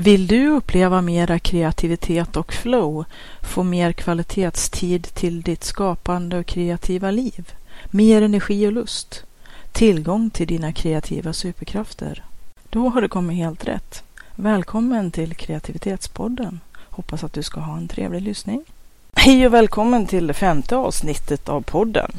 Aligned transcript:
Vill 0.00 0.26
du 0.26 0.48
uppleva 0.48 1.00
mera 1.00 1.38
kreativitet 1.38 2.36
och 2.36 2.52
flow, 2.52 3.04
få 3.42 3.62
mer 3.62 3.92
kvalitetstid 3.92 5.14
till 5.14 5.42
ditt 5.42 5.64
skapande 5.64 6.38
och 6.38 6.46
kreativa 6.46 7.10
liv, 7.10 7.52
mer 7.90 8.22
energi 8.22 8.66
och 8.66 8.72
lust, 8.72 9.24
tillgång 9.72 10.30
till 10.30 10.46
dina 10.46 10.72
kreativa 10.72 11.32
superkrafter? 11.32 12.24
Då 12.70 12.88
har 12.88 13.02
du 13.02 13.08
kommit 13.08 13.36
helt 13.36 13.68
rätt. 13.68 14.02
Välkommen 14.34 15.10
till 15.10 15.34
Kreativitetspodden. 15.34 16.60
Hoppas 16.76 17.24
att 17.24 17.32
du 17.32 17.42
ska 17.42 17.60
ha 17.60 17.76
en 17.76 17.88
trevlig 17.88 18.22
lyssning. 18.22 18.64
Hej 19.12 19.46
och 19.46 19.54
välkommen 19.54 20.06
till 20.06 20.26
det 20.26 20.34
femte 20.34 20.76
avsnittet 20.76 21.48
av 21.48 21.60
podden. 21.60 22.12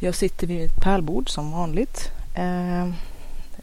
Jag 0.00 0.14
sitter 0.14 0.46
vid 0.46 0.60
mitt 0.60 0.80
pärlbord 0.80 1.28
som 1.28 1.52
vanligt. 1.52 2.10
Eh, 2.34 2.88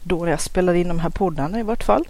då 0.02 0.28
jag 0.28 0.40
spelar 0.40 0.74
in 0.74 0.88
de 0.88 0.98
här 0.98 1.10
poddarna 1.10 1.60
i 1.60 1.62
vart 1.62 1.84
fall. 1.84 2.04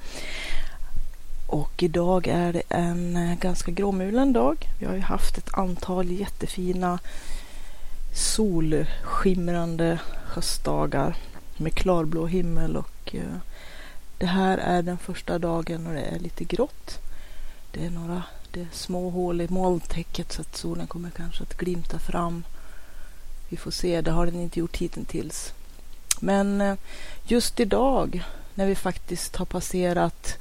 Och 1.54 1.82
idag 1.82 2.26
är 2.26 2.52
det 2.52 2.62
en 2.68 3.16
eh, 3.16 3.38
ganska 3.38 3.70
gråmulen 3.70 4.32
dag. 4.32 4.68
Vi 4.78 4.86
har 4.86 4.94
ju 4.94 5.00
haft 5.00 5.38
ett 5.38 5.54
antal 5.54 6.10
jättefina 6.10 6.98
solskimrande 8.14 9.98
höstdagar 10.27 11.16
med 11.56 11.74
klarblå 11.74 12.27
himmel 12.27 12.77
och 12.77 13.14
eh, 13.14 13.36
det 14.19 14.27
här 14.27 14.58
är 14.58 14.83
den 14.83 14.98
första 14.98 15.38
dagen 15.38 15.86
och 15.86 15.92
det 15.92 16.00
är 16.00 16.19
lite 16.19 16.44
grått. 16.44 16.98
Det 17.72 17.86
är 17.86 17.91
några 17.91 18.22
det 18.50 18.61
är 18.61 18.68
små 18.72 19.11
hål 19.11 19.41
i 19.41 19.48
molntäcket 19.48 20.33
så 20.33 20.41
att 20.41 20.56
solen 20.56 20.86
kommer 20.86 21.11
kanske 21.11 21.42
att 21.42 21.56
glimta 21.56 21.98
fram. 21.98 22.44
Vi 23.48 23.56
får 23.56 23.70
se, 23.70 24.00
det 24.00 24.11
har 24.11 24.27
den 24.27 24.41
inte 24.41 24.61
gjort 24.61 24.77
hittills. 24.77 25.52
Men 26.20 26.61
eh, 26.61 26.74
just 27.27 27.61
idag 27.61 28.24
när 28.55 28.66
vi 28.66 28.74
faktiskt 28.74 29.36
har 29.36 29.46
passerat 29.46 30.39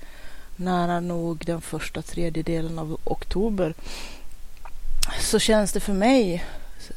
nära 0.56 1.00
nog 1.00 1.46
den 1.46 1.62
första 1.62 2.02
tredjedelen 2.02 2.80
av 2.80 2.98
oktober 3.04 3.74
så 5.20 5.40
känns 5.40 5.74
det 5.74 5.80
för 5.80 5.94
mig 5.94 6.44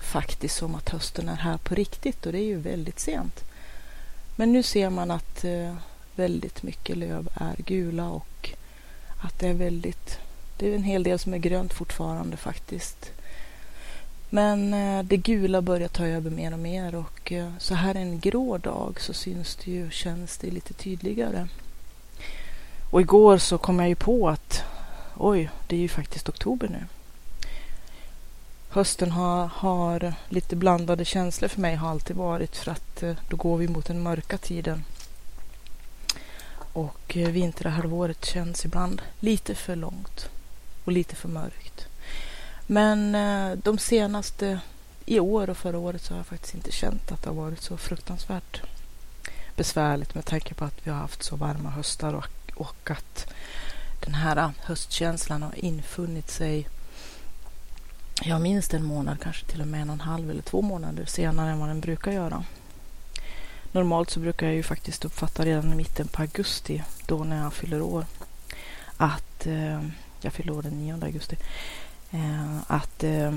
faktiskt 0.00 0.56
som 0.56 0.74
att 0.74 0.88
hösten 0.88 1.28
är 1.28 1.36
här 1.36 1.56
på 1.56 1.74
riktigt 1.74 2.26
och 2.26 2.32
det 2.32 2.38
är 2.38 2.44
ju 2.44 2.58
väldigt 2.58 3.00
sent. 3.00 3.44
Men 4.36 4.52
nu 4.52 4.62
ser 4.62 4.90
man 4.90 5.10
att 5.10 5.44
eh, 5.44 5.74
väldigt 6.16 6.62
mycket 6.62 6.96
löv 6.96 7.28
är 7.34 7.56
gula 7.56 8.08
och 8.08 8.50
att 9.22 9.38
det 9.38 9.48
är 9.48 9.54
väldigt, 9.54 10.18
det 10.58 10.70
är 10.70 10.74
en 10.74 10.82
hel 10.82 11.02
del 11.02 11.18
som 11.18 11.34
är 11.34 11.38
grönt 11.38 11.74
fortfarande 11.74 12.36
faktiskt. 12.36 13.10
Men 14.30 14.74
eh, 14.74 15.02
det 15.02 15.16
gula 15.16 15.62
börjar 15.62 15.88
ta 15.88 16.06
över 16.06 16.30
mer 16.30 16.52
och 16.52 16.58
mer 16.58 16.94
och 16.94 17.32
eh, 17.32 17.52
så 17.58 17.74
här 17.74 17.94
en 17.94 18.20
grå 18.20 18.58
dag 18.58 19.00
så 19.00 19.12
syns 19.12 19.56
det 19.56 19.70
ju, 19.70 19.90
känns 19.90 20.38
det 20.38 20.50
lite 20.50 20.74
tydligare. 20.74 21.48
Och 22.90 23.00
igår 23.00 23.38
så 23.38 23.58
kom 23.58 23.78
jag 23.78 23.88
ju 23.88 23.94
på 23.94 24.28
att 24.28 24.62
oj, 25.16 25.50
det 25.66 25.76
är 25.76 25.80
ju 25.80 25.88
faktiskt 25.88 26.28
oktober 26.28 26.68
nu. 26.68 26.86
Hösten 28.68 29.10
har, 29.10 29.46
har 29.46 30.14
lite 30.28 30.56
blandade 30.56 31.04
känslor 31.04 31.48
för 31.48 31.60
mig, 31.60 31.74
har 31.74 31.90
alltid 31.90 32.16
varit 32.16 32.56
för 32.56 32.70
att 32.70 33.02
eh, 33.02 33.14
då 33.28 33.36
går 33.36 33.56
vi 33.56 33.68
mot 33.68 33.86
den 33.86 34.02
mörka 34.02 34.38
tiden. 34.38 34.84
Och 36.72 37.16
eh, 37.16 37.28
vinterhalvåret 37.28 38.24
känns 38.24 38.64
ibland 38.64 39.02
lite 39.20 39.54
för 39.54 39.76
långt 39.76 40.28
och 40.84 40.92
lite 40.92 41.16
för 41.16 41.28
mörkt. 41.28 41.86
Men 42.66 43.14
eh, 43.14 43.58
de 43.58 43.78
senaste, 43.78 44.60
i 45.06 45.20
år 45.20 45.50
och 45.50 45.56
förra 45.56 45.78
året 45.78 46.02
så 46.02 46.12
har 46.12 46.18
jag 46.18 46.26
faktiskt 46.26 46.54
inte 46.54 46.72
känt 46.72 47.12
att 47.12 47.22
det 47.22 47.30
har 47.30 47.36
varit 47.36 47.62
så 47.62 47.76
fruktansvärt 47.76 48.62
besvärligt 49.56 50.14
med 50.14 50.24
tanke 50.24 50.54
på 50.54 50.64
att 50.64 50.86
vi 50.86 50.90
har 50.90 50.98
haft 50.98 51.22
så 51.22 51.36
varma 51.36 51.70
höstar 51.70 52.14
och 52.14 52.35
och 52.56 52.90
att 52.90 53.26
den 54.00 54.14
här 54.14 54.36
äh, 54.36 54.50
höstkänslan 54.62 55.42
har 55.42 55.64
infunnit 55.64 56.30
sig 56.30 56.68
jag 58.22 58.40
minns 58.40 58.74
en 58.74 58.84
månad, 58.84 59.20
kanske 59.20 59.46
till 59.46 59.60
och 59.60 59.66
med 59.66 59.82
en 59.82 59.90
och 59.90 59.94
en 59.94 60.00
halv 60.00 60.30
eller 60.30 60.42
två 60.42 60.62
månader 60.62 61.04
senare 61.04 61.50
än 61.50 61.58
vad 61.58 61.68
den 61.68 61.80
brukar 61.80 62.12
göra. 62.12 62.44
Normalt 63.72 64.10
så 64.10 64.20
brukar 64.20 64.46
jag 64.46 64.54
ju 64.54 64.62
faktiskt 64.62 65.04
uppfatta 65.04 65.44
redan 65.44 65.72
i 65.72 65.76
mitten 65.76 66.08
på 66.08 66.22
augusti, 66.22 66.82
då 67.06 67.24
när 67.24 67.42
jag 67.42 67.52
fyller 67.52 67.82
år, 67.82 68.06
att 68.96 69.46
eh, 69.46 69.82
jag 70.20 70.32
fyller 70.32 70.52
år 70.52 70.62
den 70.62 70.78
9 70.78 70.98
augusti, 71.02 71.36
eh, 72.10 72.56
att 72.66 73.04
eh, 73.04 73.34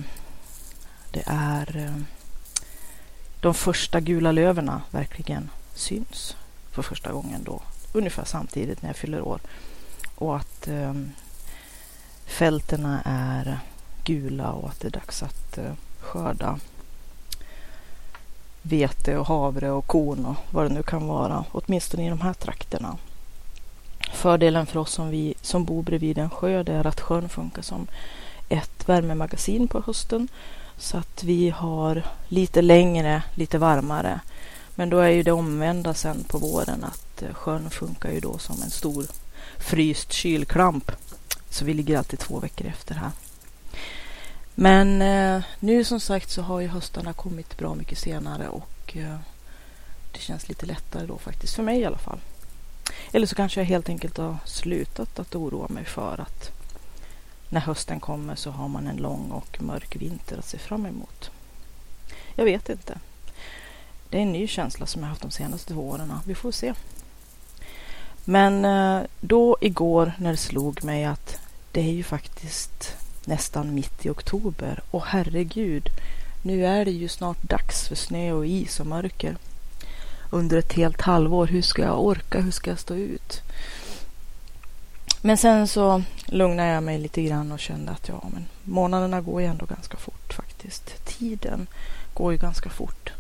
det 1.12 1.24
är 1.25 1.78
eh, 1.78 2.01
de 3.41 3.53
första 3.53 4.00
gula 4.00 4.31
löven 4.31 4.72
verkligen 4.91 5.50
syns 5.74 6.36
för 6.72 6.81
första 6.81 7.12
gången 7.12 7.44
då 7.44 7.62
ungefär 7.94 8.26
samtidigt 8.26 8.82
när 8.82 8.90
jag 8.90 8.98
fyller 8.98 9.22
år. 9.22 9.40
Och 10.16 10.36
att 10.36 10.68
eh, 10.68 10.94
fälterna 12.26 13.02
är 13.06 13.60
gula 14.04 14.52
och 14.52 14.70
att 14.70 14.80
det 14.80 14.88
är 14.88 14.92
dags 14.92 15.24
att 15.24 15.58
eh, 15.58 15.74
skörda 16.00 16.60
vete 18.62 19.18
och 19.18 19.28
havre 19.28 19.72
och 19.72 19.88
korn 19.88 20.26
och 20.26 20.36
vad 20.52 20.66
det 20.66 20.74
nu 20.74 20.84
kan 20.84 21.08
vara, 21.08 21.46
åtminstone 21.52 22.06
i 22.06 22.10
de 22.10 22.22
här 22.22 22.34
trakterna. 22.34 22.98
Fördelen 24.14 24.66
för 24.66 24.80
oss 24.80 24.92
som, 24.92 25.10
vi, 25.10 25.34
som 25.42 25.66
bor 25.66 25.84
bredvid 25.84 26.18
en 26.18 26.30
sjö 26.30 26.64
det 26.64 26.74
är 26.74 26.88
att 26.88 27.02
sjön 27.02 27.30
funkar 27.30 27.62
som 27.62 27.88
ett 28.50 28.90
värmemagasin 28.90 29.68
på 29.68 29.82
hösten 29.86 30.28
så 30.78 30.98
att 30.98 31.24
vi 31.24 31.50
har 31.50 32.04
lite 32.28 32.62
längre, 32.62 33.24
lite 33.36 33.58
varmare 33.58 34.20
men 34.76 34.90
då 34.90 35.00
är 35.00 35.10
ju 35.10 35.24
det 35.24 35.32
omvända 35.32 35.94
sen 35.94 36.24
på 36.24 36.38
våren 36.38 36.84
att 36.84 37.09
Eh, 37.22 37.34
sjön 37.34 37.69
funkar 37.69 38.12
ju 38.12 38.19
då 38.19 38.38
som 38.38 38.62
en 38.62 38.72
stor 38.72 39.06
fryst 39.57 40.12
kylklamp. 40.12 40.91
Så 41.50 41.66
vi 41.66 41.74
ligger 41.74 41.97
alltid 41.97 42.19
två 42.19 42.40
veckor 42.40 42.68
efter 42.68 42.96
här. 42.96 43.12
Men 44.56 45.02
eh, 45.02 45.44
nu 45.59 45.84
som 45.84 46.00
sagt 46.00 46.30
så 46.30 46.41
har 46.41 46.59
ju 46.59 46.68
höstarna 46.68 47.13
kommit 47.13 47.57
bra 47.57 47.75
mycket 47.75 47.97
senare 47.97 48.50
och 48.50 48.97
eh, 48.97 49.18
det 50.12 50.19
känns 50.19 50.50
lite 50.50 50.66
lättare 50.66 51.06
då 51.06 51.18
faktiskt, 51.18 51.56
för 51.56 51.63
mig 51.63 51.80
i 51.80 51.85
alla 51.85 51.97
fall. 51.97 52.19
Eller 53.12 53.28
så 53.28 53.36
kanske 53.36 53.59
jag 53.59 53.66
helt 53.66 53.90
enkelt 53.90 54.18
har 54.18 54.38
slutat 54.46 55.19
att 55.19 55.36
oroa 55.36 55.68
mig 55.68 55.86
för 55.86 56.22
att 56.22 56.51
när 57.50 57.62
hösten 57.62 58.00
kommer 58.00 58.36
så 58.36 58.51
har 58.51 58.68
man 58.68 58.88
en 58.88 58.97
lång 58.97 59.31
och 59.31 59.62
mörk 59.62 59.96
vinter 59.96 60.38
att 60.38 60.47
se 60.47 60.57
fram 60.57 60.86
emot. 60.86 61.31
Jag 62.36 62.46
vet 62.46 62.69
inte. 62.69 63.00
Det 64.09 64.18
är 64.18 64.22
en 64.22 64.31
ny 64.31 64.47
känsla 64.47 64.86
som 64.86 65.01
jag 65.01 65.09
haft 65.09 65.22
de 65.22 65.31
senaste 65.31 65.74
två 65.74 65.90
åren. 65.90 66.13
Vi 66.25 66.36
får 66.36 66.51
se. 66.51 66.74
Men 68.30 68.66
eh, 68.66 69.02
då 69.20 69.58
igår 69.62 70.14
när 70.18 70.32
det 70.32 70.38
slog 70.38 70.84
mig 70.84 71.06
att 71.06 71.40
det 71.72 71.82
är 71.82 71.94
ju 71.94 72.04
faktiskt 72.04 72.96
nästan 73.26 73.74
mitt 73.74 74.06
i 74.06 74.10
oktober 74.10 74.82
och 74.92 75.06
herregud, 75.06 75.90
nu 76.42 76.66
är 76.66 76.86
det 76.86 76.92
ju 76.92 77.08
snart 77.08 77.44
dags 77.44 77.88
för 77.88 77.96
snö 77.96 78.32
och 78.32 78.46
is 78.46 78.80
och 78.80 78.88
mörker. 78.88 79.38
Under 80.30 80.58
ett 80.58 80.74
helt 80.74 81.02
halvår, 81.02 81.48
hur 81.48 81.62
ska 81.62 81.82
jag 81.82 82.04
orka, 82.04 82.42
hur 82.42 82.52
ska 82.52 82.70
jag 82.70 82.80
stå 82.80 82.96
ut? 82.96 83.42
Men 85.22 85.38
sen 85.38 85.68
så 85.68 86.04
lugnade 86.26 86.70
jag 86.70 86.84
mig 86.84 86.98
lite 86.98 87.22
grann 87.22 87.52
och 87.52 87.60
kände 87.60 87.92
att 87.92 88.08
ja, 88.08 88.24
men 88.34 88.46
månaderna 88.64 89.22
går 89.22 89.42
ju 89.42 89.48
ändå 89.48 89.66
ganska 89.66 89.98
fort 89.98 90.34
faktiskt. 90.34 91.06
Tiden 91.06 91.68
går 92.14 92.32
ju 92.32 92.38
ganska 92.38 92.70
fort. 92.70 93.14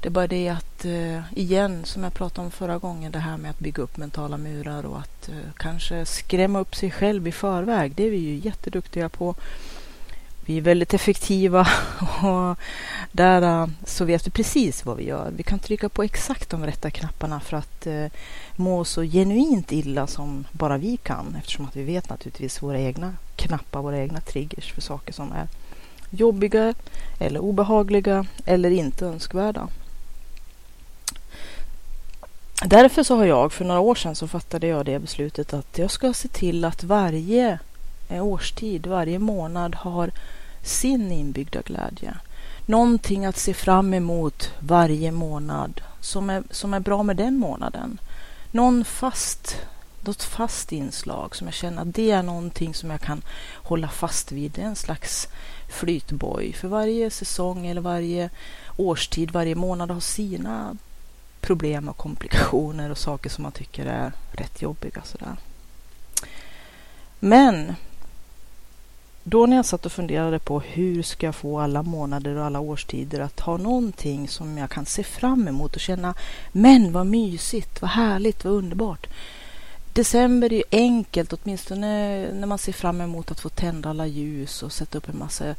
Det 0.00 0.08
är 0.08 0.10
bara 0.10 0.26
det 0.26 0.48
att, 0.48 0.69
Eh, 0.84 1.20
igen, 1.34 1.84
som 1.84 2.04
jag 2.04 2.14
pratade 2.14 2.44
om 2.44 2.50
förra 2.50 2.78
gången, 2.78 3.12
det 3.12 3.18
här 3.18 3.36
med 3.36 3.50
att 3.50 3.58
bygga 3.58 3.82
upp 3.82 3.96
mentala 3.96 4.36
murar 4.36 4.86
och 4.86 4.98
att 4.98 5.28
eh, 5.28 5.34
kanske 5.56 6.04
skrämma 6.04 6.60
upp 6.60 6.76
sig 6.76 6.90
själv 6.90 7.28
i 7.28 7.32
förväg. 7.32 7.92
Det 7.94 8.06
är 8.06 8.10
vi 8.10 8.16
ju 8.16 8.34
jätteduktiga 8.36 9.08
på. 9.08 9.34
Vi 10.44 10.56
är 10.56 10.60
väldigt 10.60 10.94
effektiva 10.94 11.60
och 12.22 12.58
där 13.12 13.42
eh, 13.42 13.68
så 13.84 14.04
vet 14.04 14.26
vi 14.26 14.30
precis 14.30 14.84
vad 14.84 14.96
vi 14.96 15.06
gör. 15.06 15.32
Vi 15.36 15.42
kan 15.42 15.58
trycka 15.58 15.88
på 15.88 16.02
exakt 16.02 16.50
de 16.50 16.66
rätta 16.66 16.90
knapparna 16.90 17.40
för 17.40 17.56
att 17.56 17.86
må 18.56 18.84
så 18.84 19.02
genuint 19.02 19.72
illa 19.72 20.06
som 20.06 20.44
bara 20.52 20.78
vi 20.78 20.96
kan 20.96 21.36
eftersom 21.38 21.64
att 21.66 21.76
vi 21.76 21.82
vet 21.82 22.08
naturligtvis 22.08 22.62
våra 22.62 22.78
egna 22.78 23.14
knappar, 23.36 23.82
våra 23.82 23.98
egna 23.98 24.20
triggers 24.20 24.72
för 24.72 24.80
saker 24.80 25.12
som 25.12 25.32
är 25.32 25.48
jobbiga 26.10 26.74
eller 27.18 27.40
obehagliga 27.40 28.26
eller 28.44 28.70
inte 28.70 29.06
önskvärda. 29.06 29.68
Därför 32.64 33.02
så 33.02 33.16
har 33.16 33.24
jag 33.24 33.52
för 33.52 33.64
några 33.64 33.80
år 33.80 33.94
sedan 33.94 34.14
så 34.14 34.28
fattade 34.28 34.66
jag 34.66 34.86
det 34.86 34.98
beslutet 34.98 35.54
att 35.54 35.78
jag 35.78 35.90
ska 35.90 36.12
se 36.12 36.28
till 36.28 36.64
att 36.64 36.84
varje 36.84 37.58
eh, 38.08 38.24
årstid, 38.24 38.86
varje 38.86 39.18
månad 39.18 39.74
har 39.74 40.10
sin 40.62 41.12
inbyggda 41.12 41.60
glädje. 41.60 42.14
någonting 42.66 43.24
att 43.24 43.36
se 43.36 43.54
fram 43.54 43.94
emot 43.94 44.50
varje 44.58 45.12
månad 45.12 45.80
som 46.00 46.30
är, 46.30 46.42
som 46.50 46.74
är 46.74 46.80
bra 46.80 47.02
med 47.02 47.16
den 47.16 47.38
månaden. 47.38 48.00
Någon 48.50 48.84
fast, 48.84 49.56
något 50.00 50.22
fast 50.22 50.72
inslag 50.72 51.36
som 51.36 51.46
jag 51.46 51.54
känner 51.54 51.82
att 51.82 51.94
det 51.94 52.10
är 52.10 52.22
någonting 52.22 52.74
som 52.74 52.90
jag 52.90 53.00
kan 53.00 53.22
hålla 53.54 53.88
fast 53.88 54.32
vid. 54.32 54.52
Det 54.52 54.62
är 54.62 54.66
en 54.66 54.76
slags 54.76 55.28
flytboj. 55.68 56.52
För 56.52 56.68
varje 56.68 57.10
säsong 57.10 57.66
eller 57.66 57.80
varje 57.80 58.30
årstid, 58.76 59.30
varje 59.30 59.54
månad 59.54 59.90
har 59.90 60.00
sina 60.00 60.76
problem 61.40 61.88
och 61.88 61.96
komplikationer 61.96 62.90
och 62.90 62.98
saker 62.98 63.30
som 63.30 63.42
man 63.42 63.52
tycker 63.52 63.86
är 63.86 64.12
rätt 64.32 64.62
jobbiga. 64.62 65.02
Sådär. 65.04 65.36
Men 67.18 67.74
då 69.24 69.46
när 69.46 69.56
jag 69.56 69.66
satt 69.66 69.86
och 69.86 69.92
funderade 69.92 70.38
på 70.38 70.60
hur 70.60 71.02
ska 71.02 71.26
jag 71.26 71.34
få 71.34 71.60
alla 71.60 71.82
månader 71.82 72.36
och 72.36 72.44
alla 72.44 72.60
årstider 72.60 73.20
att 73.20 73.40
ha 73.40 73.56
någonting 73.56 74.28
som 74.28 74.58
jag 74.58 74.70
kan 74.70 74.86
se 74.86 75.02
fram 75.02 75.48
emot 75.48 75.74
och 75.74 75.80
känna 75.80 76.14
men 76.52 76.92
vad 76.92 77.06
mysigt, 77.06 77.82
vad 77.82 77.90
härligt, 77.90 78.44
vad 78.44 78.54
underbart. 78.54 79.06
December 79.92 80.52
är 80.52 80.56
ju 80.56 80.62
enkelt, 80.70 81.32
åtminstone 81.32 82.18
när 82.32 82.46
man 82.46 82.58
ser 82.58 82.72
fram 82.72 83.00
emot 83.00 83.30
att 83.30 83.40
få 83.40 83.48
tända 83.48 83.90
alla 83.90 84.06
ljus 84.06 84.62
och 84.62 84.72
sätta 84.72 84.98
upp 84.98 85.08
en 85.08 85.18
massa 85.18 85.54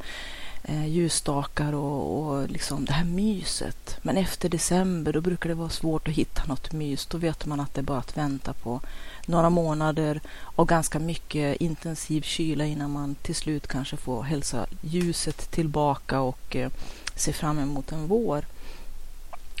eh, 0.64 0.86
ljusstakar 0.86 1.72
och, 1.72 2.26
och 2.26 2.48
liksom 2.48 2.84
det 2.84 2.92
här 2.92 3.04
myset. 3.04 3.96
Men 4.02 4.16
efter 4.16 4.48
december 4.48 5.12
då 5.12 5.20
brukar 5.20 5.48
det 5.48 5.54
vara 5.54 5.68
svårt 5.68 6.08
att 6.08 6.14
hitta 6.14 6.42
något 6.46 6.72
mys. 6.72 7.06
Då 7.06 7.18
vet 7.18 7.46
man 7.46 7.60
att 7.60 7.74
det 7.74 7.80
är 7.80 7.82
bara 7.82 7.98
att 7.98 8.16
vänta 8.16 8.52
på 8.52 8.80
några 9.26 9.50
månader 9.50 10.20
och 10.40 10.68
ganska 10.68 10.98
mycket 10.98 11.56
intensiv 11.56 12.22
kyla 12.22 12.64
innan 12.64 12.90
man 12.90 13.14
till 13.14 13.34
slut 13.34 13.66
kanske 13.66 13.96
får 13.96 14.22
hälsa 14.22 14.66
ljuset 14.80 15.50
tillbaka 15.50 16.20
och 16.20 16.56
eh, 16.56 16.70
se 17.16 17.32
fram 17.32 17.58
emot 17.58 17.92
en 17.92 18.06
vår. 18.06 18.44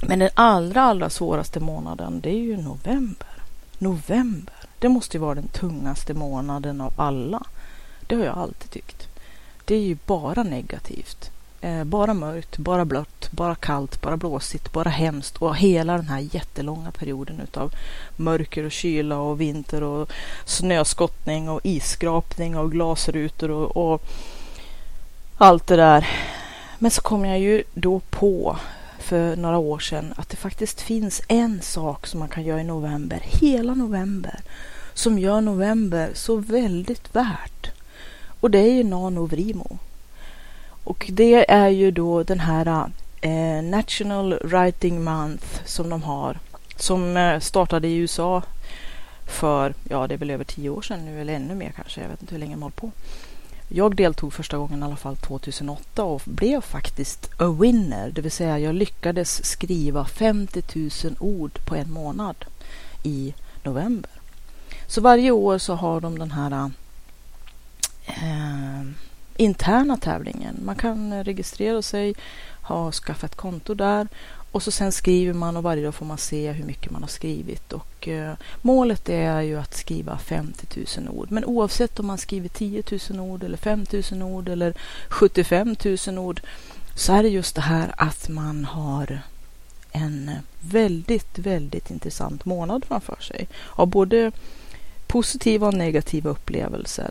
Men 0.08 0.18
den 0.18 0.30
allra, 0.34 0.82
allra 0.82 1.10
svåraste 1.10 1.60
månaden, 1.60 2.20
det 2.20 2.30
är 2.30 2.42
ju 2.42 2.56
november. 2.56 3.28
November, 3.78 4.54
det 4.78 4.88
måste 4.88 5.16
ju 5.16 5.20
vara 5.20 5.34
den 5.34 5.48
tungaste 5.48 6.14
månaden 6.14 6.80
av 6.80 6.92
alla. 6.96 7.42
Det 8.06 8.14
har 8.14 8.24
jag 8.24 8.38
alltid 8.38 8.70
tyckt. 8.70 9.11
Det 9.64 9.74
är 9.74 9.80
ju 9.80 9.96
bara 10.06 10.42
negativt. 10.42 11.30
Eh, 11.60 11.84
bara 11.84 12.14
mörkt, 12.14 12.58
bara 12.58 12.84
blött, 12.84 13.28
bara 13.30 13.54
kallt, 13.54 14.02
bara 14.02 14.16
blåsigt, 14.16 14.72
bara 14.72 14.88
hemskt 14.88 15.36
och 15.36 15.56
hela 15.56 15.96
den 15.96 16.08
här 16.08 16.28
jättelånga 16.30 16.90
perioden 16.90 17.40
utav 17.40 17.72
mörker 18.16 18.64
och 18.64 18.72
kyla 18.72 19.18
och 19.18 19.40
vinter 19.40 19.82
och 19.82 20.12
snöskottning 20.44 21.48
och 21.48 21.60
isskrapning 21.64 22.56
och 22.56 22.72
glasrutor 22.72 23.50
och, 23.50 23.76
och 23.76 24.02
allt 25.38 25.66
det 25.66 25.76
där. 25.76 26.08
Men 26.78 26.90
så 26.90 27.02
kom 27.02 27.24
jag 27.24 27.38
ju 27.38 27.62
då 27.74 28.00
på 28.00 28.56
för 28.98 29.36
några 29.36 29.58
år 29.58 29.78
sedan 29.78 30.14
att 30.16 30.28
det 30.28 30.36
faktiskt 30.36 30.80
finns 30.80 31.22
en 31.28 31.62
sak 31.62 32.06
som 32.06 32.20
man 32.20 32.28
kan 32.28 32.44
göra 32.44 32.60
i 32.60 32.64
november, 32.64 33.20
hela 33.22 33.74
november, 33.74 34.40
som 34.94 35.18
gör 35.18 35.40
november 35.40 36.10
så 36.14 36.36
väldigt 36.36 37.16
värt. 37.16 37.70
Och 38.42 38.50
det 38.50 38.58
är 38.58 38.72
ju 38.72 38.84
Nano 38.84 39.26
Vrimo. 39.26 39.78
Och 40.84 41.06
det 41.12 41.50
är 41.50 41.68
ju 41.68 41.90
då 41.90 42.22
den 42.22 42.40
här 42.40 42.90
eh, 43.20 43.62
National 43.62 44.38
Writing 44.44 45.04
Month 45.04 45.46
som 45.64 45.88
de 45.88 46.02
har. 46.02 46.38
Som 46.76 47.16
eh, 47.16 47.40
startade 47.40 47.88
i 47.88 47.96
USA 47.96 48.42
för, 49.26 49.74
ja 49.88 50.06
det 50.06 50.14
är 50.14 50.18
väl 50.18 50.30
över 50.30 50.44
tio 50.44 50.70
år 50.70 50.82
sedan 50.82 51.04
nu 51.04 51.20
eller 51.20 51.34
ännu 51.34 51.54
mer 51.54 51.72
kanske. 51.76 52.00
Jag 52.00 52.08
vet 52.08 52.20
inte 52.20 52.34
hur 52.34 52.40
länge 52.40 52.54
de 52.54 52.62
håller 52.62 52.74
på. 52.74 52.90
Jag 53.68 53.96
deltog 53.96 54.32
första 54.32 54.58
gången 54.58 54.82
i 54.82 54.84
alla 54.86 54.96
fall 54.96 55.16
2008 55.16 56.04
och 56.04 56.22
blev 56.24 56.60
faktiskt 56.60 57.30
a 57.38 57.56
winner. 57.60 58.10
Det 58.10 58.20
vill 58.20 58.30
säga 58.32 58.58
jag 58.58 58.74
lyckades 58.74 59.44
skriva 59.44 60.04
50 60.04 60.62
000 61.04 61.16
ord 61.18 61.66
på 61.66 61.74
en 61.74 61.92
månad 61.92 62.36
i 63.02 63.34
november. 63.62 64.10
Så 64.86 65.00
varje 65.00 65.30
år 65.30 65.58
så 65.58 65.74
har 65.74 66.00
de 66.00 66.18
den 66.18 66.30
här 66.30 66.70
eh, 68.06 68.82
interna 69.36 69.96
tävlingen. 69.96 70.60
Man 70.64 70.76
kan 70.76 71.24
registrera 71.24 71.82
sig, 71.82 72.14
ha 72.62 72.92
skaffat 72.92 73.34
konto 73.36 73.74
där 73.74 74.08
och 74.52 74.62
så 74.62 74.70
sen 74.70 74.92
skriver 74.92 75.32
man 75.32 75.56
och 75.56 75.62
varje 75.62 75.84
dag 75.84 75.94
får 75.94 76.06
man 76.06 76.18
se 76.18 76.52
hur 76.52 76.64
mycket 76.64 76.90
man 76.90 77.02
har 77.02 77.08
skrivit. 77.08 77.72
Och 77.72 78.08
eh, 78.08 78.34
målet 78.62 79.08
är 79.08 79.40
ju 79.40 79.58
att 79.58 79.74
skriva 79.74 80.18
50 80.18 80.66
000 80.98 81.08
ord. 81.08 81.30
Men 81.30 81.44
oavsett 81.44 82.00
om 82.00 82.06
man 82.06 82.18
skriver 82.18 82.48
10 82.48 82.82
000 83.10 83.20
ord 83.20 83.42
eller 83.42 83.56
5 83.56 83.86
000 84.12 84.22
ord 84.22 84.48
eller 84.48 84.74
75 85.08 85.76
000 86.06 86.18
ord 86.18 86.40
så 86.96 87.12
är 87.12 87.22
det 87.22 87.28
just 87.28 87.54
det 87.54 87.60
här 87.60 87.94
att 87.96 88.28
man 88.28 88.64
har 88.64 89.22
en 89.92 90.30
väldigt, 90.60 91.38
väldigt 91.38 91.90
intressant 91.90 92.44
månad 92.44 92.84
framför 92.84 93.20
sig. 93.20 93.48
Av 93.70 93.86
både 93.86 94.32
positiva 95.06 95.66
och 95.66 95.74
negativa 95.74 96.30
upplevelser 96.30 97.10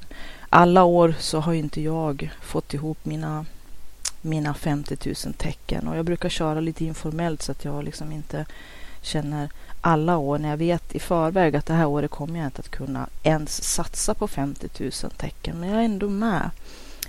alla 0.54 0.84
år 0.84 1.16
så 1.20 1.40
har 1.40 1.54
inte 1.54 1.82
jag 1.82 2.32
fått 2.42 2.74
ihop 2.74 3.06
mina, 3.06 3.46
mina 4.22 4.54
50 4.54 4.98
000 5.26 5.34
tecken 5.34 5.88
och 5.88 5.98
jag 5.98 6.06
brukar 6.06 6.30
köra 6.30 6.60
lite 6.60 6.86
informellt 6.86 7.42
så 7.42 7.52
att 7.52 7.66
jag 7.66 7.84
liksom 7.84 8.12
inte 8.12 8.46
känner 9.02 9.50
alla 9.82 10.18
år 10.18 10.38
när 10.38 10.50
jag 10.50 10.58
vet 10.58 10.96
i 10.96 11.00
förväg 11.00 11.56
att 11.56 11.66
det 11.66 11.74
här 11.74 11.86
året 11.86 12.12
kommer 12.12 12.40
jag 12.40 12.48
inte 12.48 12.60
att 12.60 12.70
kunna 12.70 13.10
ens 13.24 13.64
satsa 13.64 14.14
på 14.14 14.28
50 14.28 14.68
000 14.80 14.92
tecken. 15.18 15.60
Men 15.60 15.70
jag 15.70 15.80
är 15.80 15.86
ändå 15.86 16.10
med. 16.10 16.50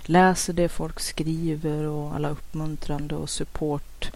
Läser 0.01 0.53
det 0.53 0.69
folk 0.69 0.99
skriver 0.99 1.83
och 1.83 2.15
alla 2.15 2.29
uppmuntrande 2.29 3.15
och 3.15 3.29
support, 3.29 4.11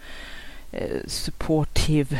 eh, 0.72 1.06
supportive 1.06 2.18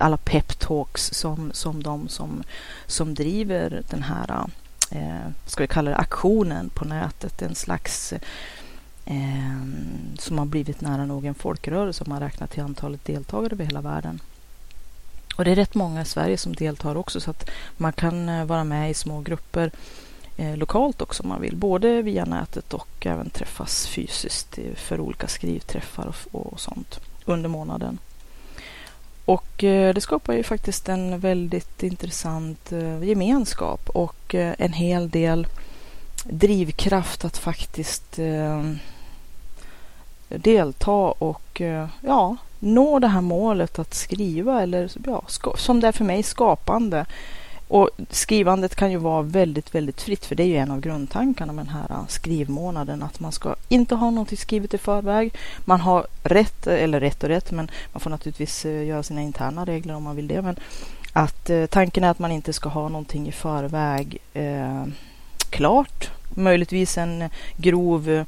alla 0.00 0.16
peptalks 0.16 1.10
som, 1.12 1.50
som 1.52 1.82
de 1.82 2.08
som, 2.08 2.42
som 2.86 3.14
driver 3.14 3.82
den 3.90 4.02
här 4.02 4.46
eh, 4.92 5.30
ska 5.46 5.62
vi 5.62 5.68
kalla 5.68 5.90
det 5.90 5.96
aktionen 5.96 6.68
på 6.68 6.84
nätet, 6.84 7.42
en 7.42 7.54
slags 7.54 8.12
eh, 9.04 9.62
som 10.18 10.38
har 10.38 10.46
blivit 10.46 10.80
nära 10.80 11.06
nog 11.06 11.24
en 11.24 11.34
folkrörelse 11.34 12.04
om 12.04 12.10
man 12.10 12.20
räknar 12.20 12.46
till 12.46 12.62
antalet 12.62 13.04
deltagare 13.04 13.52
över 13.52 13.64
hela 13.64 13.80
världen. 13.80 14.20
Och 15.36 15.44
det 15.44 15.50
är 15.50 15.56
rätt 15.56 15.74
många 15.74 16.02
i 16.02 16.04
Sverige 16.04 16.38
som 16.38 16.54
deltar 16.54 16.96
också 16.96 17.20
så 17.20 17.30
att 17.30 17.50
man 17.76 17.92
kan 17.92 18.28
eh, 18.28 18.44
vara 18.44 18.64
med 18.64 18.90
i 18.90 18.94
små 18.94 19.20
grupper 19.20 19.70
eh, 20.36 20.56
lokalt 20.56 21.02
också 21.02 21.22
om 21.22 21.28
man 21.28 21.40
vill, 21.40 21.56
både 21.56 22.02
via 22.02 22.24
nätet 22.24 22.74
och 22.74 23.06
även 23.06 23.30
träffas 23.30 23.86
fysiskt 23.86 24.58
för 24.74 25.00
olika 25.00 25.28
skrivträffar 25.28 26.06
och, 26.06 26.50
och 26.52 26.60
sånt 26.60 27.00
under 27.24 27.48
månaden. 27.48 27.98
Och 29.32 29.64
eh, 29.64 29.94
det 29.94 30.00
skapar 30.00 30.34
ju 30.34 30.42
faktiskt 30.42 30.88
en 30.88 31.18
väldigt 31.18 31.82
intressant 31.82 32.72
eh, 32.72 33.04
gemenskap 33.04 33.88
och 33.88 34.34
eh, 34.34 34.54
en 34.58 34.72
hel 34.72 35.10
del 35.10 35.46
drivkraft 36.24 37.24
att 37.24 37.38
faktiskt 37.38 38.18
delta 40.28 40.92
och 41.18 41.62
ja, 42.00 42.36
nå 42.58 42.98
det 42.98 43.08
här 43.08 43.20
målet 43.20 43.78
att 43.78 43.94
skriva 43.94 44.62
eller 44.62 44.90
ja, 45.06 45.22
som 45.56 45.80
det 45.80 45.88
är 45.88 45.92
för 45.92 46.04
mig 46.04 46.22
skapande 46.22 47.06
och 47.72 47.90
skrivandet 48.10 48.74
kan 48.74 48.90
ju 48.90 48.96
vara 48.96 49.22
väldigt, 49.22 49.74
väldigt 49.74 50.02
fritt, 50.02 50.24
för 50.24 50.34
det 50.34 50.42
är 50.42 50.46
ju 50.46 50.56
en 50.56 50.70
av 50.70 50.80
grundtankarna 50.80 51.52
med 51.52 51.64
den 51.64 51.74
här 51.74 51.90
äh, 51.90 52.06
skrivmånaden, 52.08 53.02
att 53.02 53.20
man 53.20 53.32
ska 53.32 53.54
inte 53.68 53.94
ha 53.94 54.10
någonting 54.10 54.38
skrivet 54.38 54.74
i 54.74 54.78
förväg. 54.78 55.34
Man 55.64 55.80
har 55.80 56.06
rätt, 56.22 56.66
äh, 56.66 56.82
eller 56.82 57.00
rätt 57.00 57.22
och 57.22 57.28
rätt, 57.28 57.50
men 57.50 57.70
man 57.92 58.00
får 58.00 58.10
naturligtvis 58.10 58.64
äh, 58.64 58.84
göra 58.84 59.02
sina 59.02 59.22
interna 59.22 59.64
regler 59.64 59.94
om 59.94 60.02
man 60.02 60.16
vill 60.16 60.28
det. 60.28 60.42
Men 60.42 60.56
att 61.12 61.50
eh, 61.50 61.66
tanken 61.66 62.04
är 62.04 62.10
att 62.10 62.18
man 62.18 62.32
inte 62.32 62.52
ska 62.52 62.68
ha 62.68 62.88
någonting 62.88 63.28
i 63.28 63.32
förväg 63.32 64.18
eh, 64.34 64.84
klart. 65.50 66.10
Möjligtvis 66.34 66.98
en 66.98 67.24
grov 67.56 68.24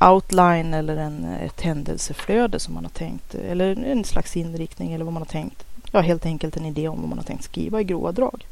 outline 0.00 0.74
eller 0.74 0.96
en, 0.96 1.24
ett 1.24 1.60
händelseflöde 1.60 2.58
som 2.58 2.74
man 2.74 2.84
har 2.84 2.90
tänkt, 2.90 3.34
eller 3.34 3.84
en 3.84 4.04
slags 4.04 4.36
inriktning 4.36 4.92
eller 4.92 5.04
vad 5.04 5.14
man 5.14 5.22
har 5.22 5.40
tänkt 5.40 5.67
ja, 5.90 6.00
helt 6.00 6.26
enkelt 6.26 6.56
en 6.56 6.66
idé 6.66 6.88
om 6.88 7.00
vad 7.00 7.08
man 7.08 7.18
har 7.18 7.24
tänkt 7.24 7.44
skriva 7.44 7.80
i 7.80 7.84
grova 7.84 8.12
drag. 8.12 8.46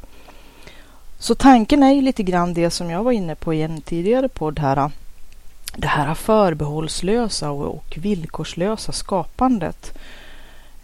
Så 1.19 1.35
tanken 1.35 1.83
är 1.83 1.91
ju 1.91 2.01
lite 2.01 2.23
grann 2.23 2.53
det 2.53 2.69
som 2.69 2.89
jag 2.89 3.03
var 3.03 3.11
inne 3.11 3.35
på 3.35 3.53
i 3.53 3.61
en 3.61 3.81
tidigare 3.81 4.29
podd 4.29 4.59
här. 4.59 4.91
Det 5.75 5.87
här 5.87 6.13
förbehållslösa 6.13 7.51
och, 7.51 7.97
villkorslösa 7.97 8.91
skapandet. 8.91 9.97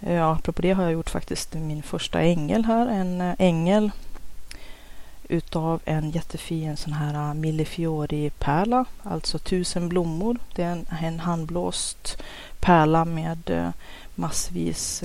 Eh, 0.01 0.13
ja, 0.13 0.31
apropå 0.33 0.61
det 0.61 0.71
har 0.71 0.83
jag 0.83 0.91
gjort 0.91 1.09
faktiskt 1.09 1.53
min 1.53 1.83
första 1.83 2.21
ängel 2.21 2.65
här. 2.65 2.87
En 2.87 3.21
eh, 3.21 3.35
ängel 3.39 3.91
utav 5.29 5.81
en 5.85 6.11
jättefin 6.11 6.77
sån 6.77 6.93
här 6.93 7.13
eh, 7.13 7.33
Millefiori-pärla, 7.33 8.85
alltså 9.03 9.37
tusen 9.37 9.89
blommor. 9.89 10.37
Det 10.55 10.63
är 10.63 10.71
en, 10.71 10.85
en 11.01 11.19
handblåst 11.19 12.21
pärla 12.59 13.05
med 13.05 13.71
massvis 14.15 15.03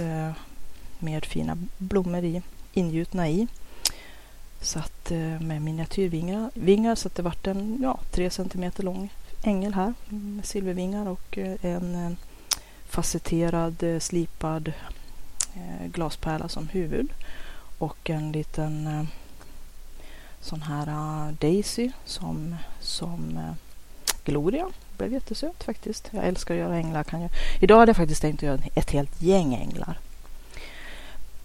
med 0.99 1.25
fina 1.25 1.59
blommor 1.79 2.25
i, 2.25 2.43
ingjutna 2.73 3.29
i. 3.29 3.47
Så 4.61 4.79
att, 4.79 5.11
eh, 5.11 5.41
med 5.41 5.63
miniatyrvingar 5.63 6.51
vingar, 6.55 6.95
så 6.95 7.09
att 7.09 7.15
det 7.15 7.23
vart 7.23 7.47
en 7.47 7.79
ja, 7.83 8.01
tre 8.11 8.31
centimeter 8.31 8.83
lång 8.83 9.13
ängel 9.43 9.75
här 9.75 9.95
med 10.09 10.45
silvervingar 10.45 11.09
och 11.09 11.39
eh, 11.39 11.57
en 11.63 11.95
eh, 11.95 12.13
facetterad 12.89 13.85
slipad 14.01 14.73
glaspärla 15.85 16.49
som 16.49 16.69
huvud 16.69 17.11
och 17.79 18.11
en 18.11 18.33
liten 18.33 19.09
sån 20.41 20.63
här 20.63 21.33
Daisy 21.33 21.91
som, 22.05 22.57
som 22.81 23.41
Gloria. 24.25 24.71
Blev 24.97 25.13
jättesöt 25.13 25.65
faktiskt. 25.65 26.09
Jag 26.11 26.25
älskar 26.25 26.55
att 26.55 26.61
göra 26.61 26.77
änglar. 26.77 27.05
Kan 27.05 27.21
jag. 27.21 27.31
Idag 27.61 27.79
hade 27.79 27.91
jag 27.91 27.97
faktiskt 27.97 28.23
tänkt 28.23 28.39
att 28.39 28.47
göra 28.47 28.61
ett 28.75 28.91
helt 28.91 29.23
gäng 29.23 29.55
änglar. 29.55 29.99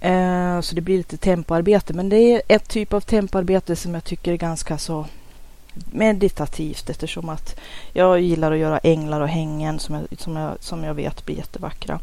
Eh, 0.04 0.62
så 0.62 0.76
det 0.76 0.82
blir 0.82 0.98
lite 0.98 1.18
tempoarbete. 1.18 1.94
Men 1.94 2.10
det 2.10 2.18
är 2.18 2.42
ett 2.48 2.70
typ 2.70 2.94
av 2.94 3.02
tempoarbete 3.02 3.76
som 3.76 3.94
jag 3.94 4.04
tycker 4.04 4.32
är 4.32 4.38
ganska 4.38 4.78
så 4.78 5.06
meditativt 5.92 6.90
eftersom 6.90 7.30
att 7.30 7.60
jag 7.94 8.20
gillar 8.22 8.52
att 8.52 8.58
göra 8.58 8.78
änglar 8.78 9.22
och 9.22 9.28
hängen 9.28 9.80
som 9.80 9.96
jag, 9.96 10.20
som 10.20 10.36
jag, 10.36 10.58
som 10.60 10.84
jag 10.84 10.94
vet 10.94 11.26
blir 11.26 11.36
jättevackra. 11.36 12.00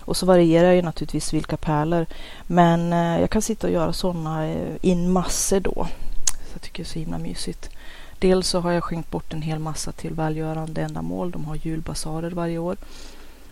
Och 0.00 0.16
så 0.16 0.26
varierar 0.26 0.72
ju 0.72 0.82
naturligtvis 0.82 1.32
vilka 1.32 1.56
pärlor. 1.56 2.06
Men 2.46 2.92
eh, 2.92 3.20
jag 3.20 3.30
kan 3.30 3.42
sitta 3.42 3.66
och 3.66 3.72
göra 3.72 3.92
sådana 3.92 4.46
eh, 4.46 4.76
in 4.80 5.12
massor 5.12 5.60
då. 5.60 5.86
Så 6.24 6.52
jag 6.52 6.62
tycker 6.62 6.82
det 6.82 6.86
är 6.86 6.92
så 6.92 6.98
himla 6.98 7.18
mysigt. 7.18 7.70
Dels 8.18 8.48
så 8.48 8.60
har 8.60 8.72
jag 8.72 8.84
skänkt 8.84 9.10
bort 9.10 9.32
en 9.32 9.42
hel 9.42 9.58
massa 9.58 9.92
till 9.92 10.14
välgörande 10.14 10.82
ändamål. 10.82 11.30
De 11.30 11.44
har 11.44 11.56
julbasarer 11.56 12.30
varje 12.30 12.58
år. 12.58 12.76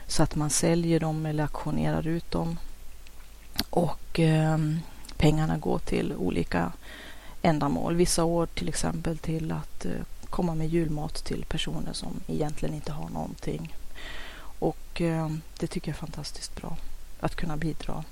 Så 0.07 0.23
att 0.23 0.35
man 0.35 0.51
säljer 0.51 1.01
dem 1.01 1.27
eller 1.27 1.43
auktionerar 1.43 2.07
ut 2.07 2.31
dem. 2.31 2.57
Och 3.71 4.21
eh, 4.21 4.59
pengarna 5.17 5.59
går 5.59 5.79
till 5.79 6.15
olika 6.17 6.73
ändamål. 7.43 7.97
Vissa 7.97 8.25
år 8.25 8.47
till 8.47 8.69
exempel 8.69 9.19
till 9.19 9.53
att 9.53 9.85
eh, 9.85 9.91
komma 10.31 10.55
med 10.55 10.69
julmat 10.69 11.25
till 11.25 11.45
personer 11.45 11.93
som 11.93 12.21
egentligen 12.27 12.75
inte 12.75 12.93
har 12.93 13.09
någonting. 13.09 13.75
Och 14.59 15.01
eh, 15.01 15.29
det 15.59 15.67
tycker 15.67 15.89
jag 15.91 15.97
är 15.97 16.01
fantastiskt 16.01 16.57
bra 16.57 16.77
att 17.21 17.37
kunna 17.37 17.57
bidra. 17.57 18.05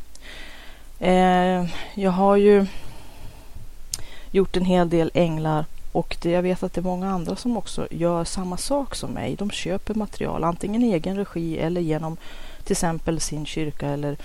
Eh, 0.99 1.67
jag 1.95 2.11
har 2.11 2.37
ju 2.37 2.67
gjort 4.31 4.57
en 4.57 4.65
hel 4.65 4.89
del 4.89 5.11
änglar 5.15 5.65
och 5.93 6.17
det, 6.23 6.31
jag 6.31 6.43
vet 6.43 6.63
att 6.63 6.73
det 6.73 6.81
är 6.81 6.83
många 6.83 7.11
andra 7.11 7.37
som 7.37 7.57
också 7.57 7.89
gör 7.91 8.25
samma 8.25 8.57
sak 8.57 8.95
som 8.95 9.11
mig. 9.11 9.37
De 9.37 9.51
köper 9.51 9.95
material, 9.95 10.45
antingen 10.45 10.85
i 10.85 10.93
egen 10.93 11.17
regi 11.17 11.59
eller 11.59 11.81
genom 11.81 12.17
till 12.65 12.73
exempel 12.73 13.21
sin 13.21 13.47
kyrka 13.47 13.89
eller 13.89 14.17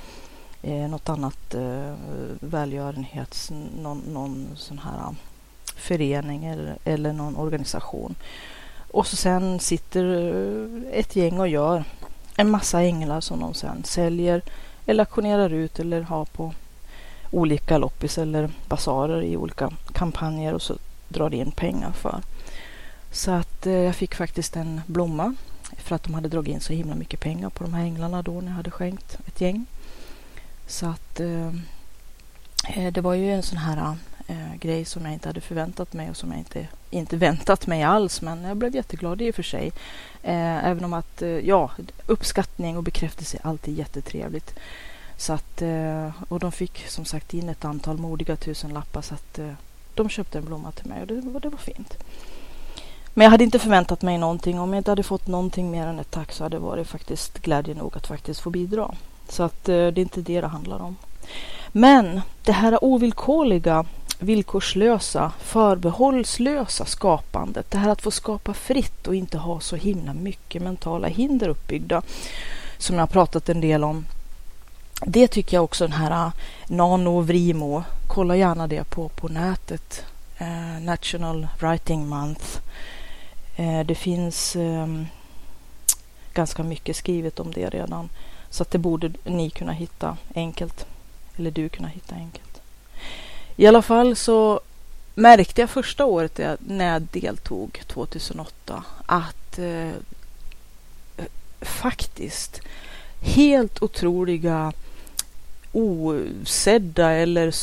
eh, 0.66 0.90
något 0.90 1.10
annat 1.10 1.54
eh, 1.54 1.94
välgörenhets, 2.40 3.52
någon, 3.82 4.02
någon 4.14 4.48
sån 4.56 4.80
här 4.80 5.08
um, 5.08 5.16
förening 5.76 6.46
eller, 6.46 6.78
eller 6.84 7.14
någon 7.14 7.36
organisation. 7.36 8.16
Och 8.92 9.08
så 9.08 9.16
sen 9.16 9.60
sitter 9.60 10.04
eh, 10.04 11.00
ett 11.00 11.16
gäng 11.16 11.40
och 11.40 11.48
gör 11.48 11.84
en 12.38 12.50
massa 12.50 12.82
änglar 12.82 13.22
som 13.22 13.40
de 13.40 13.54
sen 13.54 13.84
säljer 13.84 14.42
eller 14.86 15.04
auktionerar 15.04 15.50
ut 15.50 15.80
eller 15.80 16.02
har 16.02 16.26
på 16.26 16.54
olika 17.32 17.78
loppis 17.78 18.18
eller 18.18 18.50
basarer 18.68 19.22
i 19.22 19.38
olika 19.38 19.72
kampanjer 19.94 20.54
och 20.54 20.62
så 20.62 20.76
drar 21.08 21.34
in 21.34 21.52
pengar 21.52 21.92
för. 21.92 22.22
Så 23.12 23.32
att 23.32 23.66
eh, 23.66 23.74
jag 23.74 23.96
fick 23.96 24.16
faktiskt 24.16 24.56
en 24.56 24.82
blomma 24.86 25.36
för 25.78 25.96
att 25.96 26.04
de 26.04 26.14
hade 26.14 26.30
dragit 26.30 26.54
in 26.54 26.62
så 26.62 26.74
himla 26.74 26.96
mycket 26.96 27.20
pengar 27.20 27.50
på 27.50 27.64
de 27.64 27.74
här 27.74 27.84
änglarna 27.84 28.22
då 28.22 28.32
när 28.32 28.48
jag 28.48 28.56
hade 28.56 28.72
skänkt 28.72 29.18
ett 29.28 29.42
gäng. 29.42 29.66
Så 30.68 30.86
att 30.86 31.20
eh, 31.20 31.48
eh, 32.68 32.94
det 32.94 33.02
var 33.02 33.14
ju 33.14 33.32
en 33.32 33.44
sån 33.44 33.58
här 33.58 33.96
eh, 34.28 34.56
grej 34.60 34.86
som 34.86 35.06
jag 35.06 35.14
inte 35.14 35.30
hade 35.30 35.42
förväntat 35.42 35.94
mig 35.94 36.10
och 36.10 36.18
som 36.18 36.32
jag 36.32 36.40
inte, 36.40 36.68
inte 36.90 37.18
väntat 37.28 37.68
mig 37.68 37.84
alls. 37.84 38.22
Men 38.22 38.44
jag 38.44 38.58
blev 38.58 38.76
jätteglad 38.76 39.22
i 39.22 39.32
och 39.32 39.36
för 39.36 39.44
sig. 39.44 39.72
Eh, 40.24 40.66
även 40.66 40.86
om 40.86 40.94
att, 40.94 41.22
eh, 41.22 41.30
ja, 41.30 41.72
uppskattning 42.06 42.78
och 42.78 42.84
bekräftelse 42.84 43.38
är 43.38 43.48
alltid 43.48 43.78
jättetrevligt. 43.78 44.56
Så 45.18 45.34
att, 45.34 45.62
eh, 45.62 46.10
och 46.30 46.40
de 46.40 46.52
fick 46.52 46.88
som 46.88 47.06
sagt 47.06 47.34
in 47.34 47.50
ett 47.50 47.66
antal 47.66 47.98
modiga 47.98 48.36
tusenlappar 48.36 49.02
så 49.02 49.14
att 49.14 49.40
eh, 49.40 49.54
de 49.94 50.10
köpte 50.10 50.38
en 50.38 50.46
blomma 50.46 50.72
till 50.72 50.86
mig 50.86 51.02
och 51.02 51.08
det, 51.08 51.22
det 51.40 51.50
var 51.50 51.58
fint. 51.58 51.98
Men 53.14 53.24
jag 53.24 53.32
hade 53.32 53.44
inte 53.44 53.60
förväntat 53.60 54.02
mig 54.02 54.18
någonting. 54.18 54.60
Om 54.60 54.74
jag 54.74 54.80
inte 54.80 54.92
hade 54.92 55.04
fått 55.04 55.28
någonting 55.28 55.72
mer 55.72 55.88
än 55.88 56.00
ett 56.00 56.12
tack 56.12 56.32
så 56.32 56.44
hade 56.44 56.56
det 56.56 56.62
varit 56.62 56.88
faktiskt 56.88 57.40
glädje 57.40 57.76
nog 57.76 57.98
att 57.98 58.08
faktiskt 58.08 58.40
få 58.40 58.50
bidra. 58.50 58.96
Så 59.29 59.44
att 59.44 59.70
eh, 59.70 59.74
det 59.74 59.98
är 59.98 60.00
inte 60.00 60.22
det 60.22 60.41
det 60.41 60.48
handlar 60.48 60.82
om. 60.82 60.96
Men 61.72 62.22
det 62.44 62.51
här 62.51 62.84
ovillkorliga, 62.84 63.86
villkorslösa, 64.20 65.32
förbehållslösa 65.39 66.86
skapandet. 66.86 67.72
Det 67.72 67.77
här 67.77 67.89
att 67.89 68.01
få 68.01 68.12
skapa 68.12 68.53
fritt 68.53 69.08
och 69.08 69.15
inte 69.15 69.38
ha 69.38 69.60
så 69.60 69.75
himla 69.75 70.13
mycket 70.13 70.62
mentala 70.62 71.08
hinder 71.08 71.48
uppbyggda. 71.50 72.01
Som 72.77 72.96
jag 72.96 73.01
har 73.01 73.08
pratat 73.08 73.50
en 73.50 73.62
del 73.62 73.84
om. 73.84 74.05
Det 75.05 75.27
tycker 75.27 75.58
jag 75.58 75.63
också 75.63 75.84
den 75.84 75.98
här 75.98 76.12
eh, 76.12 76.32
Nano 76.67 77.22
Vrimo. 77.22 77.84
Kolla 78.08 78.36
gärna 78.36 78.67
det 78.67 78.84
på, 78.89 79.10
på 79.10 79.27
nätet. 79.27 80.05
Eh, 80.38 80.82
National 80.82 81.48
Writing 81.60 82.08
Month. 82.08 82.46
Eh, 83.55 83.86
det 83.86 83.96
finns 83.96 84.55
eh, 84.55 84.88
ganska 86.34 86.63
mycket 86.63 86.96
skrivet 86.96 87.39
om 87.39 87.51
det 87.51 87.70
redan. 87.70 88.10
Så 88.56 88.64
att 88.64 88.72
det 88.72 88.78
borde 88.78 89.12
ni 89.24 89.50
kunna 89.50 89.72
hitta 89.72 90.18
enkelt. 90.36 90.86
Eller 91.38 91.52
du 91.52 91.70
kunna 91.70 91.88
hitta 91.88 92.16
enkelt. 92.16 92.62
I 93.56 93.68
alla 93.68 93.82
fall 93.82 94.16
så 94.16 94.60
märkte 95.16 95.62
jag 95.62 95.70
första 95.70 96.06
året 96.06 96.40
när 96.60 96.94
jag 96.94 97.02
deltog 97.02 97.82
2008 97.88 98.84
att 99.06 99.60
eh, 99.60 99.92
faktiskt 101.62 102.62
helt 103.22 103.82
otroliga 103.82 104.74
osedda 105.72 107.12
eller 107.12 107.54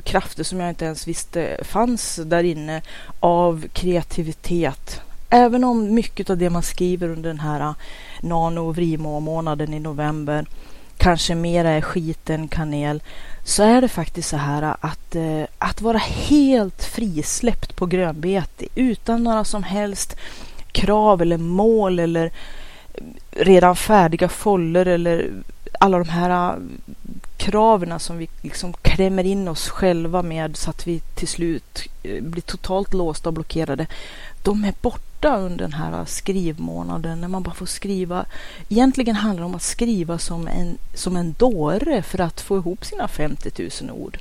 krafter 0.00 0.44
som 0.44 0.60
jag 0.60 0.68
inte 0.68 0.84
ens 0.84 1.08
visste 1.08 1.58
fanns 1.64 2.16
där 2.16 2.44
inne 2.44 2.82
av 3.20 3.68
kreativitet. 3.72 5.00
Även 5.34 5.64
om 5.64 5.94
mycket 5.94 6.30
av 6.30 6.36
det 6.38 6.50
man 6.50 6.62
skriver 6.62 7.08
under 7.08 7.30
den 7.30 7.40
här 7.40 7.60
äh, 7.60 7.74
nano 8.20 8.68
och 8.68 8.76
vrimo-månaden 8.76 9.74
i 9.74 9.80
november 9.80 10.46
kanske 10.96 11.34
mera 11.34 11.70
är 11.70 11.80
skit 11.80 12.30
än 12.30 12.48
kanel 12.48 13.02
så 13.44 13.62
är 13.62 13.80
det 13.80 13.88
faktiskt 13.88 14.28
så 14.28 14.36
här 14.36 14.62
äh, 14.62 14.74
att, 14.80 15.14
äh, 15.14 15.42
att 15.58 15.80
vara 15.80 15.98
helt 15.98 16.84
frisläppt 16.84 17.76
på 17.76 17.86
grönbete 17.86 18.66
utan 18.74 19.24
några 19.24 19.44
som 19.44 19.62
helst 19.62 20.16
krav 20.72 21.22
eller 21.22 21.38
mål 21.38 21.98
eller 21.98 22.30
redan 23.30 23.76
färdiga 23.76 24.28
foller 24.28 24.86
eller 24.86 25.30
alla 25.80 25.98
de 25.98 26.08
här 26.08 26.58
kraven 27.36 28.00
som 28.00 28.18
vi 28.18 28.28
liksom 28.42 28.72
klämmer 28.72 29.24
in 29.24 29.48
oss 29.48 29.68
själva 29.68 30.22
med 30.22 30.56
så 30.56 30.70
att 30.70 30.86
vi 30.86 31.00
till 31.00 31.28
slut 31.28 31.88
blir 32.02 32.42
totalt 32.42 32.94
låsta 32.94 33.28
och 33.28 33.32
blockerade. 33.32 33.86
De 34.42 34.64
är 34.64 34.74
borta 34.80 35.11
under 35.28 35.58
den 35.58 35.72
här 35.72 36.04
skrivmånaden 36.04 37.20
när 37.20 37.28
man 37.28 37.42
bara 37.42 37.54
får 37.54 37.66
skriva. 37.66 38.24
Egentligen 38.68 39.16
handlar 39.16 39.42
det 39.42 39.46
om 39.46 39.54
att 39.54 39.62
skriva 39.62 40.18
som 40.18 40.48
en, 40.48 40.78
som 40.94 41.16
en 41.16 41.34
dåre 41.38 42.02
för 42.02 42.20
att 42.20 42.40
få 42.40 42.56
ihop 42.56 42.84
sina 42.84 43.08
50 43.08 43.70
000 43.82 43.90
ord. 43.90 44.18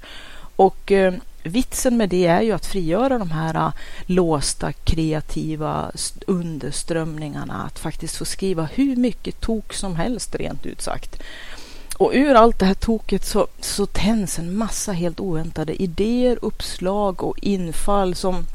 Och 0.55 0.91
eh, 0.91 1.13
vitsen 1.43 1.97
med 1.97 2.09
det 2.09 2.25
är 2.25 2.41
ju 2.41 2.51
att 2.51 2.65
frigöra 2.65 3.17
de 3.17 3.31
här 3.31 3.55
eh, 3.55 3.71
låsta 4.05 4.71
kreativa 4.71 5.91
underströmningarna. 6.27 7.63
Att 7.63 7.79
faktiskt 7.79 8.17
få 8.17 8.25
skriva 8.25 8.63
hur 8.63 8.95
mycket 8.95 9.41
tok 9.41 9.73
som 9.73 9.95
helst 9.95 10.35
rent 10.35 10.65
ut 10.65 10.81
sagt. 10.81 11.21
Och 11.97 12.11
ur 12.13 12.35
allt 12.35 12.59
det 12.59 12.65
här 12.65 12.73
toket 12.73 13.25
så, 13.25 13.47
så 13.59 13.85
tänds 13.85 14.39
en 14.39 14.57
massa 14.57 14.91
helt 14.91 15.19
oväntade 15.19 15.81
idéer, 15.81 16.39
uppslag 16.41 17.23
och 17.23 17.39
infall 17.39 18.15
som 18.15 18.45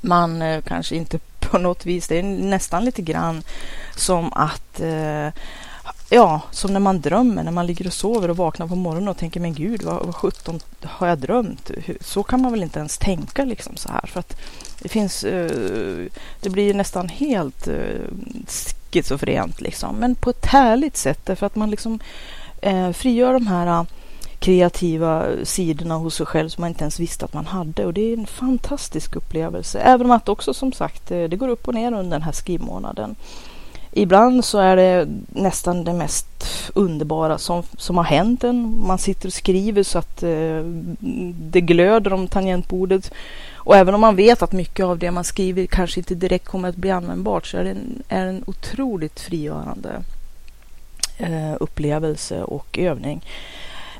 man 0.00 0.42
eh, 0.42 0.62
kanske 0.62 0.96
inte 0.96 1.18
på 1.52 1.58
något 1.58 1.86
vis, 1.86 2.08
det 2.08 2.18
är 2.18 2.22
nästan 2.22 2.84
lite 2.84 3.02
grann 3.02 3.42
som 3.96 4.32
att 4.32 4.80
eh, 4.80 5.28
Ja, 6.10 6.40
som 6.50 6.72
när 6.72 6.80
man 6.80 7.00
drömmer, 7.00 7.42
när 7.42 7.52
man 7.52 7.66
ligger 7.66 7.86
och 7.86 7.92
sover 7.92 8.30
och 8.30 8.36
vaknar 8.36 8.66
på 8.66 8.74
morgonen 8.74 9.08
och 9.08 9.16
tänker 9.16 9.40
men 9.40 9.54
gud, 9.54 9.82
vad, 9.82 10.06
vad 10.06 10.14
sjutton 10.14 10.60
har 10.82 11.06
jag 11.08 11.18
drömt? 11.18 11.70
Så 12.00 12.22
kan 12.22 12.42
man 12.42 12.52
väl 12.52 12.62
inte 12.62 12.78
ens 12.78 12.98
tänka 12.98 13.44
liksom 13.44 13.76
så 13.76 13.88
här. 13.88 14.06
För 14.06 14.20
att 14.20 14.36
det 14.82 14.88
finns, 14.88 15.24
eh, 15.24 16.06
det 16.40 16.50
blir 16.50 16.74
nästan 16.74 17.08
helt 17.08 17.68
eh, 17.68 18.06
schizofrent 18.90 19.60
liksom. 19.60 19.96
Men 19.96 20.14
på 20.14 20.30
ett 20.30 20.46
härligt 20.46 20.96
sätt 20.96 21.20
därför 21.24 21.46
att 21.46 21.56
man 21.56 21.70
liksom 21.70 22.00
eh, 22.60 22.92
frigör 22.92 23.32
de 23.32 23.46
här 23.46 23.86
kreativa 24.42 25.26
sidorna 25.44 25.94
hos 25.94 26.14
sig 26.14 26.26
själv 26.26 26.48
som 26.48 26.62
man 26.62 26.68
inte 26.68 26.84
ens 26.84 27.00
visste 27.00 27.24
att 27.24 27.34
man 27.34 27.46
hade. 27.46 27.86
Och 27.86 27.94
det 27.94 28.00
är 28.00 28.16
en 28.16 28.26
fantastisk 28.26 29.16
upplevelse. 29.16 29.80
Även 29.80 30.06
om 30.06 30.12
att 30.12 30.28
också 30.28 30.54
som 30.54 30.72
sagt 30.72 31.10
eh, 31.10 31.24
det 31.24 31.36
går 31.36 31.48
upp 31.48 31.68
och 31.68 31.74
ner 31.74 31.92
under 31.92 32.10
den 32.10 32.22
här 32.22 32.32
skrivmånaden. 32.32 33.16
Ibland 33.92 34.44
så 34.44 34.58
är 34.58 34.76
det 34.76 35.08
nästan 35.28 35.84
det 35.84 35.92
mest 35.92 36.26
underbara 36.74 37.38
som, 37.38 37.62
som 37.76 37.96
har 37.96 38.04
hänt 38.04 38.44
en. 38.44 38.86
Man 38.86 38.98
sitter 38.98 39.26
och 39.26 39.32
skriver 39.32 39.82
så 39.82 39.98
att 39.98 40.22
eh, 40.22 40.62
det 41.50 41.60
glöder 41.60 42.12
om 42.12 42.28
tangentbordet. 42.28 43.12
Och 43.54 43.76
även 43.76 43.94
om 43.94 44.00
man 44.00 44.16
vet 44.16 44.42
att 44.42 44.52
mycket 44.52 44.84
av 44.84 44.98
det 44.98 45.10
man 45.10 45.24
skriver 45.24 45.66
kanske 45.66 46.00
inte 46.00 46.14
direkt 46.14 46.48
kommer 46.48 46.68
att 46.68 46.76
bli 46.76 46.90
användbart 46.90 47.46
så 47.46 47.56
är 47.56 47.64
det 47.64 47.70
en, 47.70 48.02
är 48.08 48.26
en 48.26 48.44
otroligt 48.46 49.20
frigörande 49.20 50.02
eh, 51.18 51.54
upplevelse 51.60 52.42
och 52.42 52.78
övning. 52.78 53.22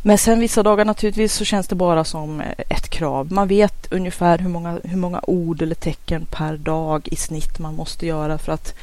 Men 0.03 0.19
sen 0.19 0.41
vissa 0.41 0.63
dagar 0.63 0.85
naturligtvis 0.85 1.35
så 1.35 1.45
känns 1.45 1.69
det 1.69 1.75
bara 1.75 2.05
som 2.05 2.41
eh, 2.41 2.65
ett 2.69 2.89
krav. 2.89 3.33
Man 3.33 3.49
vet 3.49 3.93
ungefär 3.93 4.39
hur 4.39 4.49
många, 4.49 4.79
hur 4.85 4.97
många 4.97 5.21
ord 5.27 5.63
eller 5.63 5.75
tecken 5.75 6.27
per 6.31 6.57
dag 6.57 7.09
i 7.09 7.17
snitt 7.17 7.59
man 7.59 7.75
måste 7.75 8.07
göra 8.07 8.39
för 8.39 8.53
att 8.53 8.75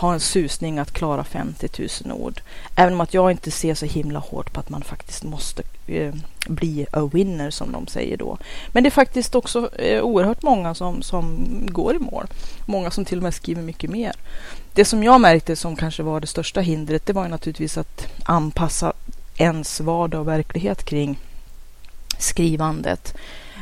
ha 0.00 0.12
en 0.12 0.20
susning 0.20 0.78
att 0.78 0.92
klara 0.92 1.24
50 1.24 1.88
000 2.04 2.12
ord. 2.20 2.40
Även 2.76 2.94
om 2.94 3.00
att 3.00 3.14
jag 3.14 3.30
inte 3.30 3.50
ser 3.50 3.74
så 3.74 3.86
himla 3.86 4.18
hårt 4.18 4.52
på 4.52 4.60
att 4.60 4.70
man 4.70 4.82
faktiskt 4.82 5.24
måste 5.24 5.62
eh, 5.86 6.14
bli 6.48 6.86
a 6.92 7.10
winner 7.12 7.50
som 7.50 7.72
de 7.72 7.86
säger 7.86 8.16
då. 8.16 8.38
Men 8.72 8.82
det 8.82 8.88
är 8.88 8.90
faktiskt 8.90 9.34
också 9.34 9.70
eh, 9.78 10.02
oerhört 10.02 10.42
många 10.42 10.74
som, 10.74 11.02
som 11.02 11.46
går 11.66 11.96
i 11.96 11.98
mål. 11.98 12.26
Många 12.66 12.90
som 12.90 13.04
till 13.04 13.18
och 13.18 13.22
med 13.22 13.34
skriver 13.34 13.62
mycket 13.62 13.90
mer. 13.90 14.12
Det 14.74 14.84
som 14.84 15.04
jag 15.04 15.20
märkte 15.20 15.56
som 15.56 15.76
kanske 15.76 16.02
var 16.02 16.20
det 16.20 16.26
största 16.26 16.60
hindret 16.60 17.06
det 17.06 17.12
var 17.12 17.22
ju 17.22 17.28
naturligtvis 17.28 17.78
att 17.78 18.06
anpassa 18.24 18.92
ens 19.40 19.80
vardag 19.80 20.20
och 20.20 20.28
verklighet 20.28 20.84
kring 20.84 21.18
skrivandet. 22.18 23.14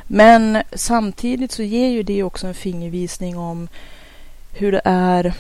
Men 0.06 0.62
samtidigt 0.72 1.52
så 1.52 1.62
ger 1.62 1.88
ju 1.88 2.02
det 2.02 2.22
också 2.22 2.46
en 2.46 2.54
fingervisning 2.54 3.38
om 3.38 3.68
hur 4.52 4.72
det 4.72 4.82
är 4.84 5.34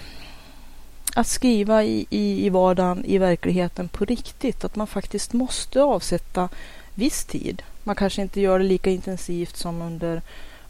att 1.14 1.26
skriva 1.26 1.84
i, 1.84 2.06
i, 2.10 2.46
i 2.46 2.48
vardagen, 2.48 3.04
i 3.04 3.18
verkligheten 3.18 3.88
på 3.88 4.04
riktigt. 4.04 4.64
Att 4.64 4.76
man 4.76 4.86
faktiskt 4.86 5.32
måste 5.32 5.82
avsätta 5.82 6.48
viss 6.94 7.24
tid. 7.24 7.62
Man 7.84 7.96
kanske 7.96 8.22
inte 8.22 8.40
gör 8.40 8.58
det 8.58 8.64
lika 8.64 8.90
intensivt 8.90 9.56
som 9.56 9.82
under, 9.82 10.22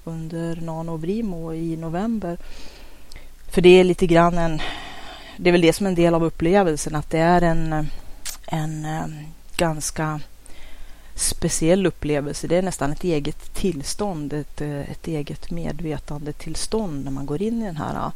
under 0.05 0.57
Nano 0.57 0.97
Brimo 0.97 1.55
i 1.55 1.77
november. 1.77 2.39
För 3.51 3.61
det 3.61 3.69
är 3.81 3.85
lite 3.85 4.07
grann 4.07 4.39
en, 4.39 4.63
det 5.37 5.51
är 5.51 5.53
väl 5.53 5.61
det 5.61 5.73
som 5.73 5.87
är 5.87 5.91
en 5.91 5.95
del 5.95 6.15
av 6.15 6.25
upplevelsen, 6.25 6.95
att 6.95 7.11
det 7.11 7.19
är 7.19 7.43
en, 7.43 7.89
en 8.47 8.85
eh, 8.85 9.05
ganska 9.59 10.21
speciell 11.15 11.87
upplevelse. 11.87 12.47
Det 12.47 12.57
är 12.57 12.63
nästan 12.63 12.93
ett 12.93 13.05
eget 13.05 13.55
tillstånd, 13.55 14.33
ett, 14.33 14.61
eh, 14.61 14.91
ett 14.91 15.09
eget 15.09 15.51
medvetande 15.51 16.33
tillstånd 16.33 17.05
när 17.05 17.11
man 17.11 17.27
går 17.27 17.43
in 17.43 17.63
i 17.63 17.67
den 17.67 17.77
här 17.77 17.95
eh, 17.95 18.13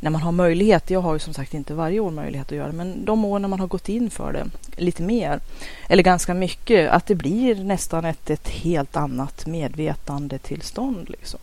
när 0.00 0.10
man 0.10 0.22
har 0.22 0.32
möjlighet, 0.32 0.90
jag 0.90 1.00
har 1.00 1.12
ju 1.12 1.18
som 1.18 1.34
sagt 1.34 1.54
inte 1.54 1.74
varje 1.74 2.00
år 2.00 2.10
möjlighet 2.10 2.46
att 2.46 2.56
göra 2.56 2.66
det, 2.66 2.72
men 2.72 3.04
de 3.04 3.24
år 3.24 3.38
när 3.38 3.48
man 3.48 3.60
har 3.60 3.66
gått 3.66 3.88
in 3.88 4.10
för 4.10 4.32
det 4.32 4.46
lite 4.76 5.02
mer, 5.02 5.40
eller 5.88 6.02
ganska 6.02 6.34
mycket, 6.34 6.90
att 6.90 7.06
det 7.06 7.14
blir 7.14 7.64
nästan 7.64 8.04
ett, 8.04 8.30
ett 8.30 8.48
helt 8.48 8.96
annat 8.96 9.46
medvetande 9.46 10.38
tillstånd. 10.38 11.10
Liksom. 11.10 11.40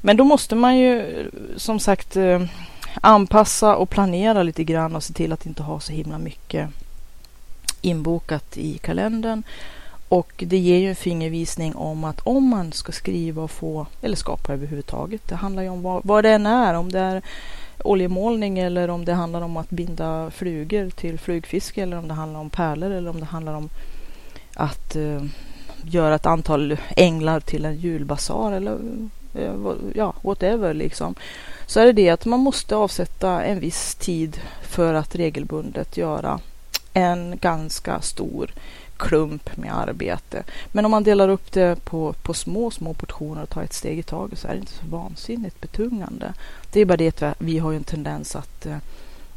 Men 0.00 0.16
då 0.16 0.24
måste 0.24 0.54
man 0.54 0.78
ju 0.78 1.30
som 1.56 1.80
sagt 1.80 2.16
eh, 2.16 2.42
anpassa 3.00 3.76
och 3.76 3.90
planera 3.90 4.42
lite 4.42 4.64
grann 4.64 4.96
och 4.96 5.02
se 5.02 5.12
till 5.12 5.32
att 5.32 5.46
inte 5.46 5.62
ha 5.62 5.80
så 5.80 5.92
himla 5.92 6.18
mycket 6.18 6.68
inbokat 7.80 8.56
i 8.56 8.78
kalendern. 8.78 9.42
Och 10.08 10.44
det 10.46 10.58
ger 10.58 10.78
ju 10.78 10.88
en 10.88 10.96
fingervisning 10.96 11.76
om 11.76 12.04
att 12.04 12.20
om 12.20 12.48
man 12.48 12.72
ska 12.72 12.92
skriva 12.92 13.42
och 13.42 13.50
få, 13.50 13.86
eller 14.02 14.16
skapa 14.16 14.52
överhuvudtaget, 14.52 15.28
det 15.28 15.34
handlar 15.34 15.62
ju 15.62 15.68
om 15.68 15.82
vad, 15.82 16.04
vad 16.04 16.24
det 16.24 16.30
än 16.30 16.46
är, 16.46 16.74
om 16.74 16.92
det 16.92 16.98
är 16.98 17.22
oljemålning 17.84 18.58
eller 18.58 18.90
om 18.90 19.04
det 19.04 19.12
handlar 19.12 19.40
om 19.40 19.56
att 19.56 19.70
binda 19.70 20.30
flugor 20.30 20.90
till 20.90 21.18
flugfiske 21.18 21.82
eller 21.82 21.98
om 21.98 22.08
det 22.08 22.14
handlar 22.14 22.40
om 22.40 22.50
pärlor 22.50 22.90
eller 22.90 23.10
om 23.10 23.20
det 23.20 23.26
handlar 23.26 23.54
om 23.54 23.68
att 24.54 24.96
uh, 24.96 25.24
göra 25.82 26.14
ett 26.14 26.26
antal 26.26 26.76
änglar 26.96 27.40
till 27.40 27.64
en 27.64 27.76
julbasar 27.76 28.52
eller 28.52 28.78
uh, 29.38 29.72
ja, 29.94 30.14
whatever 30.22 30.74
liksom. 30.74 31.14
Så 31.66 31.80
är 31.80 31.86
det 31.86 31.92
det 31.92 32.10
att 32.10 32.24
man 32.24 32.40
måste 32.40 32.76
avsätta 32.76 33.42
en 33.42 33.60
viss 33.60 33.94
tid 33.94 34.40
för 34.62 34.94
att 34.94 35.14
regelbundet 35.14 35.96
göra 35.96 36.40
en 36.92 37.38
ganska 37.40 38.00
stor 38.00 38.50
klump 38.96 39.56
med 39.56 39.78
arbete. 39.78 40.42
Men 40.72 40.84
om 40.84 40.90
man 40.90 41.02
delar 41.02 41.28
upp 41.28 41.52
det 41.52 41.84
på, 41.84 42.12
på 42.12 42.34
små, 42.34 42.70
små 42.70 42.94
portioner 42.94 43.42
och 43.42 43.50
tar 43.50 43.62
ett 43.62 43.72
steg 43.72 43.98
i 43.98 44.02
taget 44.02 44.38
så 44.38 44.48
är 44.48 44.52
det 44.52 44.58
inte 44.58 44.72
så 44.72 44.86
vansinnigt 44.86 45.60
betungande. 45.60 46.32
Det 46.72 46.80
är 46.80 46.84
bara 46.84 46.96
det 46.96 47.22
att 47.22 47.36
vi 47.38 47.58
har 47.58 47.72
en 47.72 47.84
tendens 47.84 48.36
att 48.36 48.66
eh, 48.66 48.76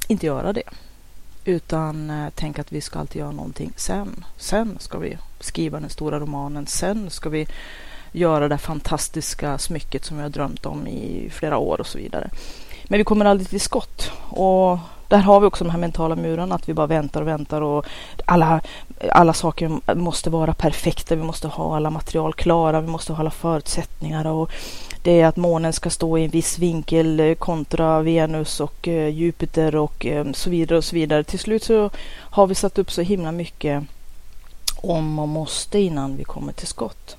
inte 0.08 0.26
göra 0.26 0.54
det. 0.54 0.70
Utan 1.46 2.10
eh, 2.10 2.30
tänka 2.30 2.62
att 2.62 2.72
vi 2.72 2.82
ska 2.82 3.00
alltid 3.00 3.20
göra 3.20 3.32
någonting 3.32 3.74
sen. 3.76 4.26
Sen 4.38 4.78
ska 4.80 4.98
vi 4.98 5.18
skriva 5.40 5.80
den 5.80 5.90
stora 5.90 6.20
romanen. 6.20 6.68
Sen 6.68 7.10
ska 7.10 7.30
vi 7.30 7.48
göra 8.12 8.48
det 8.48 8.58
fantastiska 8.58 9.58
smycket 9.58 10.06
som 10.06 10.18
vi 10.18 10.24
har 10.24 10.30
drömt 10.30 10.66
om 10.66 10.88
i 10.88 11.30
flera 11.30 11.58
år 11.58 11.80
och 11.80 11.88
så 11.88 11.98
vidare. 11.98 12.30
Men 12.84 12.98
vi 12.98 13.04
kommer 13.04 13.26
aldrig 13.26 13.50
till 13.50 13.62
skott. 13.62 14.12
Och 14.30 14.78
där 15.12 15.18
har 15.18 15.40
vi 15.40 15.48
också 15.48 15.64
de 15.64 15.70
här 15.70 15.80
mentala 15.80 16.16
murarna, 16.16 16.56
att 16.56 16.70
vi 16.70 16.74
bara 16.74 16.88
väntar 16.88 17.22
och 17.22 17.28
väntar 17.28 17.62
och 17.62 17.86
alla, 18.26 18.62
alla 19.12 19.34
saker 19.34 19.96
måste 19.96 20.30
vara 20.30 20.54
perfekta. 20.54 21.16
Vi 21.16 21.24
måste 21.24 21.48
ha 21.48 21.76
alla 21.76 21.90
material 21.90 22.34
klara, 22.34 22.82
vi 22.82 22.88
måste 22.88 23.14
ha 23.14 23.20
alla 23.20 23.32
förutsättningar 23.32 24.28
och 24.28 24.52
det 25.04 25.22
är 25.22 25.26
att 25.26 25.38
månen 25.38 25.74
ska 25.74 25.90
stå 25.90 26.18
i 26.18 26.24
en 26.24 26.30
viss 26.30 26.60
vinkel 26.60 27.36
kontra 27.40 28.02
Venus 28.02 28.60
och 28.60 28.88
eh, 28.88 29.08
Jupiter 29.08 29.76
och 29.76 30.06
eh, 30.06 30.32
så 30.34 30.50
vidare 30.50 30.78
och 30.78 30.84
så 30.84 30.96
vidare. 30.96 31.24
Till 31.24 31.40
slut 31.40 31.64
så 31.64 31.90
har 32.30 32.48
vi 32.48 32.56
satt 32.56 32.78
upp 32.78 32.92
så 32.92 33.02
himla 33.02 33.32
mycket 33.32 33.84
om 34.76 35.20
och 35.20 35.28
måste 35.28 35.80
innan 35.80 36.18
vi 36.18 36.24
kommer 36.24 36.54
till 36.54 36.68
skott. 36.68 37.18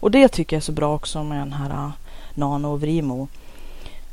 Och 0.00 0.10
det 0.10 0.28
tycker 0.28 0.56
jag 0.56 0.60
är 0.60 0.64
så 0.64 0.72
bra 0.72 0.94
också 0.94 1.24
med 1.24 1.38
den 1.38 1.52
här 1.52 1.70
eh, 1.70 1.90
Nano 2.34 2.72
och 2.72 2.80
Vrimo. 2.80 3.28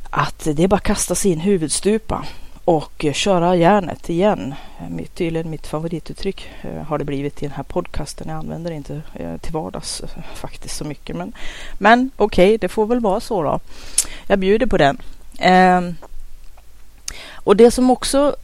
Att 0.10 0.48
det 0.54 0.64
är 0.64 0.68
bara 0.68 0.76
att 0.76 0.84
kasta 0.84 1.16
sig 1.16 1.32
in 1.32 1.40
huvudstupa 1.40 2.26
och 2.66 3.06
köra 3.14 3.56
järnet 3.56 4.10
igen. 4.10 4.56
Tydligen 5.14 5.50
mitt 5.50 5.68
favorituttryck 5.68 6.50
eh, 6.62 6.84
har 6.84 6.98
det 6.98 7.06
blivit 7.06 7.44
i 7.44 7.46
den 7.46 7.56
här 7.56 7.64
podcasten. 7.64 8.28
Jag 8.30 8.38
använder 8.38 8.70
det 8.70 8.76
inte 8.76 9.02
eh, 9.14 9.38
till 9.38 9.54
vardags 9.54 10.02
eh, 10.02 10.10
faktiskt 10.36 10.76
så 10.76 10.86
mycket. 10.86 11.16
Men, 11.16 11.34
men 11.78 12.12
okej, 12.16 12.48
okay, 12.48 12.58
det 12.58 12.68
får 12.68 12.86
väl 12.86 13.00
vara 13.00 13.20
så 13.20 13.44
då. 13.44 13.60
Jag 14.28 14.40
bjuder 14.40 14.66
på 14.66 14.78
den. 14.78 14.98
Ehm, 15.40 15.96
och 17.34 17.56
det 17.56 17.72
som 17.72 17.90
också 17.90 18.36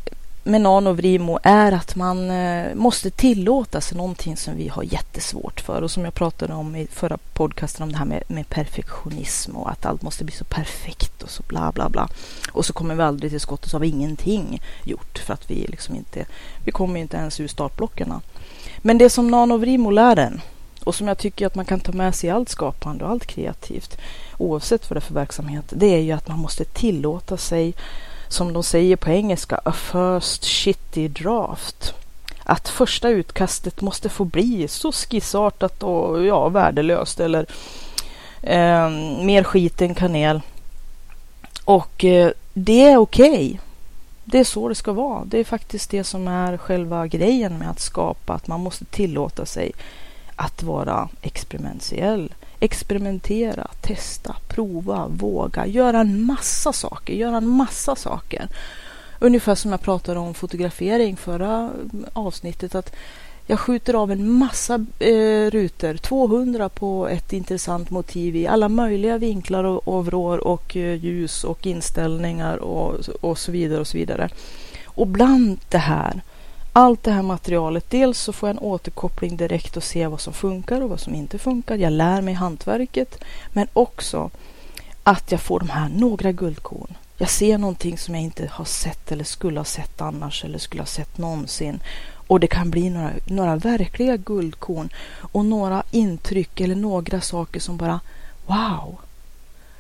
med 0.44 0.62
nanovrimo 0.62 1.40
är 1.44 1.72
att 1.72 1.96
man 1.96 2.30
eh, 2.30 2.76
måste 2.76 3.10
tillåta 3.10 3.82
sig 3.82 3.98
någonting 3.98 4.38
som 4.38 4.56
vi 4.56 4.68
har 4.68 4.84
jättesvårt 4.84 5.62
för 5.62 5.82
och 5.82 5.92
som 5.92 6.06
jag 6.06 6.14
pratade 6.14 6.54
om 6.54 6.76
i 6.76 6.88
förra 6.88 7.18
podcasten 7.18 7.84
om 7.84 7.92
det 7.92 7.98
här 7.98 8.06
med, 8.06 8.24
med, 8.28 8.50
perfektionism 8.50 9.56
och 9.56 9.72
att 9.72 9.86
allt 9.86 10.02
måste 10.02 10.24
bli 10.24 10.34
så 10.34 10.44
perfekt 10.44 11.24
och 11.24 11.30
så 11.30 11.44
bla 11.48 11.72
bla 11.72 11.90
bla. 11.90 12.10
Och 12.52 12.66
så 12.66 12.74
kommer 12.74 12.96
vi 12.96 13.04
aldrig 13.04 13.32
till 13.32 13.40
skott 13.40 13.64
och 13.64 13.70
så 13.70 13.76
har 13.78 13.82
vi 13.82 13.88
ingenting 13.88 14.62
gjort 14.84 15.18
för 15.18 15.34
att 15.34 15.52
vi 15.52 15.68
liksom 15.68 15.96
inte, 15.96 16.26
vi 16.64 16.72
kommer 16.72 17.00
inte 17.00 17.18
ens 17.18 17.40
ur 17.40 17.48
startblocken. 17.48 18.14
Men 18.78 18.98
det 18.98 19.10
som 19.10 19.32
nanovrimo 19.32 19.90
lär 19.90 20.20
en 20.20 20.42
och 20.84 20.96
som 20.96 21.08
jag 21.08 21.18
tycker 21.18 21.48
att 21.48 21.56
man 21.56 21.66
kan 21.66 21.80
ta 21.80 21.92
med 21.92 22.16
sig 22.16 22.28
i 22.28 22.32
allt 22.32 22.50
skapande 22.50 23.06
och 23.06 23.12
allt 23.12 23.26
kreativt 23.26 23.98
oavsett 24.38 24.90
vad 24.90 24.96
det 24.96 25.00
är 25.00 25.02
för 25.02 25.14
verksamhet, 25.14 25.66
det 25.70 25.86
är 25.86 26.02
ju 26.02 26.12
att 26.12 26.28
man 26.28 26.40
måste 26.40 26.66
tillåta 26.66 27.38
sig 27.38 27.74
som 28.34 28.54
de 28.54 28.64
säger 28.64 28.96
på 28.96 29.10
engelska, 29.10 29.62
a 29.66 29.72
first 29.72 30.46
shitty 30.46 31.08
draft. 31.08 31.94
Att 32.44 32.70
första 32.70 33.10
utkastet 33.10 33.82
måste 33.82 34.10
få 34.10 34.26
bli 34.26 34.68
så 34.68 34.92
skissartat 34.92 35.84
och 35.84 36.26
ja, 36.26 36.50
värdelöst 36.50 37.20
eller 37.20 37.46
eh, 38.42 38.90
mer 39.24 39.44
skit 39.44 39.82
än 39.82 39.96
kanel. 39.96 40.42
Och 41.66 42.06
eh, 42.06 42.32
det 42.54 42.86
är 42.86 42.98
okej. 42.98 43.30
Okay. 43.30 43.58
Det 44.24 44.40
är 44.40 44.44
så 44.44 44.70
det 44.70 44.76
ska 44.76 44.94
vara. 44.94 45.26
Det 45.26 45.38
är 45.38 45.44
faktiskt 45.44 45.90
det 45.90 46.04
som 46.04 46.28
är 46.28 46.58
själva 46.58 47.08
grejen 47.08 47.58
med 47.58 47.70
att 47.70 47.80
skapa, 47.80 48.34
att 48.34 48.48
man 48.48 48.60
måste 48.60 48.86
tillåta 48.86 49.46
sig 49.46 49.72
att 50.36 50.64
vara 50.64 51.10
experimentell 51.22 52.34
experimentera, 52.62 53.68
testa, 53.82 54.36
prova, 54.48 55.08
våga, 55.08 55.66
göra 55.66 56.00
en 56.00 56.24
massa 56.24 56.74
saker, 56.74 57.14
göra 57.14 57.38
en 57.38 57.48
massa 57.48 57.96
saker. 57.96 58.48
Ungefär 59.20 59.56
som 59.56 59.72
jag 59.72 59.82
pratade 59.82 60.20
om 60.20 60.34
fotografering 60.34 61.18
förra 61.18 61.56
mm, 61.56 62.06
avsnittet, 62.14 62.76
att 62.76 62.96
jag 63.46 63.60
skjuter 63.60 63.94
av 63.94 64.12
en 64.12 64.32
massa 64.32 64.86
eh, 65.00 65.50
rutor, 65.52 65.98
200 65.98 66.70
på 66.70 67.08
ett 67.08 67.34
intressant 67.34 67.90
motiv 67.90 68.36
i 68.36 68.48
alla 68.48 68.70
möjliga 68.70 69.18
vinklar 69.18 69.64
och, 69.64 69.88
och 69.88 70.06
vrår 70.06 70.38
och 70.38 70.78
eh, 70.78 70.94
ljus 70.94 71.44
och 71.44 71.68
inställningar 71.68 72.58
och, 72.58 73.00
och 73.22 73.38
så 73.38 73.52
vidare 73.52 73.80
och 73.80 73.88
så 73.88 73.98
vidare. 73.98 74.30
Och 74.86 75.08
bland 75.08 75.60
det 75.70 75.78
här 75.78 76.22
allt 76.74 77.04
det 77.04 77.12
här 77.12 77.22
materialet. 77.22 77.90
Dels 77.90 78.20
så 78.20 78.34
får 78.34 78.50
jag 78.50 78.56
en 78.56 78.64
återkoppling 78.64 79.38
direkt 79.38 79.78
och 79.78 79.84
ser 79.84 80.08
vad 80.08 80.22
som 80.22 80.34
funkar 80.34 80.82
och 80.82 80.90
vad 80.90 81.00
som 81.00 81.16
inte 81.16 81.40
funkar. 81.40 81.76
Jag 81.76 81.94
lär 81.94 82.22
mig 82.22 82.34
hantverket, 82.34 83.24
men 83.54 83.68
också 83.74 84.30
att 85.04 85.32
jag 85.32 85.42
får 85.42 85.60
de 85.60 85.70
här 85.70 85.90
några 85.90 86.32
guldkorn. 86.32 86.98
Jag 87.18 87.30
ser 87.30 87.58
någonting 87.58 87.98
som 87.98 88.16
jag 88.16 88.24
inte 88.24 88.48
har 88.52 88.66
sett 88.66 89.12
eller 89.12 89.24
skulle 89.24 89.60
ha 89.60 89.66
sett 89.66 90.02
annars 90.02 90.46
eller 90.46 90.60
skulle 90.60 90.82
ha 90.82 90.88
sett 90.88 91.18
någonsin. 91.18 91.80
Och 92.28 92.40
det 92.40 92.48
kan 92.48 92.72
bli 92.72 92.90
några, 92.90 93.12
några 93.26 93.56
verkliga 93.56 94.18
guldkorn 94.18 94.90
och 95.18 95.46
några 95.46 95.84
intryck 95.92 96.60
eller 96.60 96.76
några 96.76 97.22
saker 97.22 97.60
som 97.60 97.78
bara 97.78 98.00
wow. 98.46 98.98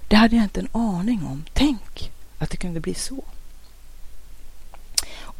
Det 0.08 0.16
hade 0.16 0.36
jag 0.36 0.46
inte 0.46 0.60
en 0.60 0.68
aning 0.72 1.26
om. 1.26 1.44
Tänk 1.54 2.12
att 2.38 2.50
det 2.50 2.58
kunde 2.58 2.80
bli 2.80 2.94
så. 2.94 3.24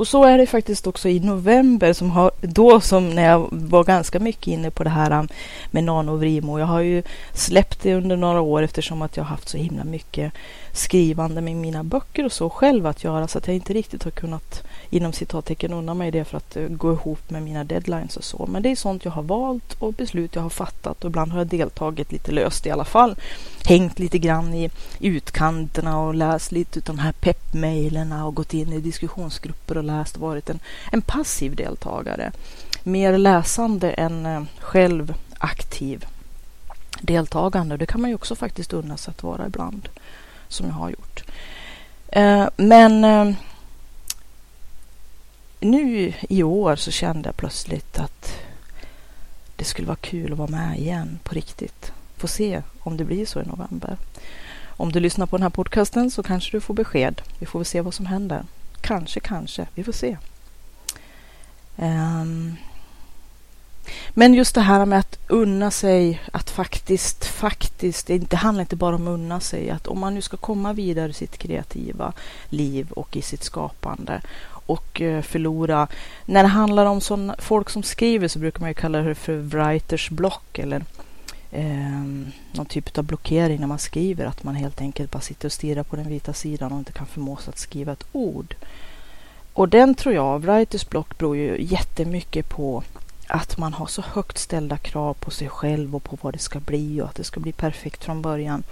Och 0.02 0.08
så 0.08 0.24
är 0.24 0.38
det 0.38 0.48
faktiskt 0.48 0.88
också 0.88 1.10
i 1.10 1.20
november, 1.20 1.94
som 1.94 2.12
har, 2.12 2.32
då 2.42 2.80
som 2.82 3.10
när 3.10 3.30
jag 3.30 3.48
var 3.52 3.84
ganska 3.84 4.20
mycket 4.20 4.48
inne 4.48 4.72
på 4.72 4.84
det 4.84 4.90
här 4.90 5.20
um, 5.20 5.28
med 5.72 5.84
nanovrimo. 5.84 6.60
Jag 6.60 6.66
har 6.66 6.80
ju 6.80 7.04
släppt 7.34 7.84
det 7.84 7.96
under 7.96 8.18
några 8.18 8.42
år 8.42 8.62
eftersom 8.62 9.02
att 9.02 9.18
jag 9.18 9.24
har 9.24 9.30
haft 9.30 9.50
så 9.50 9.58
himla 9.58 9.84
mycket 9.84 10.34
skrivande 10.72 11.42
med 11.42 11.56
mina 11.56 11.84
böcker 11.84 12.26
och 12.26 12.32
så 12.32 12.50
själv 12.50 12.88
att 12.88 13.04
göra 13.04 13.28
så 13.28 13.38
att 13.38 13.48
jag 13.48 13.56
inte 13.56 13.74
riktigt 13.74 14.04
har 14.04 14.12
kunnat 14.12 14.64
inom 14.94 15.14
citattecken 15.14 15.74
unna 15.74 15.94
mig 15.94 16.12
det 16.12 16.26
för 16.26 16.38
att 16.38 16.58
eh, 16.58 16.68
gå 16.68 16.94
ihop 16.94 17.30
med 17.30 17.44
mina 17.44 17.64
deadlines 17.64 18.18
och 18.18 18.24
så. 18.24 18.46
Men 18.46 18.64
det 18.64 18.70
är 18.70 18.76
sånt 18.76 19.06
jag 19.06 19.12
har 19.12 19.24
valt 19.24 19.74
och 19.80 19.94
beslut 19.94 20.36
jag 20.36 20.42
har 20.42 20.50
fattat 20.50 21.04
och 21.04 21.10
ibland 21.10 21.32
har 21.32 21.40
jag 21.40 21.48
deltagit 21.48 22.12
lite 22.12 22.32
löst 22.32 22.66
i 22.66 22.72
alla 22.72 22.86
fall. 22.86 23.16
Hängt 23.66 24.00
lite 24.00 24.18
grann 24.18 24.54
i 24.54 24.70
utkanterna 25.00 26.00
och 26.00 26.16
läst 26.16 26.52
lite 26.52 26.80
av 26.80 26.84
de 26.84 27.00
här 27.00 27.12
peppmejlerna 27.12 28.26
och 28.26 28.36
gått 28.36 28.54
in 28.54 28.74
i 28.74 28.80
diskussionsgrupper 28.80 29.78
och 29.78 29.84
läst 29.84 30.16
och 30.16 30.22
varit 30.22 30.50
en, 30.50 30.60
en 30.92 31.02
passiv 31.02 31.56
deltagare. 31.56 32.32
Mer 32.84 33.18
läsande 33.18 33.92
än 33.92 34.26
eh, 34.26 34.44
själv 34.60 35.14
aktiv 35.38 36.06
deltagande. 37.02 37.78
Det 37.78 37.86
kan 37.86 38.02
man 38.02 38.10
ju 38.10 38.16
också 38.16 38.36
faktiskt 38.36 38.74
unna 38.74 38.98
sig 38.98 39.12
att 39.12 39.24
vara 39.24 39.46
ibland 39.46 39.90
som 40.48 40.68
jag 40.68 40.74
har 40.74 40.90
gjort. 40.90 41.24
Eh, 42.08 42.48
men 42.58 43.04
nu 45.62 46.14
i 46.30 46.44
år 46.44 46.76
så 46.76 46.92
kände 46.92 47.28
jag 47.28 47.38
plötsligt 47.38 48.00
att 48.00 48.34
det 49.56 49.64
skulle 49.64 49.88
vara 49.88 49.98
kul 50.02 50.32
att 50.32 50.38
vara 50.38 50.50
med 50.50 50.80
igen 50.80 51.20
på 51.24 51.36
riktigt. 51.36 51.92
Få 52.18 52.28
se 52.28 52.62
om 52.80 52.98
det 52.98 53.06
blir 53.06 53.26
så 53.26 53.42
i 53.42 53.46
november. 53.46 53.98
Om 54.64 54.92
du 54.92 55.00
lyssnar 55.00 55.26
på 55.26 55.38
den 55.38 55.44
här 55.44 55.50
podcasten 55.50 56.12
så 56.12 56.24
kanske 56.24 56.58
du 56.58 56.62
får 56.62 56.74
besked. 56.74 57.22
Vi 57.40 57.46
får 57.46 57.60
väl 57.60 57.66
se 57.66 57.82
vad 57.82 57.94
som 57.94 58.06
händer. 58.06 58.44
Kanske, 58.82 59.20
kanske. 59.20 59.68
Vi 59.76 59.84
får 59.84 59.92
se. 59.92 60.18
Um, 61.76 62.56
men 64.10 64.34
just 64.34 64.56
det 64.56 64.62
här 64.62 64.86
med 64.86 65.00
att 65.00 65.20
unna 65.28 65.72
sig, 65.72 66.22
att 66.34 66.50
faktiskt, 66.50 67.26
faktiskt, 67.26 68.08
det 68.08 68.34
handlar 68.34 68.62
inte 68.62 68.76
bara 68.76 68.96
om 68.96 69.08
att 69.08 69.12
unna 69.12 69.40
sig, 69.40 69.70
att 69.70 69.88
om 69.88 70.00
man 70.00 70.14
nu 70.14 70.22
ska 70.22 70.38
komma 70.38 70.74
vidare 70.74 71.10
i 71.10 71.14
sitt 71.14 71.38
kreativa 71.38 72.14
liv 72.50 72.92
och 72.92 73.18
i 73.18 73.22
sitt 73.22 73.44
skapande 73.44 74.22
och 74.72 75.02
eh, 75.02 75.22
förlora. 75.22 75.88
När 76.26 76.44
det 76.44 76.50
handlar 76.50 76.86
om 76.86 77.02
sån, 77.02 77.32
folk 77.40 77.70
som 77.70 77.84
skriver 77.84 78.28
så 78.28 78.40
brukar 78.40 78.60
man 78.60 78.70
ju 78.70 78.74
kalla 78.74 79.02
det 79.02 79.16
för 79.16 79.38
writers 79.38 80.10
block 80.10 80.60
eller 80.60 80.84
eh, 81.52 82.04
någon 82.52 82.66
typ 82.66 82.98
av 82.98 83.04
blockering 83.04 83.60
när 83.60 83.68
man 83.68 83.80
skriver, 83.80 84.26
att 84.26 84.44
man 84.44 84.56
helt 84.56 84.82
enkelt 84.82 85.12
bara 85.12 85.22
sitter 85.22 85.48
och 85.48 85.52
stirrar 85.52 85.84
på 85.84 85.96
den 85.96 86.10
vita 86.10 86.34
sidan 86.34 86.72
och 86.72 86.80
inte 86.80 86.92
kan 86.92 87.08
förmås 87.08 87.48
att 87.48 87.58
skriva 87.58 87.92
ett 87.92 88.06
ord. 88.12 88.56
Och 89.54 89.70
den 89.70 89.96
tror 89.96 90.16
jag, 90.16 90.42
writers 90.42 90.90
block 90.90 91.18
beror 91.18 91.38
ju 91.38 91.64
jättemycket 91.64 92.50
på 92.50 92.84
att 93.28 93.58
man 93.58 93.74
har 93.74 93.86
så 93.86 94.02
högt 94.02 94.38
ställda 94.38 94.78
krav 94.78 95.14
på 95.14 95.32
sig 95.32 95.50
själv 95.50 95.96
och 95.96 96.04
på 96.04 96.18
vad 96.22 96.34
det 96.34 96.40
ska 96.40 96.60
bli 96.60 97.02
och 97.02 97.06
att 97.06 97.16
det 97.16 97.24
ska 97.24 97.40
bli 97.40 97.52
perfekt 97.52 98.04
från 98.04 98.22
början. 98.22 98.64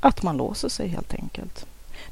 Att 0.00 0.22
man 0.22 0.36
låser 0.36 0.68
sig 0.68 0.88
helt 0.88 1.14
enkelt. 1.14 1.66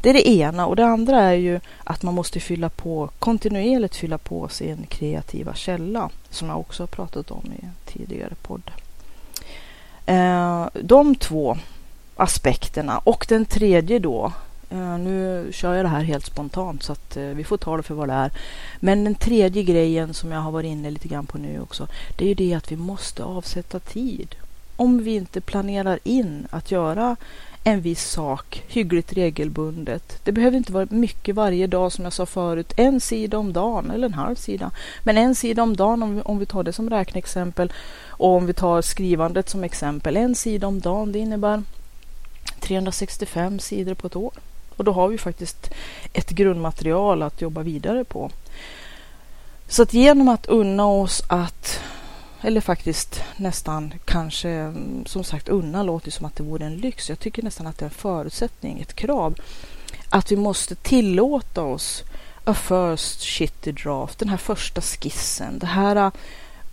Det 0.07 0.11
är 0.11 0.15
det 0.15 0.29
ena 0.29 0.67
och 0.67 0.77
det 0.77 0.87
andra 0.87 1.23
är 1.23 1.35
ju 1.35 1.61
att 1.85 2.03
man 2.03 2.15
måste 2.15 2.41
fylla 2.41 2.69
på 2.69 3.11
kontinuerligt 3.19 3.97
fylla 3.97 4.19
på 4.19 4.49
sin 4.49 4.87
kreativa 4.89 5.55
källa 5.55 6.11
som 6.31 6.49
jag 6.49 6.61
också 6.61 6.83
har 6.83 6.89
pratat 6.89 7.31
om 7.31 7.45
i 7.53 7.91
tidigare 7.93 8.35
podd. 8.43 8.71
Eh, 10.07 10.67
de 10.73 11.15
två 11.15 11.57
aspekterna 12.17 12.99
och 12.99 13.27
den 13.29 13.45
tredje 13.45 13.99
då 13.99 14.33
eh, 14.71 14.99
nu 14.99 15.49
kör 15.53 15.75
jag 15.75 15.85
det 15.85 15.89
här 15.89 16.03
helt 16.03 16.27
spontant 16.27 16.83
så 16.83 16.93
att 16.93 17.17
eh, 17.17 17.25
vi 17.25 17.45
får 17.45 17.57
ta 17.57 17.77
det 17.77 17.83
för 17.83 17.95
vad 17.95 18.09
det 18.09 18.15
är. 18.15 18.31
Men 18.81 19.05
den 19.05 19.15
tredje 19.15 19.63
grejen 19.63 20.15
som 20.15 20.33
jag 20.33 20.41
har 20.41 20.51
varit 20.51 20.69
inne 20.69 20.91
lite 20.91 21.09
grann 21.09 21.27
på 21.27 21.39
nu 21.39 21.61
också. 21.61 21.89
Det 22.17 22.25
är 22.25 22.29
ju 22.29 22.35
det 22.35 22.55
att 22.55 22.73
vi 22.73 22.77
måste 22.77 23.25
avsätta 23.25 23.79
tid. 23.81 24.35
Om 24.77 25.03
vi 25.03 25.15
inte 25.15 25.41
planerar 25.41 25.99
in 26.05 26.47
att 26.51 26.71
göra 26.71 27.17
en 27.67 27.81
viss 27.81 28.11
sak 28.11 28.63
hyggligt 28.69 29.13
regelbundet. 29.13 30.25
Det 30.25 30.33
behöver 30.33 30.57
inte 30.57 30.73
vara 30.73 30.87
mycket 30.91 31.35
varje 31.35 31.67
dag 31.67 31.93
som 31.93 32.05
jag 32.05 32.13
sa 32.13 32.27
förut. 32.27 32.73
En 32.77 33.01
sida 33.01 33.39
om 33.39 33.53
dagen 33.53 33.91
eller 33.91 34.07
en 34.07 34.15
halv 34.15 34.37
sida. 34.37 34.71
Men 35.03 35.19
en 35.19 35.35
sida 35.35 35.63
om 35.63 35.77
dagen 35.77 36.03
om 36.03 36.15
vi, 36.15 36.21
om 36.21 36.39
vi 36.39 36.47
tar 36.47 36.63
det 36.63 36.73
som 36.73 36.91
räkneexempel. 36.91 37.73
Och 38.09 38.29
om 38.29 38.47
vi 38.47 38.53
tar 38.53 38.83
skrivandet 38.83 39.49
som 39.49 39.65
exempel. 39.65 40.17
En 40.17 40.35
sida 40.35 40.67
om 40.67 40.81
dagen 40.81 41.13
det 41.13 41.19
innebär 41.19 41.63
365 42.61 43.59
sidor 43.59 43.95
på 43.95 44.07
ett 44.07 44.17
år. 44.17 44.33
Och 44.77 44.85
då 44.85 44.93
har 44.93 45.09
vi 45.09 45.19
faktiskt 45.19 45.71
ett 46.13 46.31
grundmaterial 46.31 47.23
att 47.23 47.41
jobba 47.41 47.63
vidare 47.63 48.05
på. 48.05 48.31
Så 49.69 49.83
att 49.83 49.95
genom 49.95 50.29
att 50.29 50.47
unna 50.47 50.87
oss 50.87 51.23
att, 51.29 51.81
eller 52.43 52.61
faktiskt 52.61 53.23
nästan 53.37 53.95
kanske, 54.05 54.51
mm, 54.51 55.07
som 55.07 55.25
sagt 55.25 55.49
unna 55.49 55.83
låter 55.83 56.11
som 56.11 56.27
att 56.27 56.37
det 56.37 56.43
vore 56.43 56.67
en 56.67 56.77
lyx. 56.77 57.09
Jag 57.09 57.19
tycker 57.19 57.43
nästan 57.43 57.67
att 57.67 57.79
det 57.79 57.83
är 57.83 57.89
en 57.89 57.91
förutsättning, 57.91 58.81
ett 58.81 58.95
krav. 58.95 59.35
Att 60.11 60.33
vi 60.33 60.37
måste 60.37 60.75
tillåta 60.75 61.63
oss 61.63 62.05
a 62.45 62.55
first 62.55 63.21
shitty 63.21 63.73
draft, 63.73 64.19
den 64.19 64.29
här 64.29 64.37
första 64.37 64.81
skissen, 64.81 65.59
det 65.59 65.67
här 65.67 65.97
äh, 65.97 66.11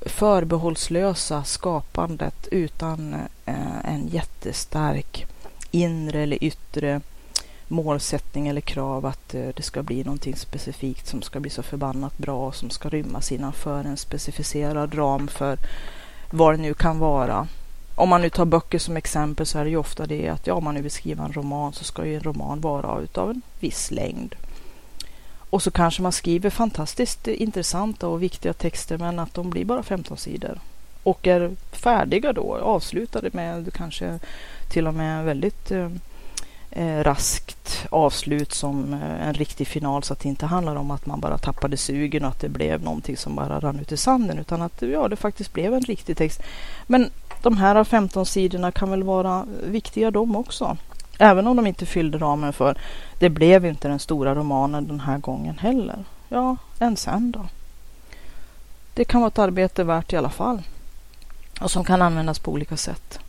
förbehållslösa 0.02 1.44
skapandet 1.44 2.48
utan 2.52 3.14
äh, 3.46 3.86
en 3.86 4.08
jättestark 4.08 5.26
inre 5.72 6.22
eller 6.22 6.44
yttre 6.44 7.02
målsättning 7.74 8.48
eller 8.48 8.62
krav 8.62 9.06
att 9.06 9.34
eh, 9.34 9.48
det 9.56 9.64
ska 9.64 9.84
bli 9.84 10.04
någonting 10.04 10.36
specifikt 10.36 11.08
som 11.08 11.22
ska 11.22 11.40
bli 11.40 11.50
så 11.50 11.64
förbannat 11.64 12.18
bra 12.18 12.48
och 12.48 12.56
som 12.56 12.70
ska 12.70 12.90
rymmas 12.90 13.32
innanför 13.32 13.84
en 13.84 13.98
specificerad 13.98 14.98
ram 14.98 15.28
för 15.28 15.58
vad 16.30 16.54
det 16.54 16.62
nu 16.62 16.74
kan 16.74 17.00
vara. 17.00 17.48
Om 17.96 18.10
man 18.10 18.22
nu 18.22 18.30
tar 18.30 18.46
böcker 18.46 18.80
som 18.80 18.98
exempel 18.98 19.46
så 19.46 19.60
är 19.60 19.64
det 19.64 19.70
ju 19.70 19.78
ofta 19.78 20.06
det 20.06 20.28
att 20.28 20.48
ja, 20.48 20.54
om 20.54 20.64
man 20.64 20.76
nu 20.76 20.82
vill 20.82 20.92
skriva 20.92 21.26
en 21.26 21.34
roman 21.34 21.74
så 21.74 21.84
ska 21.84 22.06
ju 22.06 22.16
en 22.16 22.24
roman 22.24 22.62
vara 22.62 23.02
utav 23.02 23.30
en 23.30 23.42
viss 23.60 23.92
längd. 23.92 24.36
Och 25.50 25.64
så 25.64 25.72
kanske 25.72 26.02
man 26.02 26.12
skriver 26.12 26.50
fantastiskt 26.50 27.28
intressanta 27.28 28.08
och 28.08 28.24
viktiga 28.24 28.54
texter 28.54 28.98
men 28.98 29.20
att 29.20 29.34
de 29.34 29.50
blir 29.50 29.66
bara 29.66 29.84
15 29.84 30.18
sidor 30.18 30.60
och 31.04 31.28
är 31.28 31.52
färdiga 31.72 32.34
då, 32.34 32.56
avslutade 32.56 33.30
med 33.34 33.74
kanske 33.74 34.20
till 34.70 34.88
och 34.88 34.94
med 34.94 35.26
väldigt 35.26 35.72
eh, 35.72 35.90
Eh, 36.76 37.04
raskt 37.04 37.86
avslut 37.90 38.54
som 38.54 38.94
eh, 38.94 39.28
en 39.28 39.34
riktig 39.34 39.68
final 39.68 40.04
så 40.04 40.14
att 40.14 40.20
det 40.20 40.30
inte 40.30 40.46
handlar 40.46 40.76
om 40.76 40.92
att 40.92 41.06
man 41.06 41.20
bara 41.20 41.38
tappade 41.38 41.78
sugen 41.78 42.24
och 42.24 42.30
att 42.30 42.40
det 42.40 42.50
blev 42.50 42.84
någonting 42.84 43.18
som 43.18 43.36
bara 43.36 43.60
rann 43.60 43.80
ut 43.80 43.92
i 43.92 43.98
sanden 43.98 44.40
utan 44.40 44.62
att 44.62 44.82
ja, 44.82 45.08
det 45.08 45.16
faktiskt 45.16 45.54
blev 45.54 45.74
en 45.74 45.82
riktig 45.82 46.18
text. 46.18 46.42
Men 46.88 47.10
de 47.42 47.58
här 47.58 47.84
15 47.84 48.26
sidorna 48.26 48.72
kan 48.72 48.90
väl 48.90 49.04
vara 49.04 49.46
viktiga 49.64 50.12
de 50.12 50.36
också. 50.36 50.78
Även 51.18 51.48
om 51.48 51.56
de 51.56 51.68
inte 51.68 51.86
fyllde 51.86 52.18
ramen 52.18 52.54
för 52.54 52.78
det 53.20 53.30
blev 53.30 53.66
inte 53.66 53.88
den 53.88 54.00
stora 54.00 54.36
romanen 54.36 54.88
den 54.88 55.00
här 55.00 55.18
gången 55.18 55.58
heller. 55.58 56.06
Ja, 56.30 56.58
än 56.80 56.98
sen 56.98 57.32
då. 57.32 57.46
Det 58.94 59.06
kan 59.06 59.22
vara 59.22 59.28
ett 59.28 59.40
arbete 59.40 59.84
värt 59.84 60.14
i 60.14 60.18
alla 60.18 60.30
fall 60.30 60.62
och 61.62 61.72
som 61.72 61.84
kan 61.84 62.02
användas 62.02 62.40
på 62.40 62.52
olika 62.52 62.78
sätt. 62.78 63.20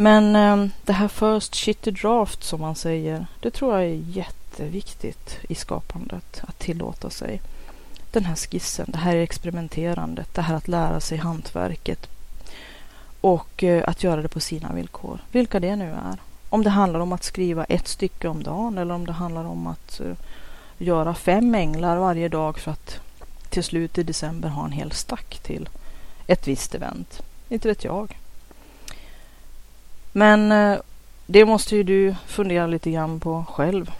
Men 0.00 0.36
eh, 0.36 0.70
det 0.84 0.92
här 0.92 1.08
first 1.08 1.54
shit 1.54 1.82
draft 1.82 2.44
som 2.44 2.60
man 2.60 2.74
säger, 2.74 3.26
det 3.40 3.50
tror 3.50 3.72
jag 3.72 3.90
är 3.90 4.02
jätteviktigt 4.08 5.38
i 5.48 5.54
skapandet. 5.54 6.42
Att 6.42 6.58
tillåta 6.58 7.10
sig 7.10 7.40
den 8.10 8.24
här 8.24 8.34
skissen, 8.34 8.86
det 8.88 8.98
här 8.98 9.16
experimenterandet, 9.16 10.34
det 10.34 10.42
här 10.42 10.54
att 10.54 10.68
lära 10.68 11.00
sig 11.00 11.18
hantverket 11.18 12.06
och 13.20 13.64
eh, 13.64 13.84
att 13.86 14.02
göra 14.02 14.22
det 14.22 14.28
på 14.28 14.40
sina 14.40 14.72
villkor, 14.72 15.18
vilka 15.32 15.60
det 15.60 15.76
nu 15.76 15.90
är. 15.90 16.16
Om 16.48 16.64
det 16.64 16.70
handlar 16.70 17.00
om 17.00 17.12
att 17.12 17.24
skriva 17.24 17.64
ett 17.64 17.88
stycke 17.88 18.28
om 18.28 18.42
dagen 18.42 18.78
eller 18.78 18.94
om 18.94 19.06
det 19.06 19.12
handlar 19.12 19.44
om 19.44 19.66
att 19.66 20.00
eh, 20.00 20.16
göra 20.78 21.14
fem 21.14 21.54
änglar 21.54 21.96
varje 21.96 22.28
dag 22.28 22.58
för 22.58 22.70
att 22.70 23.00
till 23.48 23.64
slut 23.64 23.98
i 23.98 24.02
december 24.02 24.48
ha 24.48 24.64
en 24.64 24.72
hel 24.72 24.92
stack 24.92 25.38
till 25.38 25.68
ett 26.26 26.48
visst 26.48 26.74
event. 26.74 27.22
Inte 27.48 27.68
vet 27.68 27.84
jag. 27.84 28.16
Men 30.12 30.52
eh, 30.52 30.78
det 31.26 31.44
måste 31.44 31.76
ju 31.76 31.82
du 31.82 32.14
fundera 32.26 32.66
lite 32.66 32.90
grann 32.90 33.20
på 33.20 33.44
själv. 33.48 33.90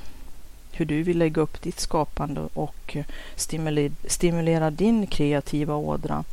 Hur 0.73 0.85
du 0.87 1.03
vill 1.03 1.19
lägga 1.19 1.43
upp 1.43 1.63
ditt 1.63 1.81
skapande 1.81 2.41
och 2.55 2.97
eh, 2.97 3.05
stimulera, 4.07 4.71
din 4.71 5.07
kreativa 5.07 5.75
ådra. 5.75 6.25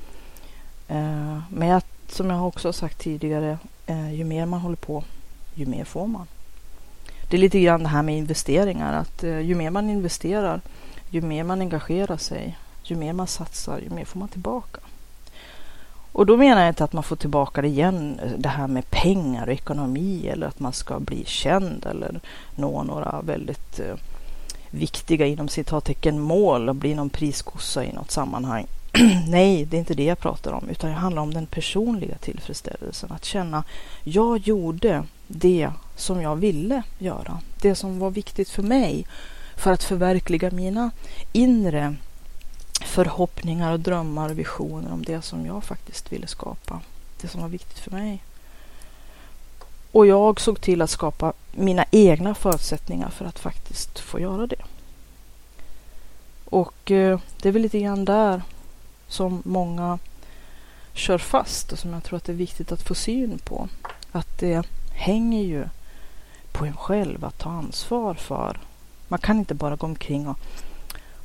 Eh, 0.88 1.40
Men 1.50 1.82
som 2.10 2.30
jag 2.30 2.48
också 2.48 2.74
sagt 2.74 3.00
tidigare, 3.00 3.58
ju 4.14 4.24
mer 4.24 4.46
man 4.46 4.60
håller 4.60 4.76
på 4.76 5.04
ju 5.56 5.66
mer 5.66 5.84
får 5.84 6.08
man. 6.08 6.28
Det 7.30 7.38
är 7.38 7.42
lite 7.42 7.60
grann 7.60 7.84
det 7.84 7.90
här 7.90 8.02
med 8.02 8.18
investeringar, 8.18 8.94
att 8.94 9.24
ju 9.24 9.56
mer 9.56 9.70
man 9.70 9.90
investerar, 9.90 10.62
ju 11.10 11.22
mer 11.22 11.44
man 11.44 11.62
engagerar 11.62 12.18
sig, 12.18 12.58
ju 12.84 12.96
mer 12.96 13.14
man 13.14 13.28
satsar, 13.28 13.80
ju 13.80 13.90
mer 13.90 14.06
får 14.06 14.20
man 14.20 14.28
tillbaka. 14.28 14.80
Och 16.18 16.26
då 16.26 16.38
menar 16.38 16.62
jag 16.62 16.72
inte 16.72 16.84
att 16.84 16.94
man 16.94 17.04
får 17.04 17.16
tillbaka 17.16 17.62
det 17.62 17.68
igen, 17.68 18.20
det 18.38 18.50
här 18.50 18.68
med 18.68 18.90
pengar 18.90 19.48
och 19.48 19.54
ekonomi 19.54 20.28
eller 20.28 20.48
att 20.48 20.60
man 20.60 20.74
ska 20.74 21.00
bli 21.00 21.26
känd 21.26 21.86
eller 21.86 22.20
nå 22.56 22.84
några 22.84 23.22
väldigt 23.22 23.80
eh, 23.80 23.96
viktiga 24.70 25.26
inom 25.26 25.48
citattecken 25.48 26.20
mål 26.20 26.70
och 26.70 26.76
bli 26.76 26.96
någon 26.96 27.10
priskossa 27.10 27.86
i 27.86 27.94
något 27.94 28.12
sammanhang. 28.12 28.66
Nej, 29.28 29.66
det 29.66 29.78
är 29.78 29.80
inte 29.80 29.94
det 29.94 30.04
jag 30.04 30.20
pratar 30.20 30.52
om, 30.52 30.70
utan 30.70 30.90
det 30.90 30.96
handlar 30.96 31.22
om 31.22 31.34
den 31.34 31.46
personliga 31.46 32.18
tillfredsställelsen. 32.18 33.12
Att 33.12 33.26
känna, 33.26 33.64
jag 34.04 34.38
gjorde 34.38 35.04
det 35.28 35.72
som 35.96 36.22
jag 36.22 36.36
ville 36.36 36.84
göra. 36.98 37.40
Det 37.62 37.76
som 37.76 38.00
var 38.00 38.10
viktigt 38.10 38.50
för 38.50 38.64
mig 38.64 39.06
för 39.56 39.72
att 39.72 39.84
förverkliga 39.84 40.52
mina 40.52 40.92
inre 41.34 41.96
förhoppningar 42.86 43.72
och 43.72 43.80
drömmar 43.80 44.30
och 44.30 44.40
visioner 44.40 44.94
om 44.94 45.04
det 45.04 45.22
som 45.22 45.46
jag 45.46 45.64
faktiskt 45.64 46.12
ville 46.12 46.28
skapa. 46.28 46.82
Det 47.22 47.28
som 47.28 47.42
var 47.42 47.50
viktigt 47.50 47.80
för 47.80 47.92
mig. 47.92 48.24
Och 49.92 50.08
jag 50.08 50.40
såg 50.40 50.62
till 50.62 50.82
att 50.82 50.90
skapa 50.90 51.34
mina 51.52 51.86
egna 51.92 52.36
förutsättningar 52.36 53.10
för 53.10 53.26
att 53.26 53.40
faktiskt 53.40 54.00
få 54.00 54.20
göra 54.20 54.48
det. 54.48 54.62
Och 56.46 56.92
eh, 56.92 57.20
det 57.42 57.50
är 57.50 57.54
väl 57.54 57.62
lite 57.62 57.80
grann 57.80 58.06
där 58.06 58.42
som 59.08 59.42
många 59.46 60.00
kör 60.94 61.18
fast 61.18 61.72
och 61.72 61.80
som 61.80 61.94
jag 61.94 62.04
tror 62.04 62.18
att 62.18 62.24
det 62.24 62.32
är 62.32 62.36
viktigt 62.36 62.72
att 62.72 62.82
få 62.82 62.96
syn 62.96 63.40
på. 63.40 63.70
Att 64.12 64.40
det 64.40 64.68
hänger 64.92 65.44
ju 65.44 65.66
på 66.52 66.66
en 66.66 66.78
själv 66.78 67.26
att 67.26 67.40
ta 67.40 67.50
ansvar 67.50 68.14
för. 68.14 68.60
Man 69.08 69.20
kan 69.20 69.40
inte 69.40 69.54
bara 69.54 69.76
gå 69.76 69.86
omkring 69.86 70.28
och 70.28 70.40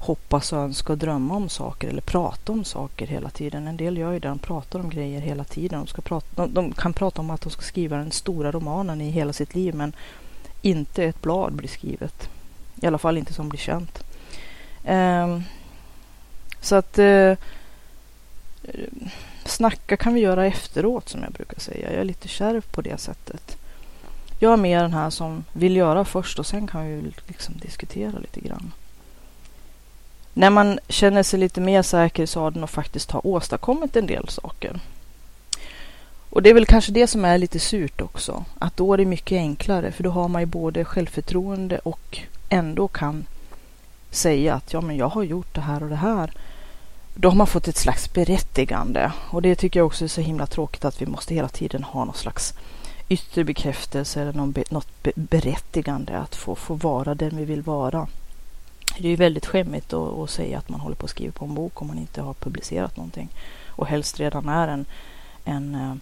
hoppas 0.03 0.53
och 0.53 0.59
önska 0.59 0.93
och 0.93 0.99
drömma 0.99 1.35
om 1.35 1.49
saker 1.49 1.89
eller 1.89 2.03
prata 2.03 2.53
om 2.53 2.65
saker 2.65 3.07
hela 3.07 3.31
tiden. 3.31 3.67
En 3.67 3.77
del 3.77 3.99
gör 3.99 4.13
ju 4.13 4.19
det, 4.19 4.29
de 4.29 4.39
pratar 4.39 4.81
om 4.81 4.91
grejer 4.91 5.21
hela 5.21 5.45
tiden. 5.45 5.81
De, 5.81 5.87
ska 5.87 6.03
prata, 6.03 6.27
de, 6.37 6.55
de 6.55 6.73
kan 6.73 6.93
prata 6.93 7.21
om 7.21 7.31
att 7.31 7.41
de 7.41 7.51
ska 7.51 7.63
skriva 7.63 7.97
den 7.97 8.11
stora 8.11 8.53
romanen 8.53 9.01
i 9.01 9.11
hela 9.11 9.33
sitt 9.33 9.55
liv 9.55 9.75
men 9.75 9.93
inte 10.63 11.05
ett 11.05 11.23
blad 11.23 11.53
blir 11.53 11.69
skrivet. 11.69 12.29
I 12.81 12.87
alla 12.87 12.99
fall 12.99 13.19
inte 13.19 13.33
som 13.33 13.49
blir 13.49 13.61
känt. 13.61 14.05
Um, 14.89 15.45
så 16.61 16.77
att 16.77 16.99
uh, 16.99 17.37
snacka 19.45 19.97
kan 19.97 20.15
vi 20.15 20.21
göra 20.21 20.47
efteråt 20.47 21.09
som 21.09 21.23
jag 21.23 21.33
brukar 21.33 21.61
säga. 21.61 21.93
Jag 21.93 22.01
är 22.01 22.05
lite 22.05 22.29
kärv 22.29 22.65
på 22.71 22.83
det 22.83 23.01
sättet. 23.01 23.57
Jag 24.39 24.53
är 24.53 24.57
mer 24.57 24.83
den 24.83 24.95
här 24.95 25.11
som 25.11 25.45
vill 25.53 25.77
göra 25.77 26.05
först 26.05 26.39
och 26.39 26.47
sen 26.47 26.67
kan 26.67 26.87
vi 26.87 27.13
liksom 27.27 27.55
diskutera 27.57 28.19
lite 28.19 28.41
grann. 28.41 28.73
När 30.35 30.51
man 30.51 30.79
känner 30.89 31.23
sig 31.23 31.41
lite 31.41 31.61
mer 31.61 31.83
säker 31.83 32.23
i 32.23 32.27
sadeln 32.27 32.65
och 32.65 32.71
faktiskt 32.71 33.11
har 33.11 33.27
åstadkommit 33.27 33.97
en 33.97 34.07
del 34.07 34.29
saker. 34.29 34.81
Och 36.31 36.43
det 36.43 36.51
är 36.51 36.55
väl 36.55 36.67
kanske 36.67 36.93
det 36.93 37.07
som 37.07 37.25
är 37.25 37.39
lite 37.39 37.59
surt 37.59 38.01
också. 38.01 38.45
Att 38.59 38.77
då 38.77 38.93
är 38.93 38.99
det 38.99 39.05
mycket 39.05 39.37
enklare 39.37 39.93
för 39.93 40.03
då 40.03 40.11
har 40.11 40.29
man 40.29 40.43
ju 40.43 40.47
både 40.47 40.85
självförtroende 40.85 41.79
och 41.79 42.19
ändå 42.49 42.89
kan 42.89 43.27
säga 44.11 44.55
att 44.55 44.73
ja 44.73 44.81
men 44.81 44.97
jag 44.97 45.09
har 45.09 45.23
gjort 45.23 45.55
det 45.55 45.61
här 45.61 45.83
och 45.83 45.89
det 45.89 45.97
här. 45.97 46.33
Då 47.15 47.29
har 47.29 47.37
man 47.37 47.47
fått 47.47 47.69
ett 47.69 47.77
slags 47.77 48.13
berättigande 48.13 49.13
och 49.31 49.43
det 49.43 49.55
tycker 49.55 49.81
jag 49.81 49.87
också 49.87 50.05
är 50.05 50.09
så 50.09 50.21
himla 50.21 50.47
tråkigt 50.47 50.85
att 50.85 51.03
vi 51.03 51.07
måste 51.07 51.35
hela 51.35 51.49
tiden 51.49 51.85
ha 51.85 52.05
någon 52.05 52.15
slags 52.15 52.55
yttre 53.09 53.45
bekräftelse 53.45 54.21
eller 54.21 54.33
någon 54.33 54.53
be, 54.53 54.65
något 54.71 55.03
be, 55.03 55.13
berättigande 55.15 56.19
att 56.19 56.37
få, 56.37 56.55
få 56.55 56.75
vara 56.75 57.15
den 57.15 57.37
vi 57.37 57.45
vill 57.45 57.63
vara. 57.63 58.07
Det 58.99 59.09
är 59.09 59.11
ju 59.11 59.17
väldigt 59.17 59.47
skämmigt 59.47 59.93
att, 59.93 60.19
att, 60.19 60.31
säga 60.31 60.59
att 60.59 60.69
man 60.69 60.81
håller 60.81 60.97
på 60.97 61.05
att 61.05 61.11
skriva 61.11 61.33
på 61.33 61.45
en 61.45 61.55
bok 61.55 61.83
om 61.83 61.89
man 61.89 61.99
inte 61.99 62.23
har 62.23 62.35
publicerat 62.35 62.97
någonting 62.97 63.29
och 63.69 63.87
helst 63.87 64.21
redan 64.21 64.49
är 64.49 64.69
en, 64.69 64.85
en, 65.45 65.75
eh, 65.75 65.95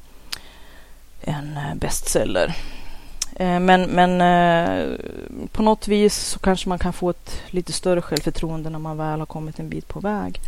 en 1.34 1.56
eh, 1.56 1.74
bestseller. 1.74 2.56
Eh, 3.36 3.60
men, 3.60 3.82
men 3.82 4.98
på 5.52 5.62
något 5.62 5.88
vis 5.88 6.16
så 6.16 6.38
kanske 6.38 6.68
man 6.68 6.78
kan 6.78 6.92
få 6.92 7.10
ett 7.10 7.42
lite 7.46 7.72
större 7.72 8.02
självförtroende 8.02 8.70
när 8.70 8.78
man 8.78 8.96
väl 8.96 9.18
har 9.18 9.26
kommit 9.26 9.58
en 9.58 9.68
bit 9.68 9.88
på 9.88 10.00
väg. 10.00 10.40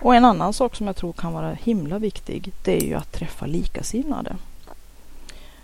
Och 0.00 0.14
en 0.14 0.24
annan 0.24 0.52
sak 0.52 0.76
som 0.76 0.86
jag 0.86 0.96
tror 0.96 1.12
kan 1.12 1.32
vara 1.32 1.52
himla 1.52 1.98
viktig, 1.98 2.52
det 2.64 2.82
är 2.82 2.86
ju 2.86 2.94
att 2.94 3.12
träffa 3.12 3.46
likasinnade. 3.46 4.36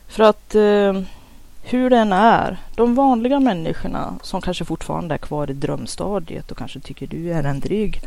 För 0.08 0.22
att 0.22 0.54
eh, 0.54 1.02
hur 1.68 1.90
den 1.90 2.12
är, 2.12 2.56
de 2.74 2.94
vanliga 2.94 3.40
människorna 3.40 4.14
som 4.22 4.40
kanske 4.40 4.64
fortfarande 4.64 5.14
är 5.14 5.18
kvar 5.18 5.50
i 5.50 5.54
drömstadiet 5.54 6.50
och 6.50 6.58
kanske 6.58 6.80
tycker 6.80 7.06
du 7.06 7.32
är 7.32 7.44
en 7.44 7.60
dryg 7.60 8.00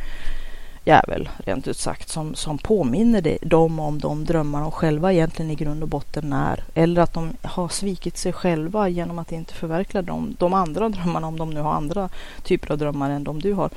jävel, 0.85 1.29
rent 1.37 1.67
ut 1.67 1.77
sagt, 1.77 2.09
som, 2.09 2.35
som 2.35 2.57
påminner 2.57 3.37
dem 3.41 3.79
om 3.79 3.99
de 3.99 4.25
drömmar 4.25 4.61
de 4.61 4.71
själva 4.71 5.13
egentligen 5.13 5.51
i 5.51 5.55
grund 5.55 5.83
och 5.83 5.89
botten 5.89 6.33
är. 6.33 6.63
Eller 6.73 7.01
att 7.01 7.13
de 7.13 7.33
har 7.41 7.67
svikit 7.67 8.17
sig 8.17 8.33
själva 8.33 8.89
genom 8.89 9.19
att 9.19 9.31
inte 9.31 9.53
förverkliga 9.53 10.01
dem, 10.01 10.35
de 10.39 10.53
andra 10.53 10.89
drömmarna, 10.89 11.27
om 11.27 11.37
de 11.37 11.49
nu 11.49 11.59
har 11.59 11.73
andra 11.73 12.09
typer 12.43 12.71
av 12.71 12.77
drömmar 12.77 13.09
än 13.09 13.23
de 13.23 13.41
du 13.41 13.53
har. 13.53 13.69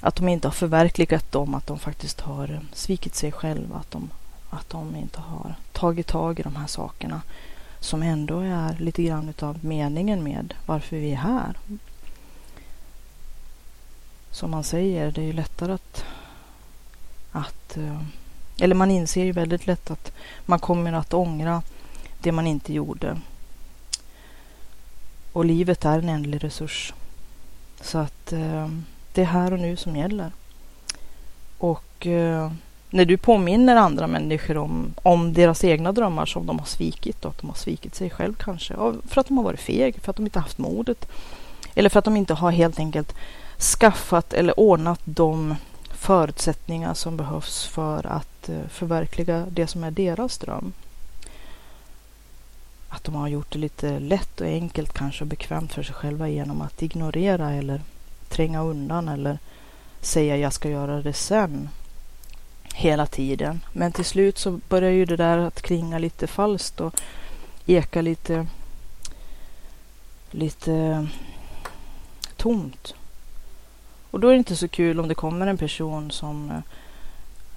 Att 0.00 0.16
de 0.16 0.28
inte 0.28 0.48
har 0.48 0.52
förverkligat 0.52 1.32
dem, 1.32 1.54
att 1.54 1.66
de 1.66 1.78
faktiskt 1.78 2.20
har 2.20 2.50
eh, 2.50 2.60
svikit 2.72 3.14
sig 3.14 3.32
själva, 3.32 3.76
att 3.76 3.90
de, 3.90 4.10
att 4.50 4.70
de 4.70 4.96
inte 4.96 5.20
har 5.20 5.54
tagit 5.72 6.06
tag 6.06 6.40
i 6.40 6.42
de 6.42 6.56
här 6.56 6.66
sakerna 6.66 7.20
som 7.80 8.02
ändå 8.02 8.40
är 8.40 8.76
lite 8.78 9.02
grann 9.02 9.28
utav 9.28 9.64
meningen 9.64 10.22
med 10.22 10.54
varför 10.66 10.96
vi 10.96 11.12
är 11.12 11.16
här. 11.16 11.58
Som 14.30 14.50
man 14.50 14.64
säger, 14.64 15.10
det 15.10 15.20
är 15.20 15.26
ju 15.26 15.32
lättare 15.32 15.72
att, 15.72 16.04
att 17.32 17.76
eh, 17.76 18.02
eller 18.60 18.74
man 18.74 18.90
inser 18.90 19.24
ju 19.24 19.32
väldigt 19.32 19.66
lätt 19.66 19.90
att 19.90 20.12
man 20.46 20.58
kommer 20.58 20.92
att 20.92 21.14
ångra 21.14 21.62
det 22.22 22.32
man 22.32 22.46
inte 22.46 22.72
gjorde. 22.72 23.20
Och 25.32 25.44
livet 25.44 25.84
är 25.84 25.98
en 25.98 26.08
ändlig 26.08 26.44
resurs. 26.44 26.94
Så 27.80 27.98
att 27.98 28.32
eh, 28.32 28.68
det 29.12 29.20
är 29.20 29.26
här 29.26 29.52
och 29.52 29.58
nu 29.58 29.76
som 29.76 29.96
gäller. 29.96 30.32
Och 31.58 32.06
eh, 32.06 32.52
när 32.90 33.04
du 33.04 33.16
påminner 33.16 33.76
andra 33.76 34.06
människor 34.06 34.56
om, 34.56 34.94
om 35.02 35.32
deras 35.32 35.64
egna 35.64 35.92
drömmar 35.92 36.26
som 36.26 36.46
de 36.46 36.58
har 36.58 36.66
svikit 36.66 37.24
och 37.24 37.30
att 37.30 37.40
de 37.40 37.46
har 37.46 37.56
svikit 37.56 37.94
sig 37.94 38.10
själv 38.10 38.34
kanske. 38.34 38.74
För 39.08 39.20
att 39.20 39.26
de 39.26 39.36
har 39.36 39.44
varit 39.44 39.60
feg, 39.60 40.00
för 40.02 40.10
att 40.10 40.16
de 40.16 40.24
inte 40.26 40.38
haft 40.38 40.58
modet. 40.58 41.08
Eller 41.74 41.88
för 41.88 41.98
att 41.98 42.04
de 42.04 42.16
inte 42.16 42.34
har 42.34 42.50
helt 42.50 42.78
enkelt 42.78 43.14
skaffat 43.58 44.32
eller 44.32 44.60
ordnat 44.60 45.00
de 45.04 45.54
förutsättningar 45.94 46.94
som 46.94 47.16
behövs 47.16 47.66
för 47.66 48.06
att 48.06 48.48
eh, 48.48 48.66
förverkliga 48.68 49.46
det 49.50 49.66
som 49.66 49.84
är 49.84 49.90
deras 49.90 50.38
dröm. 50.38 50.72
Att 52.88 53.04
de 53.04 53.14
har 53.14 53.28
gjort 53.28 53.52
det 53.52 53.58
lite 53.58 53.98
lätt 53.98 54.40
och 54.40 54.46
enkelt 54.46 54.92
kanske 54.92 55.24
och 55.24 55.28
bekvämt 55.28 55.72
för 55.72 55.82
sig 55.82 55.94
själva 55.94 56.28
genom 56.28 56.62
att 56.62 56.82
ignorera 56.82 57.52
eller 57.52 57.80
tränga 58.28 58.62
undan 58.62 59.08
eller 59.08 59.38
säga 60.00 60.36
jag 60.36 60.52
ska 60.52 60.68
göra 60.68 61.02
det 61.02 61.12
sen 61.12 61.68
hela 62.74 63.06
tiden. 63.06 63.60
Men 63.72 63.92
till 63.92 64.04
slut 64.04 64.38
så 64.38 64.60
börjar 64.68 64.90
ju 64.90 65.04
det 65.04 65.16
där 65.16 65.38
att 65.38 65.62
klinga 65.62 65.98
lite 65.98 66.26
falskt 66.26 66.80
och 66.80 67.00
eka 67.66 68.02
lite, 68.02 68.46
lite 70.30 71.06
tomt. 72.36 72.94
Och 74.10 74.20
då 74.20 74.28
är 74.28 74.32
det 74.32 74.38
inte 74.38 74.56
så 74.56 74.68
kul 74.68 75.00
om 75.00 75.08
det 75.08 75.14
kommer 75.14 75.46
en 75.46 75.58
person 75.58 76.10
som 76.10 76.62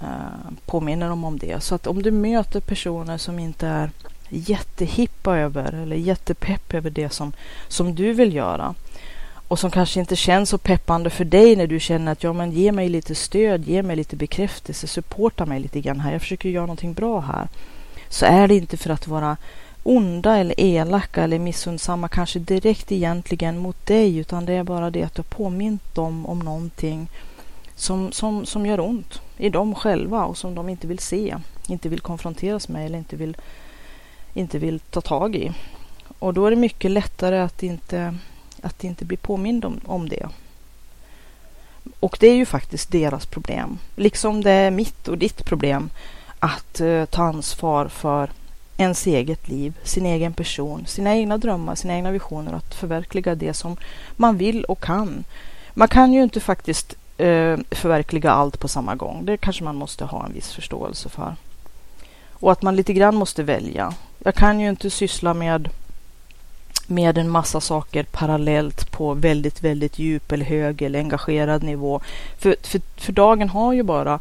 eh, 0.02 0.52
påminner 0.65 1.10
dem 1.10 1.23
om 1.23 1.38
det. 1.38 1.63
Så 1.63 1.76
att 1.76 1.88
om 1.88 2.04
du 2.04 2.12
möter 2.12 2.60
personer 2.60 3.17
som 3.17 3.39
inte 3.39 3.67
är 3.67 3.91
jättehippa 4.30 5.38
över 5.38 5.73
eller 5.73 5.95
jättepepp 5.95 6.73
över 6.73 6.89
det 6.89 7.10
som, 7.10 7.34
som 7.67 7.95
du 7.95 8.13
vill 8.13 8.36
göra 8.36 8.76
och 9.48 9.60
som 9.60 9.72
kanske 9.72 10.00
inte 10.00 10.16
känns 10.16 10.50
så 10.50 10.58
peppande 10.58 11.10
för 11.10 11.26
dig 11.26 11.56
när 11.56 11.68
du 11.68 11.80
känner 11.80 12.12
att 12.12 12.24
ja, 12.24 12.34
men 12.34 12.52
ge 12.52 12.72
mig 12.72 12.90
lite 12.90 13.16
stöd, 13.16 13.68
ge 13.68 13.84
mig 13.84 13.96
lite 13.96 14.16
bekräftelse, 14.16 14.88
supporta 14.88 15.46
mig 15.46 15.60
lite 15.60 15.82
grann 15.82 16.00
här. 16.00 16.12
Jag 16.12 16.22
försöker 16.22 16.50
göra 16.50 16.66
någonting 16.66 16.94
bra 16.94 17.20
här. 17.20 17.48
Så 18.10 18.26
är 18.26 18.48
det 18.48 18.56
inte 18.56 18.78
för 18.78 18.90
att 18.90 19.08
vara 19.08 19.38
onda 19.84 20.38
eller 20.38 20.56
elaka 20.58 21.24
eller 21.24 21.40
missundsamma 21.40 22.08
kanske 22.08 22.40
direkt 22.40 22.92
egentligen 22.92 23.58
mot 23.58 23.86
dig, 23.86 24.18
utan 24.18 24.46
det 24.46 24.54
är 24.54 24.64
bara 24.64 24.90
det 24.90 25.04
att 25.04 25.16
du 25.16 25.20
har 25.20 25.24
påmint 25.24 25.96
dem 25.96 26.26
om 26.26 26.40
någonting 26.40 27.08
som, 27.76 28.12
som, 28.12 28.46
som 28.46 28.66
gör 28.66 28.80
ont 28.80 29.22
i 29.38 29.50
dem 29.50 29.76
själva 29.76 30.26
och 30.26 30.38
som 30.38 30.56
de 30.56 30.70
inte 30.70 30.88
vill 30.88 31.00
se, 31.00 31.36
inte 31.68 31.90
vill 31.90 32.00
konfronteras 32.00 32.68
med 32.68 32.86
eller 32.86 32.98
inte 32.98 33.16
vill, 33.16 33.38
inte 34.34 34.60
vill 34.60 34.80
ta 34.80 35.02
tag 35.02 35.36
i. 35.36 35.52
Och 36.20 36.34
då 36.34 36.46
är 36.46 36.50
det 36.50 36.56
mycket 36.56 36.92
lättare 36.92 37.40
att 37.40 37.64
inte 37.64 38.16
att 38.63 38.84
inte 38.84 39.06
bli 39.06 39.17
påmind 39.17 39.65
om, 39.65 39.80
om 39.86 40.10
det. 40.10 40.30
Och 41.99 42.17
det 42.19 42.28
är 42.28 42.36
ju 42.36 42.45
faktiskt 42.45 42.91
deras 42.91 43.26
problem. 43.26 43.78
Liksom 43.95 44.43
det 44.43 44.52
är 44.52 44.71
mitt 44.71 45.08
och 45.08 45.17
ditt 45.17 45.45
problem 45.45 45.89
att 46.39 46.82
uh, 46.82 47.06
ta 47.06 47.23
ansvar 47.23 47.88
för 47.88 48.30
ens 48.78 49.08
eget 49.08 49.47
liv, 49.47 49.73
sin 49.84 50.06
egen 50.06 50.34
person, 50.34 50.86
sina 50.86 51.15
egna 51.15 51.38
drömmar, 51.38 51.76
sina 51.76 51.93
egna 51.93 52.12
visioner, 52.12 52.54
att 52.54 52.76
förverkliga 52.76 53.36
det 53.36 53.54
som 53.54 53.78
man 54.15 54.38
vill 54.38 54.63
och 54.63 54.84
kan. 54.84 55.23
Man 55.73 55.88
kan 55.88 56.13
ju 56.13 56.23
inte 56.23 56.39
faktiskt 56.39 56.93
uh, 57.19 57.58
förverkliga 57.71 58.32
allt 58.32 58.60
på 58.60 58.67
samma 58.67 58.95
gång. 58.95 59.26
Det 59.26 59.38
kanske 59.38 59.63
man 59.63 59.76
måste 59.76 60.06
ha 60.06 60.26
en 60.26 60.34
viss 60.34 60.52
förståelse 60.52 61.10
för. 61.10 61.36
Och 62.32 62.52
att 62.52 62.62
man 62.62 62.76
lite 62.76 62.93
grann 62.93 63.15
måste 63.15 63.43
välja. 63.43 63.93
Jag 64.19 64.36
kan 64.36 64.60
ju 64.60 64.69
inte 64.69 64.89
syssla 64.89 65.34
med 65.34 65.69
med 66.88 67.17
en 67.17 67.30
massa 67.30 67.62
saker 67.62 68.04
parallellt 68.04 68.91
på 68.91 69.13
väldigt, 69.13 69.63
väldigt 69.63 70.00
djup 70.00 70.32
eller 70.32 70.46
hög 70.46 70.82
eller 70.82 71.00
engagerad 71.00 71.63
nivå. 71.63 72.02
För, 72.38 72.56
för, 72.62 72.82
för 72.98 73.12
dagen 73.13 73.50
har 73.50 73.74
ju 73.74 73.84
bara 73.84 74.19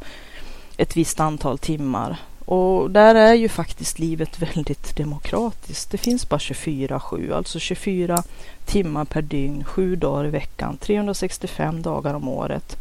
ett 0.76 0.96
visst 0.96 1.20
antal 1.20 1.58
timmar 1.58 2.16
och 2.44 2.90
där 2.90 3.14
är 3.14 3.34
ju 3.34 3.48
faktiskt 3.48 3.98
livet 3.98 4.38
väldigt 4.42 4.96
demokratiskt. 4.96 5.90
Det 5.90 5.98
finns 5.98 6.28
bara 6.28 6.38
24-7, 6.38 7.34
alltså 7.34 7.58
24 7.58 8.22
timmar 8.64 9.04
per 9.04 9.22
dygn, 9.22 9.64
sju 9.64 9.96
dagar 9.96 10.26
i 10.26 10.30
veckan, 10.30 10.76
365 10.76 11.82
dagar 11.82 12.14
om 12.14 12.28
året. 12.28 12.76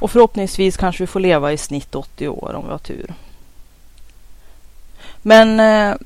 Och 0.00 0.10
förhoppningsvis 0.10 0.76
kanske 0.76 1.02
vi 1.02 1.06
får 1.06 1.20
leva 1.20 1.52
i 1.52 1.56
snitt 1.56 1.94
80 1.94 2.28
år 2.28 2.54
om 2.54 2.64
vi 2.64 2.70
har 2.70 2.78
tur. 2.78 3.14
Men 5.22 5.60
eh, 5.60 5.96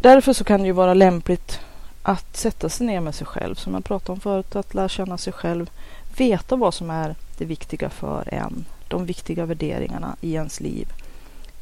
därför 0.00 0.32
så 0.32 0.44
kan 0.44 0.60
det 0.60 0.66
ju 0.66 0.72
vara 0.72 0.94
lämpligt 0.94 1.60
att 2.02 2.36
sätta 2.36 2.68
sig 2.68 2.86
ner 2.86 3.00
med 3.00 3.14
sig 3.14 3.26
själv, 3.26 3.54
som 3.54 3.74
jag 3.74 3.84
pratade 3.84 4.12
om 4.12 4.20
förut, 4.20 4.56
att 4.56 4.74
lära 4.74 4.88
känna 4.88 5.18
sig 5.18 5.32
själv, 5.32 5.70
veta 6.16 6.56
vad 6.56 6.74
som 6.74 6.90
är 6.90 7.14
det 7.38 7.44
viktiga 7.44 7.90
för 7.90 8.34
en, 8.34 8.64
de 8.88 9.06
viktiga 9.06 9.46
värderingarna 9.46 10.16
i 10.20 10.34
ens 10.34 10.60
liv. 10.60 10.88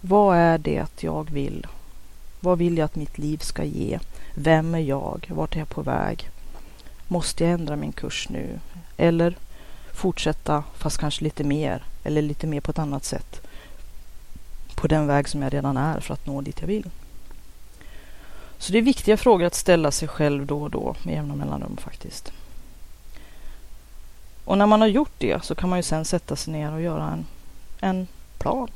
Vad 0.01 0.37
är 0.37 0.59
det 0.59 1.03
jag 1.03 1.31
vill? 1.31 1.67
Vad 2.41 2.59
vill 2.59 2.79
jag 2.79 2.85
att 2.85 2.97
mitt 2.97 3.19
liv 3.19 3.39
ska 3.39 3.65
ge? 3.65 3.99
Vem 4.35 4.75
är 4.75 4.79
jag? 4.79 5.31
Vart 5.35 5.55
är 5.55 5.59
jag 5.59 5.69
på 5.69 5.83
väg? 5.83 6.31
Måste 7.09 7.45
jag 7.45 7.53
ändra 7.53 7.77
min 7.77 7.93
kurs 7.93 8.29
nu? 8.29 8.61
Eller 8.97 9.37
fortsätta, 9.93 10.65
fast 10.75 10.99
kanske 10.99 11.25
lite 11.25 11.45
mer, 11.45 11.83
eller 12.05 12.23
lite 12.23 12.47
mer 12.47 12.61
på 12.61 12.71
ett 12.71 12.79
annat 12.79 13.05
sätt, 13.05 13.41
på 14.75 14.87
den 14.87 15.07
väg 15.07 15.29
som 15.29 15.43
jag 15.43 15.55
redan 15.55 15.77
är 15.77 16.01
för 16.01 16.15
att 16.15 16.27
nå 16.27 16.41
dit 16.41 16.61
jag 16.61 16.69
vill? 16.69 16.91
Så 18.59 18.73
det 18.73 18.79
är 18.79 18.83
viktiga 18.83 19.17
frågor 19.17 19.47
att 19.47 19.55
ställa 19.55 19.91
sig 19.91 20.09
själv 20.09 20.47
då 20.47 20.63
och 20.63 20.71
då 20.71 20.95
med 21.03 21.15
jämna 21.15 21.35
mellanrum 21.35 21.77
faktiskt. 21.77 22.33
Och 24.45 24.59
när 24.59 24.67
man 24.67 24.81
har 24.81 24.89
gjort 24.89 25.13
det 25.19 25.45
så 25.45 25.55
kan 25.55 25.69
man 25.69 25.79
ju 25.79 25.83
sen 25.83 26.05
sätta 26.05 26.37
sig 26.37 26.53
ner 26.53 26.73
och 26.73 26.83
göra 26.83 27.11
en, 27.11 27.27
en 27.81 28.07
plan. 28.39 28.69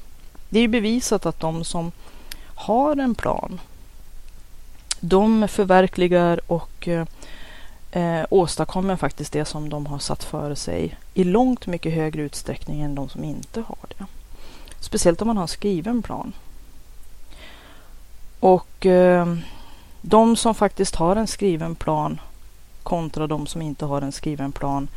Det 0.49 0.59
är 0.59 0.63
ju 0.63 0.69
bevisat 0.69 1.27
att 1.27 1.41
de 1.41 1.65
som 1.65 1.93
har 2.55 2.97
en 2.97 3.15
plan, 3.15 3.61
de 5.01 5.49
förverkligar 5.49 6.41
och 6.47 6.89
eh, 6.89 8.27
åstadkommer 8.31 8.97
faktiskt 8.97 9.33
det 9.33 9.45
som 9.45 9.69
de 9.69 9.87
har 9.87 9.99
satt 9.99 10.25
före 10.25 10.57
sig 10.57 10.97
i 11.15 11.25
långt 11.25 11.67
mycket 11.67 11.95
högre 11.95 12.23
utsträckning 12.23 12.81
än 12.81 12.95
de 12.95 13.09
som 13.09 13.25
inte 13.25 13.61
har 13.61 13.79
det. 13.99 14.07
Speciellt 14.81 15.23
om 15.23 15.27
man 15.27 15.37
har 15.37 15.45
en 15.45 15.49
skriven 15.49 16.03
plan. 16.03 16.33
Och 18.41 18.87
eh, 18.87 19.37
de 20.03 20.37
som 20.37 20.55
faktiskt 20.55 20.95
har 20.95 21.17
en 21.17 21.27
skriven 21.27 21.75
plan 21.75 22.21
kontra 22.83 23.27
de 23.27 23.47
som 23.47 23.63
inte 23.63 23.85
har 23.85 24.03
en 24.03 24.13
skriven 24.13 24.53
plan 24.53 24.89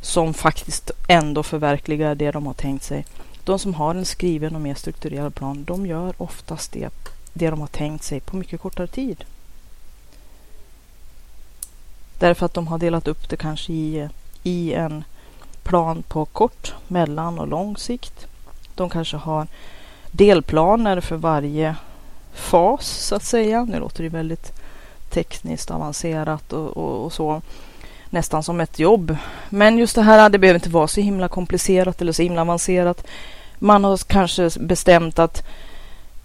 som 0.00 0.34
faktiskt 0.34 0.90
ändå 1.08 1.42
förverkligar 1.42 2.14
det 2.14 2.30
de 2.30 2.46
har 2.46 2.54
tänkt 2.54 2.84
sig. 2.84 3.06
De 3.44 3.58
som 3.58 3.74
har 3.74 3.94
en 3.94 4.04
skriven 4.04 4.54
och 4.54 4.60
mer 4.60 4.74
strukturerad 4.74 5.34
plan, 5.34 5.64
de 5.64 5.86
gör 5.86 6.14
oftast 6.18 6.72
det, 6.72 6.90
det 7.32 7.50
de 7.50 7.60
har 7.60 7.66
tänkt 7.66 8.04
sig 8.04 8.20
på 8.20 8.36
mycket 8.36 8.60
kortare 8.60 8.86
tid. 8.86 9.24
Därför 12.18 12.46
att 12.46 12.54
de 12.54 12.66
har 12.66 12.78
delat 12.78 13.08
upp 13.08 13.28
det 13.28 13.36
kanske 13.36 13.72
i, 13.72 14.08
i 14.42 14.72
en 14.72 15.04
plan 15.62 16.02
på 16.02 16.24
kort, 16.24 16.74
mellan 16.88 17.38
och 17.38 17.48
lång 17.48 17.76
sikt. 17.76 18.26
De 18.74 18.90
kanske 18.90 19.16
har 19.16 19.46
delplaner 20.10 21.00
för 21.00 21.16
varje 21.16 21.76
fas 22.34 22.86
så 22.86 23.14
att 23.14 23.24
säga. 23.24 23.64
Nu 23.64 23.78
låter 23.78 24.02
det 24.02 24.08
väldigt 24.08 24.52
tekniskt 25.10 25.70
avancerat 25.70 26.52
och, 26.52 26.76
och, 26.76 27.04
och 27.04 27.12
så 27.12 27.42
nästan 28.10 28.42
som 28.42 28.60
ett 28.60 28.78
jobb. 28.78 29.16
Men 29.48 29.78
just 29.78 29.94
det 29.94 30.02
här, 30.02 30.30
det 30.30 30.38
behöver 30.38 30.58
inte 30.58 30.68
vara 30.68 30.88
så 30.88 31.00
himla 31.00 31.28
komplicerat 31.28 32.00
eller 32.00 32.12
så 32.12 32.22
himla 32.22 32.40
avancerat. 32.40 33.06
Man 33.58 33.84
har 33.84 33.96
kanske 33.96 34.50
bestämt 34.60 35.18
att 35.18 35.42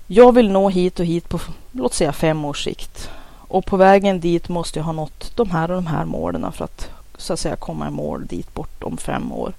jag 0.07 0.35
vill 0.35 0.51
nå 0.51 0.69
hit 0.69 0.99
och 0.99 1.05
hit 1.05 1.29
på, 1.29 1.39
låt 1.71 1.93
säga 1.93 2.13
fem 2.13 2.45
års 2.45 2.63
sikt. 2.63 3.09
Och 3.47 3.65
på 3.65 3.77
vägen 3.77 4.19
dit 4.19 4.49
måste 4.49 4.79
jag 4.79 4.83
ha 4.83 4.91
nått 4.91 5.31
de 5.35 5.49
här 5.49 5.71
och 5.71 5.75
de 5.75 5.87
här 5.87 6.05
målen 6.05 6.51
för 6.51 6.65
att 6.65 6.89
så 7.17 7.33
att 7.33 7.39
säga 7.39 7.55
komma 7.55 7.87
i 7.87 7.91
mål 7.91 8.25
dit 8.25 8.53
bort 8.53 8.83
om 8.83 8.97
fem 8.97 9.31
år. 9.31 9.53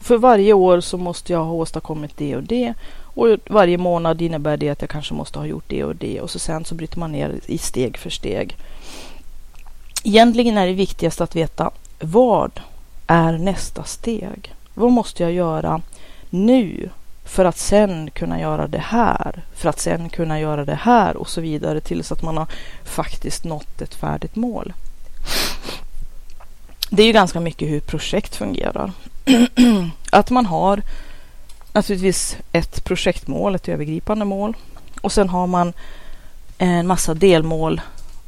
För 0.00 0.18
varje 0.18 0.52
år 0.52 0.80
så 0.80 0.98
måste 0.98 1.32
jag 1.32 1.44
ha 1.44 1.52
åstadkommit 1.52 2.16
det 2.16 2.36
och 2.36 2.42
det. 2.42 2.74
Och 3.14 3.28
varje 3.46 3.78
månad 3.78 4.22
innebär 4.22 4.56
det 4.56 4.68
att 4.68 4.80
jag 4.80 4.90
kanske 4.90 5.14
måste 5.14 5.38
ha 5.38 5.46
gjort 5.46 5.64
det 5.66 5.84
och 5.84 5.96
det. 5.96 6.20
Och 6.20 6.30
så 6.30 6.38
sen 6.38 6.64
så 6.64 6.74
bryter 6.74 6.98
man 6.98 7.12
ner 7.12 7.40
i 7.46 7.58
steg 7.58 7.98
för 7.98 8.10
steg. 8.10 8.56
Egentligen 10.04 10.58
är 10.58 10.66
det 10.66 10.72
viktigast 10.72 11.20
att 11.20 11.36
veta 11.36 11.70
vad 12.00 12.60
är 13.06 13.32
nästa 13.38 13.84
steg? 13.84 14.54
Vad 14.74 14.92
måste 14.92 15.22
jag 15.22 15.32
göra 15.32 15.80
nu 16.30 16.90
för 17.24 17.44
att 17.44 17.58
sen 17.58 18.10
kunna 18.10 18.40
göra 18.40 18.68
det 18.68 18.78
här, 18.78 19.42
för 19.54 19.68
att 19.68 19.80
sen 19.80 20.08
kunna 20.08 20.40
göra 20.40 20.64
det 20.64 20.74
här 20.74 21.16
och 21.16 21.28
så 21.28 21.40
vidare 21.40 21.80
tills 21.80 22.12
att 22.12 22.22
man 22.22 22.36
har 22.36 22.46
faktiskt 22.84 23.44
nått 23.44 23.82
ett 23.82 23.94
färdigt 23.94 24.36
mål. 24.36 24.72
Det 26.90 27.02
är 27.02 27.06
ju 27.06 27.12
ganska 27.12 27.40
mycket 27.40 27.68
hur 27.68 27.80
projekt 27.80 28.36
fungerar. 28.36 28.92
att 30.10 30.30
man 30.30 30.46
har 30.46 30.82
naturligtvis 31.72 32.36
ett 32.52 32.84
projektmål, 32.84 33.54
ett 33.54 33.68
övergripande 33.68 34.24
mål 34.24 34.56
och 35.00 35.12
sen 35.12 35.28
har 35.28 35.46
man 35.46 35.72
en 36.58 36.86
massa 36.86 37.14
delmål 37.14 37.80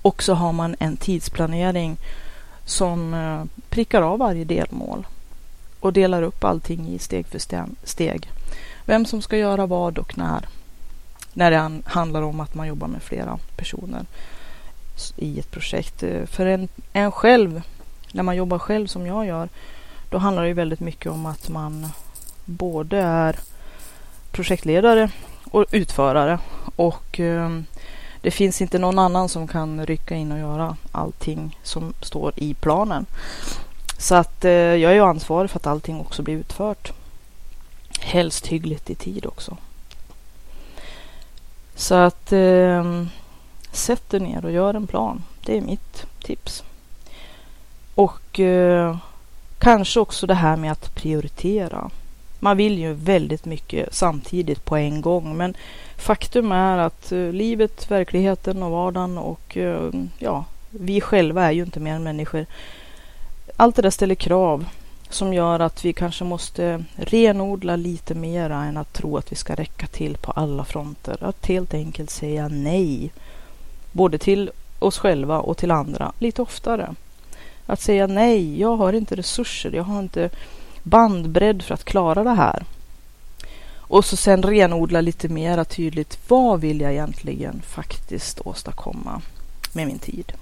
och 0.03 0.23
så 0.23 0.35
har 0.35 0.53
man 0.53 0.77
en 0.79 0.97
tidsplanering 0.97 1.97
som 2.65 3.15
eh, 3.15 3.63
prickar 3.69 4.03
av 4.03 4.19
varje 4.19 4.45
delmål 4.45 5.07
och 5.81 5.93
delar 5.93 6.23
upp 6.23 6.45
allting 6.45 6.89
i 6.89 6.99
steg 6.99 7.27
för 7.27 7.41
steg. 7.85 8.31
Vem 8.85 9.07
som 9.07 9.23
ska 9.23 9.37
göra 9.37 9.67
vad 9.67 9.99
och 9.99 10.19
när. 10.19 10.49
När 11.33 11.51
det 11.51 11.81
handlar 11.85 12.23
om 12.23 12.41
att 12.41 12.55
man 12.55 12.67
jobbar 12.67 12.89
med 12.89 13.03
flera 13.03 13.39
personer 13.57 14.07
i 15.17 15.39
ett 15.39 15.51
projekt. 15.51 16.03
Eh, 16.03 16.27
för 16.27 16.47
en, 16.47 16.69
en 16.93 17.13
själv, 17.13 17.63
när 18.13 18.23
man 18.23 18.37
jobbar 18.37 18.59
själv 18.59 18.87
som 18.87 19.07
jag 19.07 19.27
gör, 19.27 19.49
då 20.11 20.19
handlar 20.19 20.45
det 20.45 20.53
väldigt 20.53 20.81
mycket 20.81 21.13
om 21.13 21.27
att 21.27 21.49
man 21.49 21.89
både 22.45 22.99
är 22.99 23.39
projektledare 24.31 25.11
och 25.51 25.67
utförare 25.71 26.39
och 26.77 27.21
eh, 27.21 27.51
det 28.21 28.31
finns 28.31 28.63
inte 28.63 28.79
någon 28.79 28.99
annan 28.99 29.29
som 29.29 29.49
kan 29.49 29.87
rycka 29.87 30.15
in 30.15 30.33
och 30.33 30.39
göra 30.39 30.77
allting 30.93 31.59
som 31.63 31.95
står 32.01 32.33
i 32.37 32.55
planen. 32.55 33.07
Så 33.99 34.15
att 34.15 34.45
eh, 34.45 34.51
jag 34.53 34.91
är 34.91 34.95
ju 34.95 35.05
ansvarig 35.05 35.51
för 35.51 35.59
att 35.59 35.67
allting 35.67 36.01
också 36.01 36.23
blir 36.23 36.35
utfört. 36.35 36.93
Helst 38.01 38.47
hyggligt 38.47 38.91
i 38.91 38.95
tid 38.95 39.27
också. 39.27 39.57
Så 41.75 41.95
att 41.95 42.33
eh, 42.33 43.05
sätt 43.73 44.11
dig 44.11 44.21
ner 44.21 44.45
och 44.45 44.53
gör 44.53 44.75
en 44.75 44.87
plan. 44.87 45.23
Det 45.45 45.57
är 45.57 45.61
mitt 45.61 46.07
tips. 46.23 46.65
Och 47.95 48.41
eh, 48.41 48.97
kanske 49.59 50.01
också 50.01 50.27
det 50.27 50.35
här 50.35 50.57
med 50.57 50.73
att 50.73 50.95
prioritera. 50.95 51.91
Man 52.41 52.57
vill 52.57 52.79
ju 52.79 52.93
väldigt 52.93 53.45
mycket 53.45 53.95
samtidigt 53.95 54.65
på 54.65 54.77
en 54.77 55.01
gång 55.01 55.37
men 55.37 55.57
faktum 55.97 56.53
är 56.53 56.79
att 56.79 57.13
eh, 57.13 57.33
livet, 57.33 57.91
verkligheten 57.91 58.63
och 58.63 58.71
vardagen 58.71 59.19
och 59.19 59.57
eh, 59.57 59.91
ja, 60.19 60.45
vi 60.71 61.01
själva 61.01 61.45
är 61.45 61.53
ju 61.53 61.63
inte 61.63 61.81
mer 61.81 61.95
än 61.95 62.03
människor. 62.03 62.47
Allt 63.57 63.77
det 63.77 63.83
där 63.83 63.91
ställer 63.91 64.15
krav 64.15 64.67
som 65.09 65.35
gör 65.35 65.61
att 65.61 65.85
vi 65.85 65.93
kanske 65.93 66.25
måste 66.25 66.85
renodla 66.97 67.77
lite 67.77 68.15
mera 68.15 68.65
än 68.65 68.77
att 68.77 68.93
tro 68.93 69.17
att 69.17 69.33
vi 69.33 69.37
ska 69.37 69.55
räcka 69.55 69.87
till 69.87 70.17
på 70.17 70.33
alla 70.33 70.65
fronter. 70.65 71.17
Att 71.21 71.47
helt 71.47 71.75
enkelt 71.75 72.11
säga 72.11 72.49
nej, 72.49 73.13
både 73.93 74.19
till 74.19 74.51
oss 74.79 74.99
själva 74.99 75.41
och 75.41 75.57
till 75.57 75.71
andra 75.71 76.13
lite 76.19 76.43
oftare. 76.43 76.95
Att 77.67 77.81
säga 77.81 78.07
nej, 78.07 78.61
jag 78.61 78.77
har 78.77 78.93
inte 78.93 79.17
resurser, 79.17 79.73
jag 79.73 79.85
har 79.85 80.01
inte 80.01 80.31
bandbredd 80.85 81.63
för 81.63 81.75
att 81.75 81.85
klara 81.85 82.25
det 82.25 82.35
här. 82.35 82.65
Och 83.77 84.05
så 84.05 84.17
sen 84.17 84.43
renodla 84.43 85.01
lite 85.01 85.29
mera 85.29 85.65
tydligt. 85.65 86.19
Vad 86.29 86.61
vill 86.61 86.81
jag 86.81 86.93
egentligen 86.93 87.63
faktiskt 87.67 88.41
åstadkomma 88.45 89.23
med 89.73 89.87
min 89.87 89.99
tid? 89.99 90.33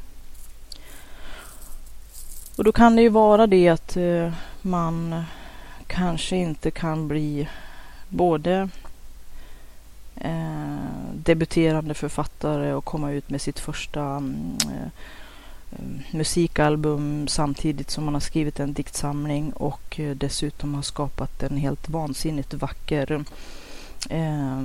Och 2.56 2.64
då 2.64 2.72
kan 2.72 2.96
det 2.96 3.02
ju 3.02 3.08
vara 3.08 3.46
det 3.46 3.68
att 3.68 3.96
eh, 3.96 4.32
man 4.62 5.24
kanske 5.86 6.36
inte 6.36 6.70
kan 6.70 7.08
bli 7.08 7.48
både 8.08 8.68
eh, 10.16 10.76
debuterande 11.14 11.94
författare 11.94 12.72
och 12.72 12.84
komma 12.84 13.12
ut 13.12 13.30
med 13.30 13.40
sitt 13.40 13.58
första 13.58 14.02
mm, 14.02 14.56
Eh, 14.64 14.88
Eh, 15.72 16.16
musikalbum 16.16 17.28
samtidigt 17.28 17.90
som 17.90 18.04
man 18.04 18.14
har 18.14 18.20
skrivit 18.20 18.60
en 18.60 18.72
diktsamling 18.72 19.52
och 19.52 20.00
eh, 20.00 20.16
dessutom 20.16 20.74
har 20.74 20.82
skapat 20.82 21.42
en 21.42 21.56
helt 21.56 21.88
vansinnigt 21.88 22.54
vacker 22.54 23.24
eh, 24.10 24.62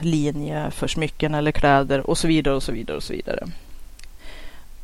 linje 0.00 0.70
för 0.70 0.86
smycken 0.86 1.34
eller 1.34 1.52
kläder 1.52 2.10
och 2.10 2.18
så 2.18 2.28
vidare 2.28 2.54
och 2.54 2.62
så 2.62 2.72
vidare 2.72 2.96
och 2.96 3.02
så 3.02 3.12
vidare. 3.12 3.48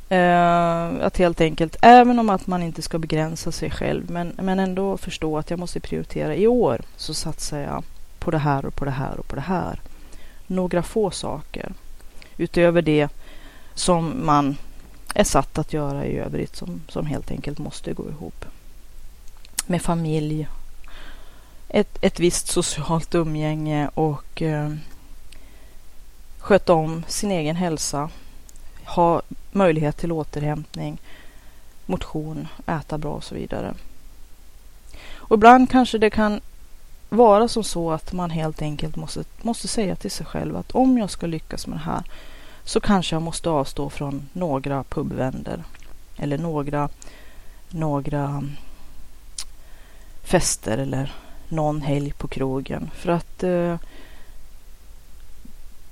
Eh, 0.09 1.07
att 1.07 1.17
helt 1.17 1.41
enkelt, 1.41 1.77
även 1.83 2.19
om 2.19 2.31
att 2.31 2.47
man 2.47 2.63
inte 2.63 2.83
ska 2.83 2.99
begränsa 2.99 3.53
sig 3.53 3.71
själv, 3.71 4.11
men, 4.11 4.33
men 4.37 4.59
ändå 4.59 4.97
förstå 4.97 5.39
att 5.39 5.51
jag 5.51 5.59
måste 5.59 5.81
prioritera. 5.81 6.35
I 6.35 6.47
år 6.47 6.81
så 6.97 7.15
satsar 7.15 7.59
jag 7.59 7.85
på 8.19 8.31
det 8.31 8.39
här 8.39 8.67
och 8.67 8.75
på 8.75 8.85
det 8.85 8.91
här 8.91 9.21
och 9.21 9.29
på 9.29 9.37
det 9.37 9.41
här. 9.41 9.81
Några 10.47 10.83
få 10.83 11.11
saker 11.11 11.73
utöver 12.37 12.83
det 12.83 13.09
som 13.75 14.27
man 14.27 14.57
är 15.15 15.25
satt 15.25 15.59
att 15.59 15.73
göra 15.73 16.07
i 16.07 16.19
övrigt 16.19 16.57
som, 16.57 16.81
som 16.89 17.07
helt 17.07 17.31
enkelt 17.31 17.59
måste 17.59 17.93
gå 17.93 18.09
ihop. 18.09 18.45
Med 19.67 19.83
familj, 19.83 20.49
ett, 21.69 21.99
ett 22.01 22.21
visst 22.21 22.47
socialt 22.47 23.15
umgänge 23.15 23.91
och 23.95 24.43
eh, 24.43 24.73
sköta 26.39 26.73
om 26.73 27.05
sin 27.09 27.31
egen 27.31 27.57
hälsa. 27.57 28.11
Ha 28.85 29.23
möjlighet 29.53 29.97
till 29.97 30.13
återhämtning, 30.13 30.99
motion, 31.87 32.49
äta 32.67 32.99
bra 32.99 33.13
och 33.13 33.25
så 33.25 33.35
vidare. 33.35 33.75
Och 35.15 35.37
ibland 35.37 35.71
kanske 35.71 35.99
det 35.99 36.11
kan 36.11 36.41
vara 37.09 37.49
som 37.49 37.65
så 37.65 37.91
att 37.91 38.13
man 38.13 38.31
helt 38.31 38.63
enkelt 38.63 38.97
måste, 38.97 39.25
måste 39.43 39.69
säga 39.69 39.97
till 39.97 40.11
sig 40.11 40.27
själv 40.27 40.57
att 40.57 40.71
om 40.71 40.99
jag 40.99 41.11
ska 41.11 41.27
lyckas 41.27 41.67
med 41.67 41.79
det 41.79 41.83
här 41.83 42.03
så 42.65 42.81
kanske 42.81 43.15
jag 43.15 43.23
måste 43.23 43.51
avstå 43.51 43.91
från 43.91 44.29
några 44.33 44.85
pubvänder 44.85 45.65
eller 46.17 46.39
några, 46.39 46.89
några 47.69 48.45
fester 50.23 50.79
eller 50.79 51.13
någon 51.49 51.83
helg 51.83 52.13
på 52.13 52.29
krogen. 52.29 52.91
För 52.95 53.11
att 53.11 53.43
eh, 53.43 53.77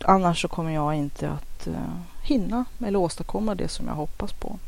annars 0.05 0.43
så 0.43 0.49
kommer 0.49 0.71
jag 0.71 0.95
inte 0.95 1.31
att 1.31 1.66
eh, 1.66 1.97
hinna 2.23 2.64
eller 2.85 2.99
åstadkomma 2.99 3.55
det 3.55 3.69
som 3.69 3.87
jag 3.87 3.95
hoppas 3.95 4.33
på. 4.33 4.59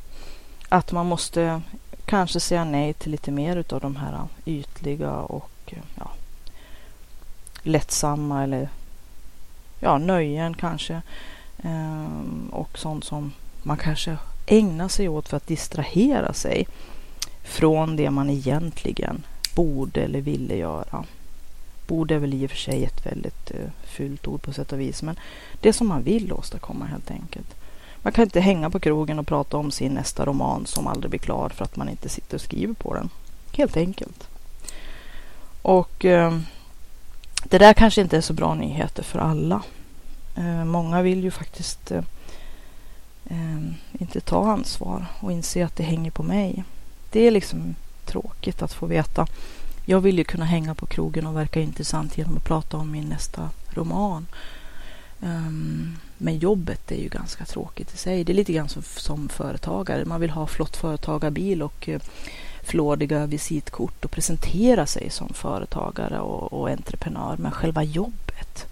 Att 0.69 0.93
man 0.93 1.07
måste 1.07 1.63
kanske 2.05 2.41
säga 2.41 2.65
nej 2.65 2.93
till 2.95 3.11
lite 3.11 3.31
mer 3.31 3.65
av 3.71 3.81
de 3.81 3.97
här 3.97 4.19
ytliga 4.45 5.13
och 5.13 5.51
eh, 5.67 5.79
ja, 5.95 6.11
lättsamma 7.63 8.43
eller 8.43 8.69
ja, 9.81 9.99
nöjen 9.99 10.55
kanske. 10.55 11.03
Ehm, 11.63 12.51
och 12.53 12.79
sånt 12.79 13.05
som 13.05 13.33
man 13.63 13.77
kanske 13.77 14.17
ägnar 14.47 14.89
sig 14.89 15.09
åt 15.09 15.29
för 15.29 15.37
att 15.37 15.47
distrahera 15.47 16.33
sig 16.33 16.67
från 17.43 17.97
det 17.97 18.11
man 18.11 18.31
egentligen 18.31 19.23
borde 19.55 20.03
eller 20.03 20.21
ville 20.21 20.57
göra. 20.57 21.05
Borde 21.87 22.15
är 22.15 22.19
väl 22.19 22.35
i 22.35 22.47
och 22.47 22.51
för 22.51 22.57
sig 22.57 22.85
ett 22.85 23.07
väldigt 23.07 23.51
eh, 23.51 23.71
fult 23.85 24.27
ord 24.27 24.43
på 24.43 24.53
sätt 24.53 24.73
och 24.73 24.81
vis, 24.81 25.03
men 25.03 25.19
det 25.61 25.73
som 25.73 25.89
man 25.89 26.03
vill 26.03 26.33
åstadkomma 26.33 26.85
helt 26.85 27.11
enkelt. 27.11 27.55
Man 28.03 28.13
kan 28.13 28.25
inte 28.25 28.41
hänga 28.41 28.71
på 28.71 28.81
krogen 28.81 29.19
och 29.19 29.27
prata 29.27 29.57
om 29.57 29.71
sin 29.71 29.95
nästa 29.95 30.25
roman 30.25 30.67
som 30.67 30.87
aldrig 30.87 31.11
blir 31.11 31.21
klar 31.21 31.49
för 31.49 31.65
att 31.65 31.77
man 31.77 31.89
inte 31.89 32.09
sitter 32.09 32.35
och 32.35 32.41
skriver 32.41 32.75
på 32.75 32.95
den. 32.95 33.09
Helt 33.53 33.77
enkelt. 33.77 34.29
Och 35.63 36.05
eh, 36.05 36.39
det 37.45 37.59
där 37.59 37.73
kanske 37.73 38.01
inte 38.01 38.17
är 38.17 38.21
så 38.21 38.33
bra 38.33 38.55
nyheter 38.55 39.03
för 39.03 39.19
alla. 39.19 39.63
Eh, 40.37 40.65
många 40.65 41.03
vill 41.03 41.25
ju 41.25 41.31
faktiskt 41.31 41.91
eh, 41.91 42.05
eh, 43.25 43.73
inte 43.93 44.21
ta 44.21 44.51
ansvar 44.51 45.07
och 45.21 45.33
inse 45.33 45.67
att 45.67 45.77
det 45.77 45.83
hänger 45.83 46.11
på 46.11 46.23
mig. 46.23 46.65
Det 47.11 47.27
är 47.27 47.31
liksom 47.31 47.75
tråkigt 48.05 48.63
att 48.63 48.73
få 48.73 48.87
veta. 48.87 49.27
Jag 49.85 50.01
vill 50.01 50.19
ju 50.19 50.25
kunna 50.25 50.45
hänga 50.45 50.75
på 50.75 50.87
krogen 50.87 51.27
och 51.27 51.37
verka 51.37 51.61
intressant 51.61 52.19
genom 52.19 52.37
att 52.37 52.45
prata 52.45 52.77
om 52.77 52.91
min 52.91 53.09
nästa 53.09 53.51
roman. 53.71 54.27
Ehm, 55.23 55.97
men 56.19 56.39
jobbet 56.39 56.93
är 56.93 56.97
ju 56.97 57.09
ganska 57.09 57.45
tråkigt 57.45 57.95
i 57.95 57.97
sig. 57.97 58.25
Det 58.25 58.33
är 58.33 58.35
lite 58.35 58.53
grann 58.53 58.69
som, 58.69 58.83
som 58.83 59.29
företagare. 59.29 60.05
Man 60.05 60.21
vill 60.21 60.31
ha 60.31 60.47
flott 60.47 60.77
företagarbil 60.77 61.63
och 61.63 61.89
uh, 61.89 61.99
flådiga 62.63 63.27
visitkort 63.27 64.05
och 64.05 64.11
presentera 64.11 64.87
sig 64.87 65.11
som 65.11 65.29
företagare 65.29 66.21
och, 66.21 66.53
och 66.53 66.71
entreprenör. 66.71 67.37
Men 67.37 67.53
själva 67.53 67.83
jobbet, 67.83 68.67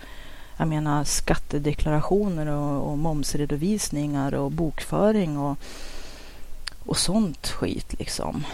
jag 0.58 0.68
menar 0.68 1.04
skattedeklarationer 1.04 2.46
och, 2.46 2.90
och 2.90 2.98
momsredovisningar 2.98 4.34
och 4.34 4.50
bokföring 4.50 5.38
och, 5.38 5.58
och 6.86 6.96
sånt 6.96 7.48
skit 7.48 7.94
liksom. 7.98 8.44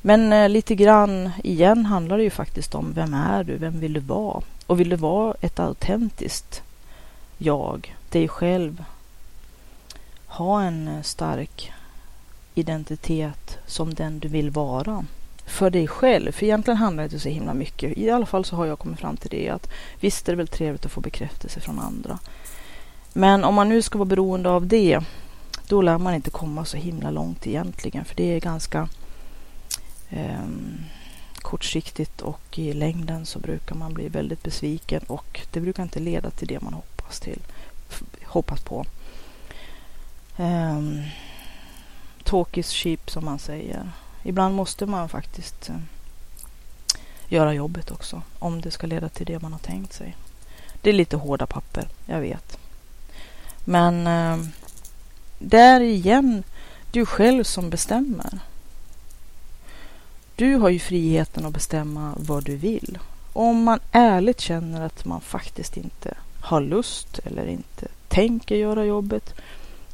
Men 0.00 0.32
eh, 0.32 0.48
lite 0.48 0.74
grann 0.74 1.30
igen 1.44 1.86
handlar 1.86 2.16
det 2.16 2.24
ju 2.24 2.30
faktiskt 2.30 2.74
om 2.74 2.92
vem 2.92 3.14
är 3.14 3.44
du? 3.44 3.56
Vem 3.56 3.80
vill 3.80 3.92
du 3.92 4.00
vara? 4.00 4.42
Och 4.66 4.80
vill 4.80 4.88
du 4.88 4.96
vara 4.96 5.34
ett 5.40 5.60
autentiskt 5.60 6.62
jag, 7.38 7.96
dig 8.10 8.28
själv? 8.28 8.84
Ha 10.26 10.62
en 10.62 10.88
eh, 10.88 11.02
stark 11.02 11.72
identitet 12.54 13.58
som 13.66 13.94
den 13.94 14.18
du 14.18 14.28
vill 14.28 14.50
vara 14.50 15.04
för 15.52 15.70
dig 15.70 15.88
själv. 15.88 16.32
För 16.32 16.44
egentligen 16.44 16.78
handlar 16.78 17.02
det 17.02 17.06
inte 17.06 17.20
så 17.20 17.28
himla 17.28 17.54
mycket. 17.54 17.98
I 17.98 18.10
alla 18.10 18.26
fall 18.26 18.44
så 18.44 18.56
har 18.56 18.66
jag 18.66 18.78
kommit 18.78 19.00
fram 19.00 19.16
till 19.16 19.30
det 19.30 19.48
att 19.48 19.70
visst 20.00 20.28
är 20.28 20.32
det 20.32 20.36
väl 20.36 20.48
trevligt 20.48 20.84
att 20.86 20.92
få 20.92 21.00
bekräftelse 21.00 21.60
från 21.60 21.78
andra. 21.78 22.18
Men 23.12 23.44
om 23.44 23.54
man 23.54 23.68
nu 23.68 23.82
ska 23.82 23.98
vara 23.98 24.08
beroende 24.08 24.50
av 24.50 24.66
det, 24.66 25.00
då 25.68 25.82
lär 25.82 25.98
man 25.98 26.14
inte 26.14 26.30
komma 26.30 26.64
så 26.64 26.76
himla 26.76 27.10
långt 27.10 27.46
egentligen. 27.46 28.04
För 28.04 28.16
det 28.16 28.34
är 28.36 28.40
ganska 28.40 28.88
eh, 30.10 30.48
kortsiktigt 31.36 32.20
och 32.20 32.58
i 32.58 32.72
längden 32.72 33.26
så 33.26 33.38
brukar 33.38 33.74
man 33.74 33.94
bli 33.94 34.08
väldigt 34.08 34.42
besviken 34.42 35.02
och 35.06 35.40
det 35.50 35.60
brukar 35.60 35.82
inte 35.82 36.00
leda 36.00 36.30
till 36.30 36.48
det 36.48 36.60
man 36.60 36.74
hoppas 36.74 37.20
till, 37.20 37.40
hoppas 38.24 38.62
på. 38.62 38.86
Eh, 40.36 40.80
talk 42.24 42.56
is 42.56 42.70
cheap 42.70 43.10
som 43.10 43.24
man 43.24 43.38
säger. 43.38 43.90
Ibland 44.22 44.54
måste 44.54 44.86
man 44.86 45.08
faktiskt 45.08 45.68
eh, 45.68 45.76
göra 47.28 47.54
jobbet 47.54 47.90
också 47.90 48.22
om 48.38 48.60
det 48.60 48.70
ska 48.70 48.86
leda 48.86 49.08
till 49.08 49.26
det 49.26 49.42
man 49.42 49.52
har 49.52 49.60
tänkt 49.60 49.92
sig. 49.92 50.16
Det 50.82 50.90
är 50.90 50.94
lite 50.94 51.16
hårda 51.16 51.46
papper, 51.46 51.88
jag 52.06 52.20
vet. 52.20 52.58
Men 53.64 54.06
eh, 54.06 54.46
det 55.38 55.58
är 55.58 55.80
igen 55.80 56.42
du 56.90 57.06
själv 57.06 57.44
som 57.44 57.70
bestämmer. 57.70 58.38
Du 60.36 60.54
har 60.54 60.68
ju 60.68 60.78
friheten 60.78 61.46
att 61.46 61.52
bestämma 61.52 62.14
vad 62.16 62.44
du 62.44 62.56
vill. 62.56 62.98
Om 63.32 63.62
man 63.62 63.80
ärligt 63.92 64.40
känner 64.40 64.80
att 64.80 65.04
man 65.04 65.20
faktiskt 65.20 65.76
inte 65.76 66.14
har 66.40 66.60
lust 66.60 67.18
eller 67.18 67.46
inte 67.46 67.88
tänker 68.08 68.54
göra 68.54 68.84
jobbet, 68.84 69.34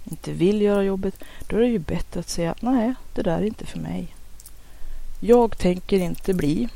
inte 0.05 0.33
vill 0.33 0.63
göra 0.63 0.83
jobbet, 0.83 1.15
då 1.49 1.57
är 1.57 1.61
det 1.61 1.67
ju 1.67 1.79
bättre 1.79 2.21
att 2.21 2.29
säga 2.29 2.55
nej, 2.61 2.95
det 3.15 3.23
där 3.23 3.39
är 3.39 3.45
inte 3.45 3.67
för 3.67 3.79
mig. 3.79 4.15
Jag 5.21 5.59
tänker 5.59 5.99
inte 5.99 6.35
bli 6.35 6.69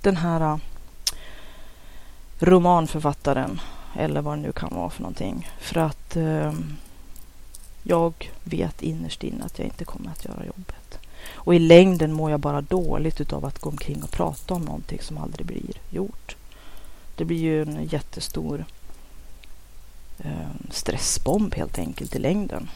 den 0.00 0.16
här 0.16 0.40
äh, 0.40 0.58
romanförfattaren 2.38 3.60
eller 3.96 4.20
vad 4.20 4.38
det 4.38 4.42
nu 4.42 4.52
kan 4.52 4.74
vara 4.74 4.90
för 4.90 5.02
någonting. 5.02 5.48
För 5.60 5.80
att 5.80 6.16
eh, 6.16 6.52
jag 7.82 8.30
vet 8.44 8.82
innerst 8.82 9.24
inne 9.24 9.44
att 9.44 9.58
jag 9.58 9.66
inte 9.66 9.84
kommer 9.84 10.10
att 10.10 10.24
göra 10.24 10.46
jobbet. 10.46 10.98
Och 11.32 11.54
i 11.54 11.58
längden 11.58 12.12
mår 12.12 12.30
jag 12.30 12.40
bara 12.40 12.60
dåligt 12.60 13.20
utav 13.20 13.44
att 13.44 13.58
gå 13.58 13.70
omkring 13.70 14.02
och 14.02 14.10
prata 14.10 14.54
om 14.54 14.62
någonting 14.62 15.00
som 15.00 15.18
aldrig 15.18 15.46
blir 15.46 15.80
gjort. 15.90 16.36
Det 17.16 17.24
blir 17.24 17.38
ju 17.38 17.62
en 17.62 17.84
jättestor 17.84 18.64
eh, 20.18 20.70
stressbomb 20.70 21.54
helt 21.54 21.78
enkelt 21.78 22.16
i 22.16 22.18
längden. 22.18 22.68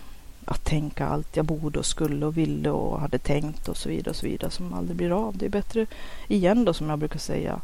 Att 0.50 0.64
tänka 0.64 1.06
allt 1.06 1.36
jag 1.36 1.44
borde 1.44 1.78
och 1.78 1.86
skulle 1.86 2.26
och 2.26 2.36
ville 2.36 2.70
och 2.70 3.00
hade 3.00 3.18
tänkt 3.18 3.68
och 3.68 3.76
så 3.76 3.88
vidare 3.88 4.10
och 4.10 4.16
så 4.16 4.26
vidare 4.26 4.50
som 4.50 4.74
aldrig 4.74 4.96
blir 4.96 5.10
av. 5.10 5.36
Det 5.36 5.46
är 5.46 5.50
bättre 5.50 5.86
igen 6.28 6.64
då 6.64 6.74
som 6.74 6.90
jag 6.90 6.98
brukar 6.98 7.18
säga. 7.18 7.60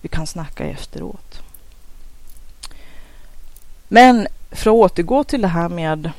Vi 0.00 0.08
kan 0.08 0.26
snacka 0.26 0.64
efteråt. 0.64 1.42
Men 3.88 4.26
för 4.50 4.70
att 4.70 4.92
återgå 4.92 5.24
till 5.24 5.42
det 5.42 5.48
här 5.48 5.68
med 5.68 6.10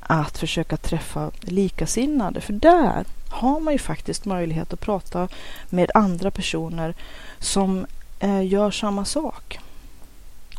att 0.00 0.38
försöka 0.38 0.76
träffa 0.76 1.30
likasinnade. 1.40 2.40
För 2.40 2.52
där 2.52 3.04
har 3.28 3.60
man 3.60 3.72
ju 3.72 3.78
faktiskt 3.78 4.24
möjlighet 4.24 4.72
att 4.72 4.80
prata 4.80 5.28
med 5.68 5.90
andra 5.94 6.30
personer 6.30 6.94
som 7.38 7.86
eh, 8.20 8.46
gör 8.46 8.70
samma 8.70 9.04
sak. 9.04 9.58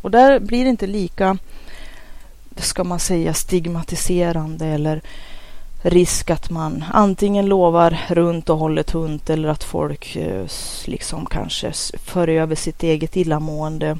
Och 0.02 0.10
där 0.10 0.40
blir 0.40 0.64
det 0.64 0.70
inte 0.70 0.86
lika, 0.86 1.38
ska 2.56 2.84
man 2.84 3.00
säga, 3.00 3.34
stigmatiserande 3.34 4.66
eller 4.66 5.02
risk 5.82 6.30
att 6.30 6.50
man 6.50 6.84
antingen 6.92 7.46
lovar 7.46 7.98
runt 8.08 8.50
och 8.50 8.58
håller 8.58 8.82
tunt 8.82 9.30
eller 9.30 9.48
att 9.48 9.64
folk 9.64 10.16
eh, 10.16 10.46
liksom 10.84 11.26
kanske 11.26 11.72
för 12.04 12.28
över 12.28 12.54
sitt 12.54 12.82
eget 12.82 13.16
illamående 13.16 13.98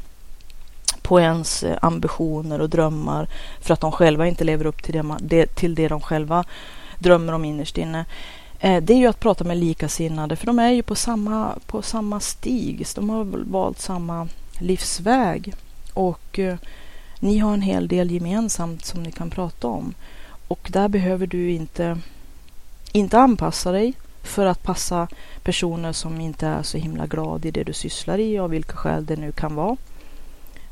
på 1.03 1.21
ens 1.21 1.63
eh, 1.63 1.79
ambitioner 1.83 2.61
och 2.61 2.71
drömmar 2.71 3.29
för 3.61 3.75
att 3.75 3.81
de 3.81 3.93
själva 3.93 4.27
inte 4.27 4.45
lever 4.45 4.67
upp 4.67 4.83
till 4.83 4.93
det, 4.93 5.03
man, 5.03 5.19
det, 5.23 5.47
till 5.47 5.75
det 5.75 5.89
de 5.89 6.01
själva 6.01 6.45
drömmer 6.99 7.33
om 7.33 7.45
innerst 7.45 7.79
inne. 7.79 8.05
Eh, 8.61 8.83
det 8.83 8.93
är 8.93 8.99
ju 8.99 9.07
att 9.07 9.21
prata 9.21 9.45
med 9.45 9.57
likasinnade, 9.57 10.37
för 10.37 10.47
de 10.47 10.59
är 10.59 10.71
ju 10.71 10.83
på 10.83 10.95
samma, 10.95 11.53
på 11.67 11.83
samma 11.83 12.21
stig. 12.21 12.87
De 12.95 13.11
har 13.11 13.25
valt 13.51 13.81
samma 13.81 14.29
livsväg 14.59 15.55
och 15.95 16.39
eh, 16.39 16.57
ni 17.23 17.39
har 17.39 17.55
en 17.55 17.63
hel 17.63 17.89
del 17.89 18.11
gemensamt 18.11 18.85
som 18.85 19.03
ni 19.03 19.13
kan 19.13 19.31
prata 19.31 19.69
om. 19.69 19.95
Och 20.49 20.69
där 20.73 20.89
behöver 20.89 21.27
du 21.27 21.51
inte, 21.51 21.99
inte 22.93 23.19
anpassa 23.19 23.73
dig 23.73 23.95
för 24.23 24.47
att 24.47 24.63
passa 24.63 25.09
personer 25.43 25.93
som 25.93 26.21
inte 26.21 26.47
är 26.47 26.63
så 26.63 26.79
himla 26.79 27.07
glad 27.07 27.45
i 27.45 27.51
det 27.51 27.65
du 27.65 27.73
sysslar 27.73 28.19
i 28.19 28.39
av 28.39 28.51
vilka 28.51 28.77
skäl 28.77 29.07
det 29.07 29.17
nu 29.17 29.33
kan 29.33 29.55
vara. 29.55 29.77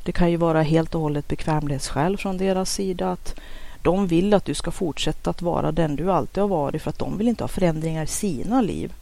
Det 0.03 0.13
kan 0.13 0.31
ju 0.31 0.37
vara 0.37 0.63
helt 0.63 0.95
och 0.95 1.01
hållet 1.01 1.29
bekvämlighetsskäl 1.29 2.17
från 2.19 2.39
deras 2.39 2.73
sida 2.73 3.13
att 3.13 3.35
de 3.83 4.07
vill 4.07 4.35
att 4.35 4.45
du 4.45 4.55
ska 4.55 4.71
fortsätta 4.71 5.31
att 5.31 5.43
vara 5.43 5.73
den 5.73 5.97
du 5.97 6.13
alltid 6.13 6.41
har 6.41 6.49
varit 6.49 6.83
för 6.83 6.91
att 6.91 6.99
de 6.99 7.19
vill 7.19 7.29
inte 7.29 7.45
ha 7.45 7.49
förändringar 7.49 8.05
i 8.05 8.07
sina 8.07 8.61
liv. 8.61 8.93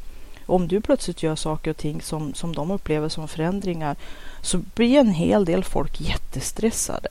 Om 0.47 0.69
du 0.69 0.81
plötsligt 0.81 1.23
gör 1.23 1.37
saker 1.37 1.71
och 1.71 1.77
ting 1.77 2.03
som, 2.03 2.35
som 2.35 2.55
de 2.55 2.71
upplever 2.71 3.09
som 3.09 3.29
förändringar 3.29 3.97
så 4.43 4.59
blir 4.75 4.99
en 4.99 5.11
hel 5.11 5.45
del 5.45 5.65
folk 5.65 6.01
jättestressade. 6.01 7.09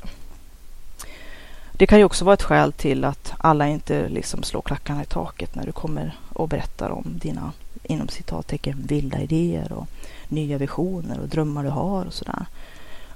Det 1.78 1.88
kan 1.88 2.00
ju 2.00 2.06
också 2.06 2.26
vara 2.26 2.34
ett 2.34 2.44
skäl 2.44 2.74
till 2.74 3.04
att 3.04 3.34
alla 3.38 3.68
inte 3.68 4.10
liksom 4.10 4.44
slår 4.44 4.62
klackarna 4.62 5.04
i 5.04 5.06
taket 5.06 5.56
när 5.56 5.66
du 5.66 5.72
kommer 5.72 6.18
och 6.34 6.50
berättar 6.50 6.90
om 6.90 7.04
dina 7.22 7.52
inom 7.84 8.08
citattecken 8.08 8.86
vilda 8.88 9.20
idéer 9.20 9.72
och 9.72 9.88
nya 10.28 10.58
visioner 10.58 11.20
och 11.20 11.28
drömmar 11.28 11.64
du 11.64 11.70
har 11.70 12.06
och 12.06 12.14
sådär. 12.14 12.46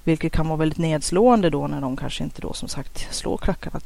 Vilket 0.03 0.31
kan 0.31 0.47
vara 0.47 0.57
väldigt 0.57 0.77
nedslående 0.77 1.49
då 1.49 1.67
när 1.67 1.81
de 1.81 1.97
kanske 1.97 2.23
inte 2.23 2.41
då 2.41 2.53
som 2.53 2.69
sagt 2.69 3.07
slår 3.13 3.37
klackarna 3.37 3.79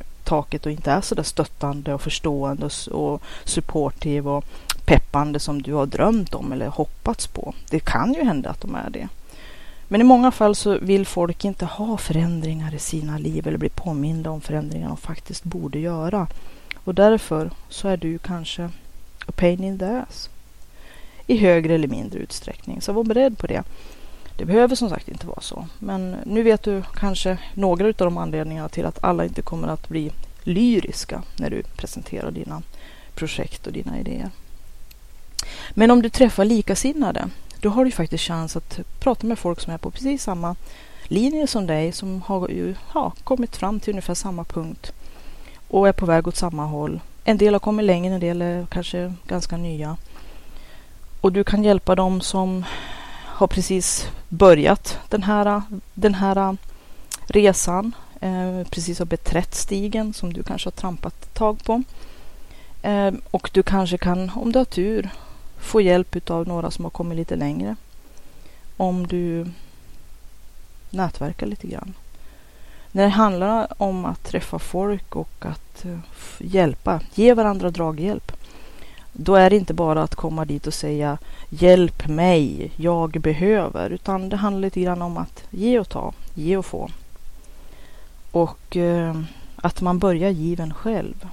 i 0.00 0.24
taket 0.24 0.66
och 0.66 0.72
inte 0.72 0.90
är 0.90 1.00
så 1.00 1.14
där 1.14 1.22
stöttande 1.22 1.94
och 1.94 2.02
förstående 2.02 2.70
och 2.90 3.22
supportive 3.44 4.30
och 4.30 4.44
peppande 4.84 5.40
som 5.40 5.62
du 5.62 5.72
har 5.72 5.86
drömt 5.86 6.34
om 6.34 6.52
eller 6.52 6.66
hoppats 6.66 7.26
på. 7.26 7.54
Det 7.70 7.80
kan 7.80 8.14
ju 8.14 8.24
hända 8.24 8.50
att 8.50 8.60
de 8.60 8.74
är 8.74 8.90
det. 8.90 9.08
Men 9.92 10.00
i 10.00 10.04
många 10.04 10.30
fall 10.30 10.54
så 10.54 10.78
vill 10.78 11.06
folk 11.06 11.44
inte 11.44 11.64
ha 11.64 11.96
förändringar 11.96 12.74
i 12.74 12.78
sina 12.78 13.18
liv 13.18 13.46
eller 13.46 13.58
bli 13.58 13.68
påminda 13.68 14.30
om 14.30 14.40
förändringar 14.40 14.88
de 14.88 14.96
faktiskt 14.96 15.44
borde 15.44 15.78
göra. 15.78 16.26
Och 16.84 16.94
därför 16.94 17.50
så 17.68 17.88
är 17.88 17.96
du 17.96 18.18
kanske 18.18 18.64
a 19.26 19.32
pain 19.36 19.64
in 19.64 19.78
the 19.78 19.84
ass. 19.84 20.30
I 21.26 21.36
högre 21.36 21.74
eller 21.74 21.88
mindre 21.88 22.18
utsträckning. 22.18 22.80
Så 22.80 22.92
var 22.92 23.04
beredd 23.04 23.38
på 23.38 23.46
det. 23.46 23.62
Det 24.36 24.44
behöver 24.44 24.74
som 24.76 24.90
sagt 24.90 25.08
inte 25.08 25.26
vara 25.26 25.40
så. 25.40 25.66
Men 25.78 26.16
nu 26.26 26.42
vet 26.42 26.62
du 26.62 26.82
kanske 26.94 27.38
några 27.54 27.86
av 27.86 27.94
de 27.96 28.18
anledningarna 28.18 28.68
till 28.68 28.86
att 28.86 29.04
alla 29.04 29.24
inte 29.24 29.42
kommer 29.42 29.68
att 29.68 29.88
bli 29.88 30.12
lyriska 30.42 31.22
när 31.36 31.50
du 31.50 31.62
presenterar 31.62 32.30
dina 32.30 32.62
projekt 33.14 33.66
och 33.66 33.72
dina 33.72 34.00
idéer. 34.00 34.30
Men 35.70 35.90
om 35.90 36.02
du 36.02 36.08
träffar 36.08 36.44
likasinnade, 36.44 37.28
då 37.62 37.68
har 37.68 37.84
du 37.84 37.90
faktiskt 37.90 38.24
chans 38.24 38.56
att 38.56 38.80
prata 38.98 39.26
med 39.26 39.38
folk 39.38 39.60
som 39.60 39.72
är 39.72 39.78
på 39.78 39.90
precis 39.90 40.22
samma 40.22 40.56
linje 41.04 41.46
som 41.46 41.66
dig, 41.66 41.92
som 41.92 42.22
har 42.22 42.74
ja, 42.94 43.12
kommit 43.24 43.56
fram 43.56 43.80
till 43.80 43.90
ungefär 43.90 44.14
samma 44.14 44.44
punkt 44.44 44.92
och 45.68 45.88
är 45.88 45.92
på 45.92 46.06
väg 46.06 46.28
åt 46.28 46.36
samma 46.36 46.64
håll. 46.66 47.00
En 47.24 47.38
del 47.38 47.54
har 47.54 47.60
kommit 47.60 47.86
längre, 47.86 48.14
en 48.14 48.20
del 48.20 48.42
är 48.42 48.66
kanske 48.66 49.14
ganska 49.26 49.56
nya. 49.56 49.96
Och 51.20 51.32
du 51.32 51.44
kan 51.44 51.64
hjälpa 51.64 51.94
dem 51.94 52.20
som 52.20 52.64
har 53.26 53.46
precis 53.46 54.10
börjat 54.28 54.98
den 55.08 55.22
här, 55.22 55.62
den 55.94 56.14
här 56.14 56.56
resan, 57.26 57.92
eh, 58.20 58.66
precis 58.70 58.98
har 58.98 59.06
beträtt 59.06 59.54
stigen 59.54 60.12
som 60.12 60.32
du 60.32 60.42
kanske 60.42 60.66
har 60.66 60.72
trampat 60.72 61.34
tag 61.34 61.64
på. 61.64 61.82
Eh, 62.82 63.12
och 63.30 63.50
du 63.52 63.62
kanske 63.62 63.98
kan, 63.98 64.30
om 64.34 64.52
du 64.52 64.58
har 64.58 64.64
tur, 64.64 65.10
få 65.62 65.80
hjälp 65.80 66.30
av 66.30 66.48
några 66.48 66.70
som 66.70 66.84
har 66.84 66.90
kommit 66.90 67.16
lite 67.16 67.36
längre. 67.36 67.76
Om 68.76 69.06
du 69.06 69.46
nätverkar 70.90 71.46
lite 71.46 71.66
grann. 71.66 71.94
När 72.92 73.02
det 73.02 73.08
handlar 73.08 73.82
om 73.82 74.04
att 74.04 74.24
träffa 74.24 74.58
folk 74.58 75.16
och 75.16 75.30
att 75.38 75.84
eh, 75.84 75.98
hjälpa, 76.38 77.00
ge 77.14 77.34
varandra 77.34 77.70
draghjälp. 77.70 78.32
Då 79.12 79.34
är 79.34 79.50
det 79.50 79.56
inte 79.56 79.74
bara 79.74 80.02
att 80.02 80.14
komma 80.14 80.44
dit 80.44 80.66
och 80.66 80.74
säga 80.74 81.18
hjälp 81.48 82.08
mig, 82.08 82.72
jag 82.76 83.10
behöver. 83.10 83.90
Utan 83.90 84.28
det 84.28 84.36
handlar 84.36 84.60
lite 84.60 84.80
grann 84.80 85.02
om 85.02 85.16
att 85.16 85.44
ge 85.50 85.78
och 85.78 85.88
ta, 85.88 86.12
ge 86.34 86.56
och 86.56 86.66
få. 86.66 86.90
Och 88.30 88.76
eh, 88.76 89.22
att 89.56 89.80
man 89.80 89.98
börjar 89.98 90.30
given 90.30 90.74
själv. 90.74 91.28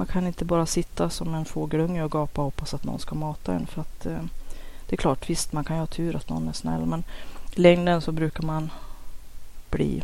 Man 0.00 0.06
kan 0.06 0.26
inte 0.26 0.44
bara 0.44 0.66
sitta 0.66 1.10
som 1.10 1.34
en 1.34 1.44
fågelunge 1.44 2.04
och 2.04 2.10
gapa 2.10 2.40
och 2.40 2.44
hoppas 2.44 2.74
att 2.74 2.84
någon 2.84 2.98
ska 2.98 3.14
mata 3.14 3.54
en. 3.54 3.66
För 3.66 3.80
att 3.80 4.06
eh, 4.06 4.22
det 4.86 4.94
är 4.94 4.96
klart, 4.96 5.30
visst 5.30 5.52
man 5.52 5.64
kan 5.64 5.76
ju 5.76 5.80
ha 5.80 5.86
tur 5.86 6.16
att 6.16 6.28
någon 6.28 6.48
är 6.48 6.52
snäll. 6.52 6.86
Men 6.86 7.04
i 7.54 7.60
längden 7.60 8.00
så 8.00 8.12
brukar 8.12 8.42
man 8.42 8.70
bli 9.70 10.02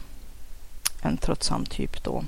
en 1.03 1.17
tröttsam 1.17 1.65
typ 1.65 2.05
då. 2.05 2.25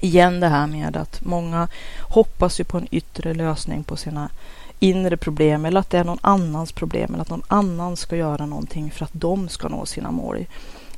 Igen 0.00 0.40
det 0.40 0.48
här 0.48 0.66
med 0.66 0.96
att 0.96 1.24
många 1.24 1.68
hoppas 2.00 2.60
ju 2.60 2.64
på 2.64 2.78
en 2.78 2.88
yttre 2.90 3.34
lösning 3.34 3.84
på 3.84 3.96
sina 3.96 4.30
inre 4.78 5.16
problem 5.16 5.64
eller 5.64 5.80
att 5.80 5.90
det 5.90 5.98
är 5.98 6.04
någon 6.04 6.18
annans 6.20 6.72
problem 6.72 7.14
eller 7.14 7.22
att 7.22 7.30
någon 7.30 7.46
annan 7.48 7.96
ska 7.96 8.16
göra 8.16 8.46
någonting 8.46 8.90
för 8.90 9.04
att 9.04 9.12
de 9.12 9.48
ska 9.48 9.68
nå 9.68 9.86
sina 9.86 10.10
mål. 10.10 10.46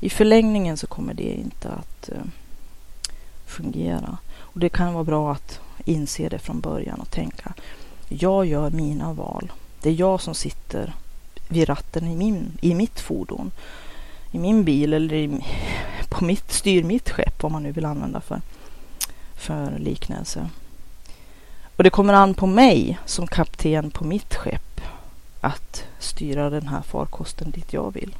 I 0.00 0.10
förlängningen 0.10 0.76
så 0.76 0.86
kommer 0.86 1.14
det 1.14 1.34
inte 1.34 1.68
att 1.68 2.08
eh, 2.08 2.24
fungera. 3.46 4.18
Och 4.38 4.60
det 4.60 4.68
kan 4.68 4.94
vara 4.94 5.04
bra 5.04 5.32
att 5.32 5.60
inse 5.84 6.28
det 6.28 6.38
från 6.38 6.60
början 6.60 7.00
och 7.00 7.10
tänka 7.10 7.54
jag 8.08 8.46
gör 8.46 8.70
mina 8.70 9.12
val. 9.12 9.52
Det 9.82 9.88
är 9.88 9.94
jag 9.94 10.20
som 10.20 10.34
sitter 10.34 10.94
vid 11.48 11.68
ratten 11.68 12.06
i, 12.06 12.16
min, 12.16 12.58
i 12.60 12.74
mitt 12.74 13.00
fordon 13.00 13.50
i 14.30 14.38
min 14.38 14.64
bil 14.64 14.92
eller 14.92 15.14
i, 15.16 15.44
på 16.08 16.24
mitt, 16.24 16.52
styr 16.52 16.84
mitt 16.84 17.10
skepp 17.10 17.44
om 17.44 17.52
man 17.52 17.62
nu 17.62 17.72
vill 17.72 17.84
använda 17.84 18.20
för, 18.20 18.40
för 19.34 19.78
liknelse. 19.78 20.50
Och 21.76 21.84
det 21.84 21.90
kommer 21.90 22.14
an 22.14 22.34
på 22.34 22.46
mig 22.46 22.98
som 23.04 23.26
kapten 23.26 23.90
på 23.90 24.04
mitt 24.04 24.34
skepp 24.34 24.80
att 25.40 25.84
styra 25.98 26.50
den 26.50 26.68
här 26.68 26.82
farkosten 26.82 27.50
dit 27.50 27.72
jag 27.72 27.94
vill. 27.94 28.16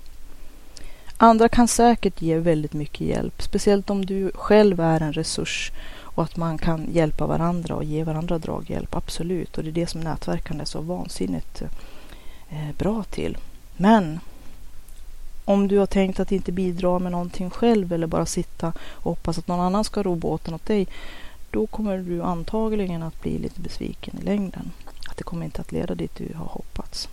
Andra 1.17 1.49
kan 1.49 1.69
säkert 1.69 2.23
ge 2.23 2.39
väldigt 2.39 2.73
mycket 2.73 3.07
hjälp, 3.07 3.43
speciellt 3.43 3.91
om 3.91 4.07
du 4.07 4.33
själv 4.35 4.81
är 4.81 5.01
en 5.01 5.13
resurs 5.13 5.73
och 6.17 6.25
att 6.25 6.37
man 6.37 6.59
kan 6.59 6.89
hjälpa 6.93 7.27
varandra 7.27 7.75
och 7.75 7.85
ge 7.85 8.05
varandra 8.05 8.39
draghjälp, 8.39 8.95
absolut. 8.95 9.59
Och 9.59 9.65
det 9.65 9.71
är 9.71 9.73
det 9.73 9.87
som 9.87 10.01
nätverkande 10.01 10.63
är 10.63 10.67
så 10.67 10.81
vansinnigt 10.81 11.63
eh, 12.49 12.77
bra 12.79 13.03
till. 13.03 13.39
Men 13.77 14.21
om 15.45 15.69
du 15.69 15.79
har 15.79 15.87
tänkt 15.87 16.21
att 16.21 16.33
inte 16.33 16.53
bidra 16.53 16.99
med 16.99 17.13
någonting 17.13 17.51
själv 17.51 17.93
eller 17.93 18.07
bara 18.07 18.27
sitta 18.27 18.73
och 18.79 19.11
hoppas 19.11 19.39
att 19.39 19.49
någon 19.49 19.61
annan 19.61 19.85
ska 19.85 20.03
ro 20.03 20.15
båten 20.15 20.55
åt 20.55 20.67
dig, 20.67 20.87
då 21.51 21.67
kommer 21.67 21.99
du 21.99 22.23
antagligen 22.23 23.03
att 23.03 23.23
bli 23.23 23.39
lite 23.39 23.61
besviken 23.61 24.19
i 24.21 24.25
längden. 24.25 24.71
Att 25.09 25.17
det 25.17 25.25
kommer 25.25 25.45
inte 25.45 25.61
att 25.61 25.73
leda 25.73 25.95
dit 25.95 26.17
du 26.17 26.35
har 26.35 26.47
hoppats. 26.47 27.09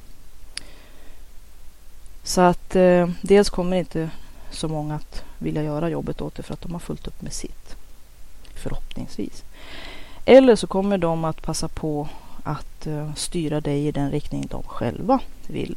Så 2.23 2.41
att 2.41 2.75
eh, 2.75 3.09
dels 3.21 3.49
kommer 3.49 3.77
inte 3.77 4.09
så 4.51 4.67
många 4.67 4.95
att 4.95 5.23
vilja 5.37 5.63
göra 5.63 5.89
jobbet 5.89 6.21
åt 6.21 6.35
dig 6.35 6.45
för 6.45 6.53
att 6.53 6.61
de 6.61 6.71
har 6.71 6.79
fullt 6.79 7.07
upp 7.07 7.21
med 7.21 7.33
sitt. 7.33 7.82
Förhoppningsvis. 8.63 9.43
Eller 10.25 10.55
så 10.55 10.67
kommer 10.67 10.97
de 10.97 11.25
att 11.25 11.41
passa 11.41 11.67
på 11.67 12.07
att 12.43 12.87
eh, 12.87 13.13
styra 13.13 13.61
dig 13.61 13.87
i 13.87 13.91
den 13.91 14.11
riktning 14.11 14.47
de 14.49 14.63
själva 14.63 15.19
vill. 15.47 15.75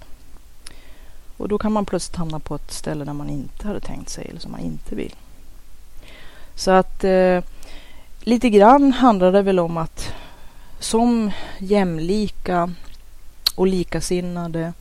Och 1.37 1.49
då 1.49 1.59
kan 1.59 1.72
man 1.72 1.84
plötsligt 1.84 2.16
hamna 2.16 2.41
på 2.41 2.55
ett 2.55 2.72
ställe 2.72 3.05
där 3.05 3.12
man 3.12 3.30
inte 3.30 3.66
hade 3.66 3.80
tänkt 3.80 4.11
sig 4.11 4.26
eller 4.28 4.41
som 4.41 4.53
man 4.53 4.61
inte 4.61 4.95
vill. 4.95 5.14
Så 6.55 6.70
att 6.70 7.05
eh, 7.05 7.43
lite 8.20 8.51
grann 8.51 8.93
handlar 8.93 9.32
det 9.32 9.43
väl 9.43 9.59
om 9.59 9.76
att 9.76 10.12
som 10.78 11.30
jämlika 11.59 12.74
och 13.55 13.66
likasinnade 13.66 14.72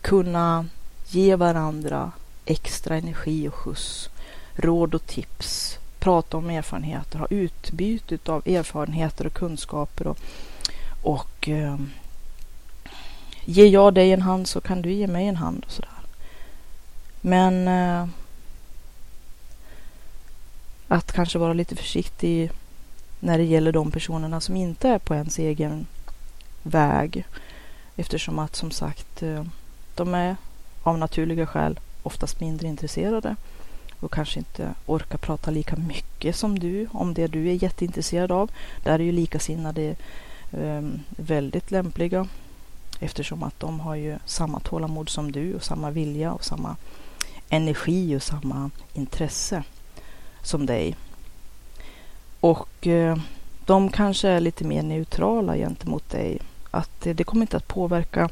kunna 0.00 0.66
ge 1.08 1.36
varandra 1.36 2.12
extra 2.44 2.96
energi 2.96 3.48
och 3.48 3.54
skjuts, 3.54 4.10
råd 4.54 4.94
och 4.94 5.06
tips, 5.06 5.78
prata 6.04 6.36
om 6.36 6.50
erfarenheter, 6.50 7.18
ha 7.18 7.26
utbyte 7.30 8.32
av 8.32 8.48
erfarenheter 8.48 9.26
och 9.26 9.32
kunskaper 9.32 10.06
och, 10.06 10.18
och 11.02 11.48
eh, 11.48 11.76
ger 13.44 13.66
jag 13.66 13.94
dig 13.94 14.12
en 14.12 14.22
hand 14.22 14.48
så 14.48 14.60
kan 14.60 14.82
du 14.82 14.92
ge 14.92 15.06
mig 15.06 15.26
en 15.26 15.36
hand 15.36 15.64
och 15.66 15.72
sådär. 15.72 15.90
Men 17.20 17.68
eh, 17.68 18.08
att 20.88 21.12
kanske 21.12 21.38
vara 21.38 21.52
lite 21.52 21.76
försiktig 21.76 22.50
när 23.20 23.38
det 23.38 23.44
gäller 23.44 23.72
de 23.72 23.90
personerna 23.90 24.40
som 24.40 24.56
inte 24.56 24.88
är 24.88 24.98
på 24.98 25.14
ens 25.14 25.38
egen 25.38 25.86
väg. 26.62 27.24
Eftersom 27.96 28.38
att 28.38 28.56
som 28.56 28.70
sagt 28.70 29.22
eh, 29.22 29.44
de 29.94 30.14
är 30.14 30.36
av 30.82 30.98
naturliga 30.98 31.46
skäl 31.46 31.80
oftast 32.02 32.40
mindre 32.40 32.68
intresserade 32.68 33.36
och 34.04 34.12
kanske 34.12 34.38
inte 34.38 34.74
orkar 34.86 35.18
prata 35.18 35.50
lika 35.50 35.76
mycket 35.76 36.36
som 36.36 36.58
du 36.58 36.88
om 36.92 37.14
det 37.14 37.26
du 37.26 37.48
är 37.48 37.62
jätteintresserad 37.62 38.32
av. 38.32 38.50
Där 38.82 38.92
är 38.92 39.04
ju 39.04 39.12
likasinnade 39.12 39.96
ehm, 40.52 41.00
väldigt 41.08 41.70
lämpliga 41.70 42.28
eftersom 43.00 43.42
att 43.42 43.60
de 43.60 43.80
har 43.80 43.94
ju 43.94 44.18
samma 44.24 44.60
tålamod 44.60 45.08
som 45.08 45.32
du 45.32 45.54
och 45.54 45.64
samma 45.64 45.90
vilja 45.90 46.32
och 46.32 46.44
samma 46.44 46.76
energi 47.48 48.16
och 48.16 48.22
samma 48.22 48.70
intresse 48.92 49.62
som 50.42 50.66
dig. 50.66 50.96
Och 52.40 52.86
eh, 52.86 53.18
de 53.66 53.88
kanske 53.88 54.28
är 54.28 54.40
lite 54.40 54.64
mer 54.64 54.82
neutrala 54.82 55.56
gentemot 55.56 56.10
dig. 56.10 56.38
Att 56.70 56.90
det, 57.02 57.12
det 57.12 57.24
kommer 57.24 57.42
inte 57.42 57.56
att 57.56 57.68
påverka 57.68 58.28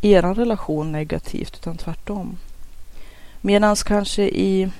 er 0.00 0.22
relation 0.22 0.92
negativt 0.92 1.56
utan 1.56 1.76
tvärtom. 1.76 2.38
Medan 3.40 3.76
kanske 3.76 4.22
i 4.22 4.70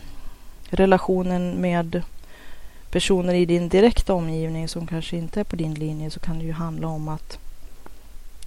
relationen 0.75 1.61
med 1.61 2.03
personer 2.91 3.35
i 3.35 3.47
din 3.47 3.69
direkta 3.69 4.15
omgivning 4.15 4.69
som 4.69 4.87
kanske 4.87 5.17
inte 5.17 5.41
är 5.41 5.45
på 5.45 5.57
din 5.57 5.75
linje 5.75 6.11
så 6.11 6.21
kan 6.21 6.39
det 6.39 6.45
ju 6.45 6.53
handla 6.53 6.89
om 6.89 7.09
att, 7.09 7.39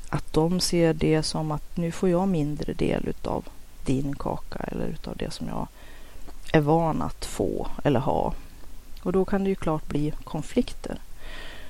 att 0.10 0.34
de 0.34 0.60
ser 0.60 0.94
det 0.94 1.24
som 1.24 1.52
att 1.52 1.78
nu 1.78 1.92
får 1.92 2.10
jag 2.10 2.28
mindre 2.28 2.74
del 2.74 3.08
utav 3.08 3.46
din 3.86 4.16
kaka 4.16 4.60
eller 4.60 4.86
utav 4.86 5.18
det 5.18 5.34
som 5.34 5.48
jag 5.48 5.68
är 6.54 6.62
van 6.62 7.02
att 7.02 7.26
få 7.26 7.68
eller 7.84 8.00
ha. 8.00 8.34
Och 9.04 9.12
då 9.12 9.26
kan 9.26 9.44
det 9.44 9.50
ju 9.50 9.56
klart 9.56 9.88
bli 9.88 10.14
konflikter. 10.24 10.98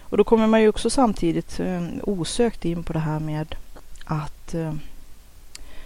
Och 0.01 0.17
då 0.17 0.23
kommer 0.23 0.47
man 0.47 0.61
ju 0.61 0.69
också 0.69 0.89
samtidigt 0.89 1.59
eh, 1.59 1.83
osökt 2.03 2.65
in 2.65 2.83
på 2.83 2.93
det 2.93 2.99
här 2.99 3.19
med 3.19 3.55
att 4.05 4.53
eh, 4.53 4.73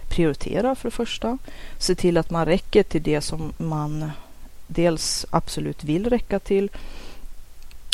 prioritera 0.07 0.76
för 0.76 0.88
det 0.88 0.95
första. 0.95 1.38
Se 1.78 1.95
till 1.95 2.17
att 2.17 2.30
man 2.30 2.45
räcker 2.45 2.84
till 2.84 3.03
det 3.03 3.22
som 3.22 3.53
man 3.57 4.11
dels 4.74 5.26
absolut 5.30 5.84
vill 5.84 6.09
räcka 6.09 6.39
till 6.39 6.69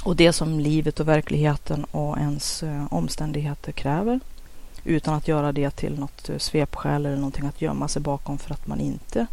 och 0.04 0.16
det 0.16 0.34
som 0.34 0.60
livet 0.60 1.00
och 1.00 1.08
verkligheten 1.08 1.84
och 1.84 2.18
ens 2.18 2.64
eh, 2.64 2.86
omständigheter 2.94 3.72
kräver 3.72 4.20
utan 4.84 5.14
att 5.14 5.28
göra 5.28 5.52
det 5.52 5.70
till 5.72 6.00
något 6.00 6.30
eh, 6.30 6.38
svepskäl 6.38 7.06
eller 7.06 7.16
någonting 7.16 7.46
att 7.46 7.62
gömma 7.62 7.88
sig 7.88 8.02
bakom 8.02 8.38
för 8.38 8.54
att 8.54 8.68
man 8.68 8.80
inte 8.80 9.28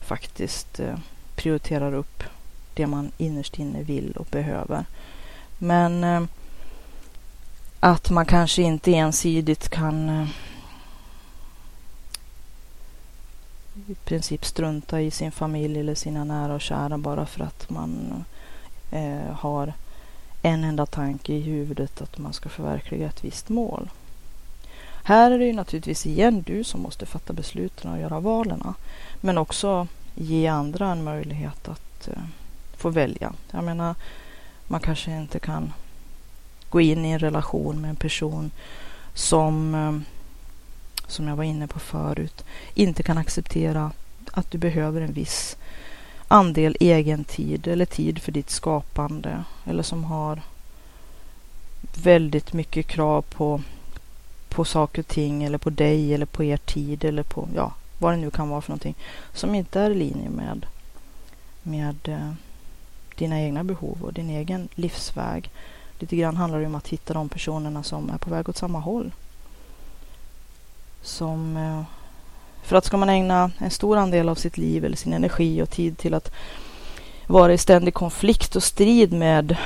faktiskt 0.00 0.80
eh, 0.80 0.98
prioriterar 1.34 1.94
upp 1.94 2.22
det 2.74 2.86
man 2.86 3.12
innerst 3.18 3.58
inne 3.58 3.82
vill 3.82 4.12
och 4.16 4.26
behöver. 4.30 4.84
Men 5.58 6.28
att 7.80 8.10
man 8.10 8.26
kanske 8.26 8.62
inte 8.62 8.94
ensidigt 8.94 9.68
kan 9.68 10.28
i 13.86 13.94
princip 13.94 14.44
strunta 14.44 15.00
i 15.00 15.10
sin 15.10 15.32
familj 15.32 15.80
eller 15.80 15.94
sina 15.94 16.24
nära 16.24 16.54
och 16.54 16.60
kära 16.60 16.98
bara 16.98 17.26
för 17.26 17.44
att 17.44 17.70
man 17.70 18.24
eh, 18.90 19.32
har 19.32 19.72
en 20.42 20.64
enda 20.64 20.86
tanke 20.86 21.32
i 21.32 21.40
huvudet 21.40 22.00
att 22.00 22.18
man 22.18 22.32
ska 22.32 22.48
förverkliga 22.48 23.06
ett 23.06 23.24
visst 23.24 23.48
mål. 23.48 23.90
Här 25.04 25.30
är 25.30 25.38
det 25.38 25.44
ju 25.44 25.52
naturligtvis 25.52 26.06
igen 26.06 26.42
du 26.46 26.64
som 26.64 26.82
måste 26.82 27.06
fatta 27.06 27.32
besluten 27.32 27.92
och 27.92 27.98
göra 27.98 28.20
valen. 28.20 28.74
Men 29.20 29.38
också 29.38 29.88
ge 30.14 30.46
andra 30.46 30.92
en 30.92 31.04
möjlighet 31.04 31.68
att 31.68 32.08
eh, 32.08 32.22
få 32.76 32.90
välja. 32.90 33.32
Jag 33.50 33.64
menar, 33.64 33.94
man 34.66 34.80
kanske 34.80 35.16
inte 35.16 35.38
kan 35.38 35.72
gå 36.70 36.80
in 36.80 37.04
i 37.04 37.10
en 37.10 37.18
relation 37.18 37.80
med 37.80 37.90
en 37.90 37.96
person 37.96 38.50
som 39.14 39.74
eh, 39.74 40.15
som 41.06 41.28
jag 41.28 41.36
var 41.36 41.44
inne 41.44 41.66
på 41.66 41.78
förut, 41.78 42.44
inte 42.74 43.02
kan 43.02 43.18
acceptera 43.18 43.92
att 44.32 44.50
du 44.50 44.58
behöver 44.58 45.00
en 45.00 45.12
viss 45.12 45.56
andel 46.28 46.76
egen 46.80 47.24
tid 47.24 47.68
eller 47.68 47.86
tid 47.86 48.18
för 48.18 48.32
ditt 48.32 48.50
skapande 48.50 49.44
eller 49.64 49.82
som 49.82 50.04
har 50.04 50.40
väldigt 52.02 52.52
mycket 52.52 52.86
krav 52.86 53.22
på, 53.22 53.62
på 54.48 54.64
saker 54.64 55.02
och 55.02 55.08
ting 55.08 55.44
eller 55.44 55.58
på 55.58 55.70
dig 55.70 56.14
eller 56.14 56.26
på 56.26 56.44
er 56.44 56.56
tid 56.56 57.04
eller 57.04 57.22
på 57.22 57.48
ja, 57.54 57.74
vad 57.98 58.12
det 58.12 58.16
nu 58.16 58.30
kan 58.30 58.48
vara 58.48 58.60
för 58.60 58.70
någonting 58.70 58.94
som 59.34 59.54
inte 59.54 59.80
är 59.80 59.90
i 59.90 59.94
linje 59.94 60.30
med, 60.30 60.66
med 61.62 61.96
eh, 62.08 62.32
dina 63.18 63.40
egna 63.40 63.64
behov 63.64 63.98
och 64.02 64.12
din 64.12 64.30
egen 64.30 64.68
livsväg. 64.74 65.50
Lite 65.98 66.16
grann 66.16 66.36
handlar 66.36 66.60
det 66.60 66.66
om 66.66 66.74
att 66.74 66.88
hitta 66.88 67.14
de 67.14 67.28
personerna 67.28 67.82
som 67.82 68.10
är 68.10 68.18
på 68.18 68.30
väg 68.30 68.48
åt 68.48 68.56
samma 68.56 68.80
håll 68.80 69.12
som... 71.06 71.56
Eh, 71.56 71.82
för 72.62 72.76
att 72.76 72.84
ska 72.84 72.96
man 72.96 73.08
ägna 73.08 73.50
en 73.58 73.70
stor 73.70 73.96
andel 73.96 74.28
av 74.28 74.34
sitt 74.34 74.58
liv 74.58 74.84
eller 74.84 74.96
sin 74.96 75.12
energi 75.12 75.62
och 75.62 75.70
tid 75.70 75.98
till 75.98 76.14
att 76.14 76.32
vara 77.26 77.52
i 77.52 77.58
ständig 77.58 77.94
konflikt 77.94 78.56
och 78.56 78.62
strid 78.62 79.12
med 79.12 79.56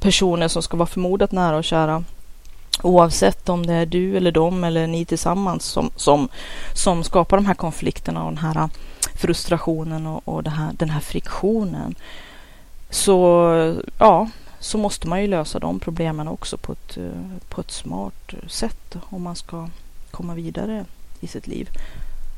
personer 0.00 0.48
som 0.48 0.62
ska 0.62 0.76
vara 0.76 0.86
förmodat 0.86 1.32
nära 1.32 1.56
och 1.56 1.64
kära 1.64 2.04
oavsett 2.82 3.48
om 3.48 3.66
det 3.66 3.74
är 3.74 3.86
du 3.86 4.16
eller 4.16 4.32
dem 4.32 4.64
eller 4.64 4.86
ni 4.86 5.04
tillsammans 5.04 5.64
som, 5.64 5.90
som, 5.96 6.28
som 6.74 7.04
skapar 7.04 7.36
de 7.36 7.46
här 7.46 7.54
konflikterna 7.54 8.24
och 8.24 8.30
den 8.30 8.38
här 8.38 8.68
frustrationen 9.14 10.06
och, 10.06 10.28
och 10.28 10.46
här, 10.46 10.72
den 10.72 10.90
här 10.90 11.00
friktionen. 11.00 11.94
Så 12.90 13.50
ja, 13.98 14.28
så 14.58 14.78
måste 14.78 15.08
man 15.08 15.22
ju 15.22 15.26
lösa 15.26 15.58
de 15.58 15.80
problemen 15.80 16.28
också 16.28 16.56
på 16.56 16.72
ett, 16.72 16.96
eh, 16.96 17.38
på 17.48 17.60
ett 17.60 17.70
smart 17.70 18.34
sätt 18.46 18.96
om 19.10 19.22
man 19.22 19.36
ska 19.36 19.68
komma 20.12 20.34
vidare 20.34 20.84
i 21.20 21.26
sitt 21.26 21.46
liv. 21.46 21.70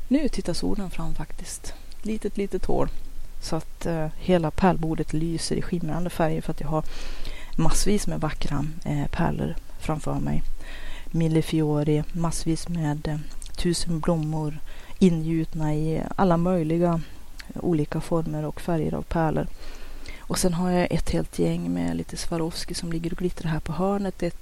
Nu 0.07 0.29
tittar 0.29 0.53
solen 0.53 0.89
fram 0.89 1.15
faktiskt. 1.15 1.73
Litet, 2.01 2.37
litet 2.37 2.65
hål. 2.65 2.89
Så 3.41 3.55
att 3.55 3.85
eh, 3.85 4.07
hela 4.17 4.51
pärlbordet 4.51 5.13
lyser 5.13 5.55
i 5.55 5.61
skimrande 5.61 6.09
färger 6.09 6.41
för 6.41 6.51
att 6.51 6.61
jag 6.61 6.67
har 6.67 6.83
massvis 7.57 8.07
med 8.07 8.21
vackra 8.21 8.65
eh, 8.85 9.07
pärlor 9.07 9.55
framför 9.79 10.19
mig. 10.19 10.43
Millefiori, 11.05 12.03
massvis 12.11 12.67
med 12.67 13.07
eh, 13.07 13.17
tusen 13.57 13.99
blommor 13.99 14.59
ingjutna 14.99 15.75
i 15.75 16.01
alla 16.15 16.37
möjliga 16.37 17.01
olika 17.53 18.01
former 18.01 18.45
och 18.45 18.61
färger 18.61 18.93
av 18.93 19.01
pärlor. 19.01 19.47
Och 20.19 20.39
sen 20.39 20.53
har 20.53 20.71
jag 20.71 20.91
ett 20.91 21.09
helt 21.09 21.39
gäng 21.39 21.73
med 21.73 21.95
lite 21.95 22.17
Swarovski 22.17 22.73
som 22.73 22.91
ligger 22.91 23.11
och 23.11 23.17
glittrar 23.17 23.51
här 23.51 23.59
på 23.59 23.71
hörnet. 23.71 24.19
Det 24.19 24.33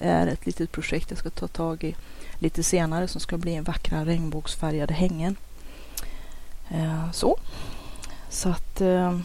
är 0.00 0.26
ett 0.26 0.46
litet 0.46 0.72
projekt 0.72 1.10
jag 1.10 1.18
ska 1.18 1.30
ta 1.30 1.48
tag 1.48 1.84
i 1.84 1.94
lite 2.42 2.62
senare 2.62 3.08
som 3.08 3.20
ska 3.20 3.38
bli 3.38 3.54
en 3.54 3.64
vackra 3.64 4.04
regnbågsfärgade 4.04 4.94
hängen. 4.94 5.36
Eh, 6.70 7.10
så. 7.12 7.36
Så 8.28 8.48
att 8.48 8.80
eh, 8.80 9.18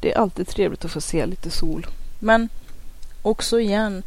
det 0.00 0.12
är 0.12 0.18
alltid 0.18 0.48
trevligt 0.48 0.84
att 0.84 0.90
få 0.90 1.00
se 1.00 1.26
lite 1.26 1.50
sol. 1.50 1.86
Men 2.18 2.48
också 3.22 3.60
igen 3.60 4.02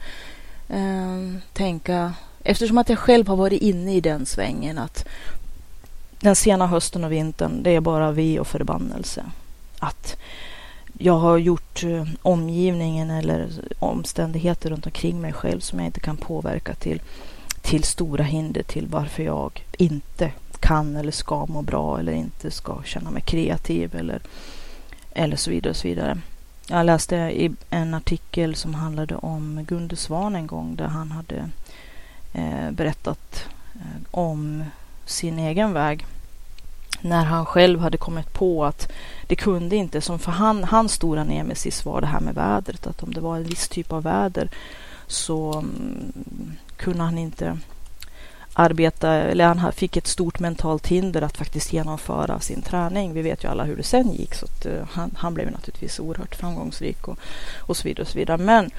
eh, 0.70 1.42
tänka, 1.54 2.14
eftersom 2.44 2.78
att 2.78 2.90
jag 2.90 3.00
själv 3.00 3.28
har 3.28 3.36
varit 3.36 3.62
inne 3.62 3.96
i 3.96 4.02
den 4.02 4.26
svängen 4.26 4.78
att 4.78 5.06
den 6.20 6.36
sena 6.36 6.68
hösten 6.68 7.04
och 7.04 7.12
vintern, 7.12 7.64
det 7.64 7.72
är 7.72 7.82
bara 7.82 8.12
vi 8.12 8.40
och 8.40 8.48
förbannelse. 8.48 9.24
Att 9.80 10.18
jag 10.98 11.20
har 11.20 11.38
gjort 11.38 11.84
eh, 11.84 12.08
omgivningen 12.22 13.10
eller 13.10 13.50
omständigheter 13.80 14.70
runt 14.70 14.86
omkring 14.86 15.22
mig 15.22 15.34
själv 15.34 15.60
som 15.60 15.80
jag 15.80 15.86
inte 15.86 16.00
kan 16.00 16.18
påverka 16.18 16.74
till 16.76 17.02
till 17.62 17.84
stora 17.84 18.24
hinder 18.24 18.64
till 18.64 18.88
varför 18.88 19.24
jag 19.24 19.66
inte 19.78 20.32
kan 20.60 20.96
eller 20.96 21.12
ska 21.12 21.46
må 21.46 21.62
bra 21.62 22.00
eller 22.00 22.12
inte 22.12 22.52
ska 22.52 22.84
känna 22.84 23.12
mig 23.12 23.22
kreativ 23.22 23.96
eller, 23.96 24.22
eller 25.12 25.38
så 25.38 25.50
vidare 25.50 25.70
och 25.70 25.76
så 25.76 25.88
vidare. 25.88 26.18
Jag 26.68 26.86
läste 26.86 27.16
i 27.16 27.52
en 27.70 27.94
artikel 27.94 28.56
som 28.56 28.74
handlade 28.74 29.16
om 29.16 29.66
Gunde 29.68 29.96
Svan 29.96 30.36
en 30.36 30.48
gång 30.48 30.76
där 30.76 30.88
han 30.88 31.12
hade 31.12 31.50
eh, 32.34 32.72
berättat 32.72 33.46
eh, 33.76 34.02
om 34.12 34.64
sin 35.06 35.40
egen 35.40 35.74
väg. 35.74 36.06
När 37.02 37.26
han 37.26 37.46
själv 37.46 37.80
hade 37.80 37.98
kommit 37.98 38.34
på 38.34 38.66
att 38.66 38.92
det 39.28 39.36
kunde 39.36 39.76
inte, 39.76 40.02
som 40.02 40.20
för 40.20 40.32
han, 40.32 40.64
hans 40.64 40.94
stora 40.94 41.24
nemesis 41.24 41.86
var 41.86 42.02
det 42.02 42.08
här 42.08 42.20
med 42.20 42.36
vädret, 42.36 42.88
att 42.88 43.04
om 43.04 43.14
det 43.14 43.22
var 43.22 43.36
en 43.36 43.44
viss 43.44 43.70
typ 43.70 43.92
av 43.92 44.04
väder 44.04 44.50
så 45.08 45.54
mm, 45.54 46.58
kunde 46.82 47.04
han 47.04 47.18
inte 47.18 47.58
arbeta, 48.54 49.14
eller 49.14 49.46
han 49.46 49.72
fick 49.72 49.98
ett 49.98 50.08
stort 50.08 50.40
mentalt 50.40 50.88
hinder 50.88 51.22
att 51.22 51.38
faktiskt 51.38 51.74
genomföra 51.74 52.40
sin 52.40 52.62
träning. 52.62 53.14
Vi 53.14 53.22
vet 53.22 53.44
ju 53.44 53.48
alla 53.48 53.64
hur 53.64 53.78
det 53.78 53.84
sen 53.84 54.12
gick 54.12 54.36
så 54.36 54.46
att, 54.46 54.66
eh, 54.66 54.84
han, 54.92 55.12
han 55.18 55.34
blev 55.34 55.52
naturligtvis 55.52 56.00
oerhört 56.00 56.36
framgångsrik 56.36 57.08
och, 57.08 57.18
och 57.60 57.78
så 57.78 57.84
vidare 57.88 58.02
och 58.02 58.08
så 58.08 58.18
vidare. 58.18 58.38
Men 58.38 58.72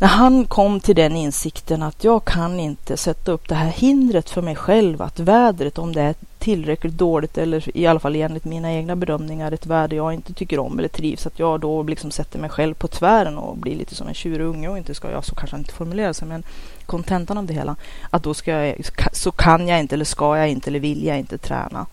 när 0.00 0.08
han 0.08 0.44
kom 0.44 0.80
till 0.80 0.96
den 0.96 1.16
insikten 1.16 1.82
att 1.82 2.04
jag 2.04 2.24
kan 2.24 2.60
inte 2.60 2.96
sätta 2.96 3.32
upp 3.32 3.48
det 3.48 3.54
här 3.54 3.70
hindret 3.70 4.30
för 4.30 4.42
mig 4.42 4.56
själv 4.56 5.02
att 5.02 5.20
vädret, 5.20 5.78
om 5.78 5.92
det 5.92 6.02
är 6.02 6.14
tillräckligt 6.44 6.94
dåligt 6.94 7.38
eller 7.38 7.76
i 7.76 7.86
alla 7.86 8.00
fall 8.00 8.16
enligt 8.16 8.44
mina 8.44 8.72
egna 8.72 8.96
bedömningar 8.96 9.52
ett 9.52 9.66
värde 9.66 9.96
jag 9.96 10.14
inte 10.14 10.34
tycker 10.34 10.58
om 10.58 10.78
eller 10.78 10.88
trivs, 10.88 11.26
att 11.26 11.38
jag 11.38 11.60
då 11.60 11.82
liksom 11.82 12.10
sätter 12.10 12.38
mig 12.38 12.50
själv 12.50 12.74
på 12.74 12.88
tvären 12.88 13.38
och 13.38 13.56
blir 13.56 13.76
lite 13.76 13.94
som 13.94 14.08
en 14.08 14.14
tjurig 14.14 14.46
unge 14.46 14.68
och 14.68 14.78
inte 14.78 14.94
ska 14.94 15.10
jag, 15.10 15.24
så 15.24 15.34
kanske 15.34 15.54
han 15.54 15.60
inte 15.60 15.74
formulerar 15.74 16.12
sig, 16.12 16.28
men 16.28 16.42
kontentan 16.86 17.38
av 17.38 17.46
det 17.46 17.54
hela, 17.54 17.76
att 18.10 18.22
då 18.22 18.34
ska 18.34 18.50
jag, 18.50 18.76
så 19.12 19.30
kan 19.30 19.68
jag 19.68 19.80
inte 19.80 19.94
eller 19.94 20.04
ska 20.04 20.38
jag 20.38 20.48
inte 20.48 20.70
eller 20.70 20.80
vill 20.80 21.04
jag 21.04 21.18
inte 21.18 21.38
träna. 21.38 21.86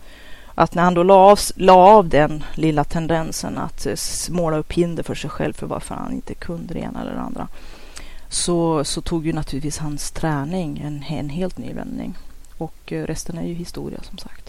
Att 0.54 0.74
när 0.74 0.82
han 0.82 0.94
då 0.94 1.02
la 1.02 1.14
av, 1.14 1.38
la 1.54 1.72
av 1.72 2.08
den 2.08 2.44
lilla 2.54 2.84
tendensen 2.84 3.58
att 3.58 3.86
måla 4.30 4.56
upp 4.56 4.72
hinder 4.72 5.02
för 5.02 5.14
sig 5.14 5.30
själv 5.30 5.52
för 5.52 5.66
varför 5.66 5.94
han 5.94 6.12
inte 6.12 6.34
kunde 6.34 6.74
det 6.74 6.80
ena 6.80 7.00
eller 7.00 7.14
det 7.14 7.20
andra 7.20 7.48
så, 8.28 8.84
så 8.84 9.00
tog 9.00 9.26
ju 9.26 9.32
naturligtvis 9.32 9.78
hans 9.78 10.10
träning 10.10 10.82
en, 10.84 11.04
en 11.08 11.28
helt 11.28 11.58
ny 11.58 11.72
vändning. 11.72 12.14
Och 12.58 12.92
eh, 12.92 13.06
resten 13.06 13.38
är 13.38 13.46
ju 13.46 13.54
historia 13.54 13.98
som 14.02 14.18
sagt. 14.18 14.41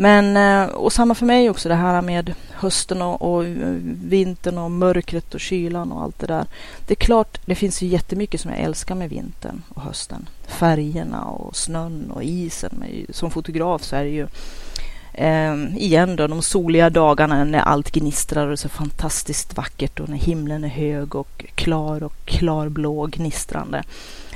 Men, 0.00 0.36
eh, 0.36 0.74
och 0.74 0.92
samma 0.92 1.14
för 1.14 1.26
mig 1.26 1.50
också 1.50 1.68
det 1.68 1.74
här 1.74 2.02
med 2.02 2.34
hösten 2.50 3.02
och, 3.02 3.22
och, 3.22 3.44
vintern 3.84 4.58
och 4.58 4.70
mörkret 4.70 5.34
och 5.34 5.40
kylan 5.40 5.92
och 5.92 6.02
allt 6.02 6.18
det 6.18 6.26
där. 6.26 6.46
Det 6.86 6.94
är 6.94 7.04
klart, 7.04 7.40
det 7.44 7.54
finns 7.54 7.82
ju 7.82 7.86
jättemycket 7.86 8.40
som 8.40 8.50
jag 8.50 8.60
älskar 8.60 8.94
med 8.94 9.10
vintern 9.10 9.62
och 9.68 9.82
hösten. 9.82 10.28
Färgerna 10.46 11.24
och 11.24 11.56
snön 11.56 12.10
och 12.10 12.22
isen. 12.22 12.70
Men 12.72 13.06
som 13.10 13.30
fotograf 13.30 13.82
så 13.82 13.96
är 13.96 14.04
det 14.04 14.10
ju 14.10 14.26
eh, 15.14 15.76
igen 15.76 16.16
då 16.16 16.26
de 16.26 16.42
soliga 16.42 16.90
dagarna 16.90 17.44
när 17.44 17.60
allt 17.60 17.90
gnistrar 17.90 18.46
och 18.46 18.52
är 18.52 18.56
så 18.56 18.68
fantastiskt 18.68 19.56
vackert 19.56 20.00
och 20.00 20.08
när 20.08 20.16
himlen 20.16 20.64
är 20.64 20.68
hög 20.68 21.14
och 21.14 21.44
klar 21.54 22.02
och 22.02 22.14
klarblå 22.24 23.06
gnistrande. 23.06 23.82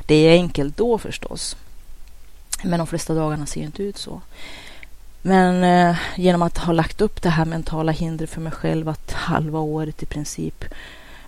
Det 0.07 0.15
är 0.15 0.33
enkelt 0.33 0.77
då 0.77 0.99
förstås. 0.99 1.57
Men 2.65 2.79
de 2.79 2.87
flesta 2.87 3.15
dagarna 3.15 3.47
ser 3.47 3.63
inte 3.63 3.83
ut 3.83 3.97
så. 3.97 4.21
Men 5.27 5.65
eh, 5.65 5.97
genom 6.17 6.43
att 6.43 6.59
ha 6.59 6.73
lagt 6.73 7.01
upp 7.01 7.23
det 7.23 7.29
här 7.29 7.45
mentala 7.45 7.93
hindret 7.93 8.31
för 8.31 8.41
mig 8.41 8.53
själv 8.53 8.89
att 8.89 9.13
halva 9.13 9.59
året 9.59 10.03
i 10.03 10.07
princip 10.07 10.65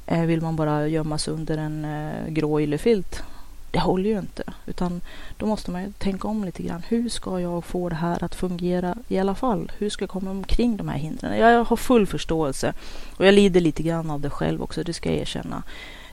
eh, 0.07 0.21
vill 0.21 0.41
man 0.41 0.57
bara 0.57 0.89
gömma 0.89 1.19
sig 1.19 1.35
under 1.35 1.59
en 1.59 1.85
eh, 1.85 2.29
grå 2.29 2.61
yllefilt. 2.61 3.23
Det 3.71 3.79
håller 3.79 4.11
ju 4.11 4.19
inte, 4.19 4.43
utan 4.67 5.01
då 5.37 5.47
måste 5.47 5.71
man 5.71 5.83
ju 5.83 5.93
tänka 5.93 6.29
om 6.29 6.45
lite 6.45 6.63
grann. 6.63 6.83
Hur 6.89 7.09
ska 7.09 7.41
jag 7.41 7.65
få 7.65 7.89
det 7.89 7.95
här 7.95 8.25
att 8.25 8.35
fungera 8.35 8.95
i 9.09 9.19
alla 9.19 9.35
fall? 9.35 9.73
Hur 9.79 9.91
ska 9.91 10.03
jag 10.03 10.11
komma 10.11 10.31
omkring 10.31 10.77
de 10.77 10.89
här 10.89 10.99
hindren? 10.99 11.39
Jag 11.39 11.65
har 11.65 11.77
full 11.77 12.07
förståelse 12.07 12.73
och 13.17 13.27
jag 13.27 13.35
lider 13.35 13.61
lite 13.61 13.83
grann 13.83 14.11
av 14.11 14.21
det 14.21 14.31
själv 14.31 14.63
också, 14.63 14.83
det 14.83 14.93
ska 14.93 15.09
jag 15.09 15.19
erkänna. 15.19 15.63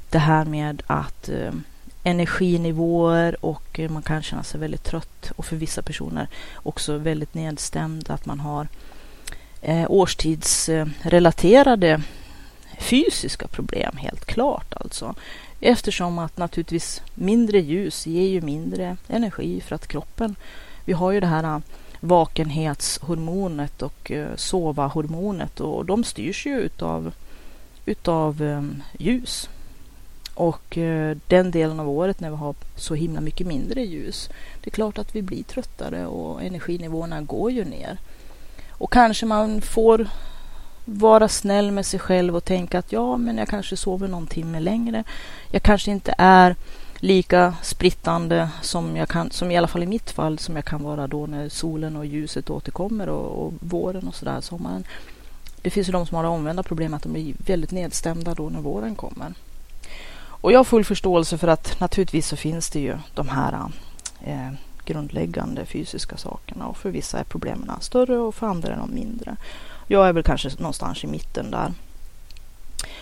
Det 0.09 0.19
här 0.19 0.45
med 0.45 0.83
att 0.87 1.29
eh, 1.29 1.51
energinivåer 2.03 3.45
och 3.45 3.79
man 3.89 4.01
kan 4.01 4.23
känna 4.23 4.43
sig 4.43 4.59
väldigt 4.59 4.83
trött 4.83 5.31
och 5.35 5.45
för 5.45 5.55
vissa 5.55 5.81
personer 5.81 6.27
också 6.55 6.97
väldigt 6.97 7.33
nedstämd 7.33 8.09
att 8.09 8.25
man 8.25 8.39
har 8.39 8.67
eh, 9.61 9.91
årstidsrelaterade 9.91 12.01
fysiska 12.79 13.47
problem 13.47 13.97
helt 13.97 14.25
klart 14.25 14.73
alltså. 14.73 15.15
Eftersom 15.59 16.19
att 16.19 16.37
naturligtvis 16.37 17.01
mindre 17.13 17.59
ljus 17.59 18.07
ger 18.07 18.27
ju 18.27 18.41
mindre 18.41 18.97
energi 19.07 19.61
för 19.61 19.75
att 19.75 19.87
kroppen, 19.87 20.35
vi 20.85 20.93
har 20.93 21.11
ju 21.11 21.19
det 21.19 21.27
här 21.27 21.43
eh, 21.43 21.59
vakenhetshormonet 21.99 23.81
och 23.81 24.11
eh, 24.11 24.35
sova-hormonet 24.35 25.59
och 25.59 25.85
de 25.85 26.03
styrs 26.03 26.45
ju 26.45 26.59
utav, 26.59 27.13
utav 27.85 28.43
eh, 28.43 28.63
ljus. 28.99 29.49
Och 30.33 30.77
eh, 30.77 31.17
den 31.27 31.51
delen 31.51 31.79
av 31.79 31.89
året 31.89 32.19
när 32.19 32.29
vi 32.29 32.35
har 32.35 32.55
så 32.75 32.95
himla 32.95 33.21
mycket 33.21 33.47
mindre 33.47 33.81
ljus, 33.81 34.29
det 34.61 34.69
är 34.69 34.71
klart 34.71 34.97
att 34.97 35.15
vi 35.15 35.21
blir 35.21 35.43
tröttare 35.43 36.05
och 36.05 36.43
energinivåerna 36.43 37.21
går 37.21 37.51
ju 37.51 37.65
ner. 37.65 37.97
Och 38.69 38.91
kanske 38.93 39.25
man 39.25 39.61
får 39.61 40.07
vara 40.85 41.27
snäll 41.27 41.71
med 41.71 41.85
sig 41.85 41.99
själv 41.99 42.35
och 42.35 42.45
tänka 42.45 42.79
att 42.79 42.91
ja, 42.91 43.17
men 43.17 43.37
jag 43.37 43.47
kanske 43.47 43.77
sover 43.77 44.07
någon 44.07 44.27
timme 44.27 44.59
längre. 44.59 45.03
Jag 45.51 45.63
kanske 45.63 45.91
inte 45.91 46.15
är 46.17 46.55
lika 46.95 47.53
sprittande 47.61 48.49
som 48.61 48.95
jag 48.95 49.09
kan, 49.09 49.31
som 49.31 49.51
i 49.51 49.57
alla 49.57 49.67
fall 49.67 49.83
i 49.83 49.87
mitt 49.87 50.11
fall, 50.11 50.39
som 50.39 50.55
jag 50.55 50.65
kan 50.65 50.83
vara 50.83 51.07
då 51.07 51.25
när 51.25 51.49
solen 51.49 51.97
och 51.97 52.05
ljuset 52.05 52.49
återkommer 52.49 53.09
och, 53.09 53.45
och 53.45 53.53
våren 53.59 54.07
och 54.07 54.15
sådär, 54.15 54.41
sommaren. 54.41 54.83
Det 55.61 55.69
finns 55.69 55.87
ju 55.87 55.91
de 55.91 56.05
som 56.05 56.15
har 56.15 56.23
det 56.23 56.29
omvända 56.29 56.63
problemet 56.63 56.97
att 56.97 57.03
de 57.03 57.13
blir 57.13 57.35
väldigt 57.45 57.71
nedstämda 57.71 58.33
då 58.33 58.49
när 58.49 58.61
våren 58.61 58.95
kommer. 58.95 59.33
Och 60.43 60.51
jag 60.51 60.59
har 60.59 60.63
full 60.63 60.85
förståelse 60.85 61.37
för 61.37 61.47
att 61.47 61.79
naturligtvis 61.79 62.27
så 62.27 62.35
finns 62.35 62.69
det 62.69 62.79
ju 62.79 62.97
de 63.13 63.29
här 63.29 63.71
eh, 64.23 64.51
grundläggande 64.85 65.65
fysiska 65.65 66.17
sakerna 66.17 66.67
och 66.67 66.77
för 66.77 66.89
vissa 66.89 67.19
är 67.19 67.23
problemen 67.23 67.81
större 67.81 68.17
och 68.17 68.35
för 68.35 68.47
andra 68.47 68.73
är 68.73 68.77
de 68.77 68.93
mindre. 68.93 69.35
Jag 69.87 70.07
är 70.07 70.13
väl 70.13 70.23
kanske 70.23 70.49
någonstans 70.57 71.03
i 71.03 71.07
mitten 71.07 71.51
där. 71.51 71.73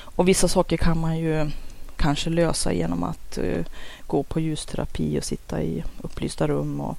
Och 0.01 0.27
vissa 0.27 0.47
saker 0.47 0.77
kan 0.77 0.99
man 0.99 1.17
ju 1.17 1.51
kanske 1.95 2.29
lösa 2.29 2.73
genom 2.73 3.03
att 3.03 3.37
eh, 3.37 3.65
gå 4.07 4.23
på 4.23 4.39
ljusterapi 4.39 5.19
och 5.19 5.23
sitta 5.23 5.61
i 5.61 5.83
upplysta 6.01 6.47
rum 6.47 6.81
och 6.81 6.97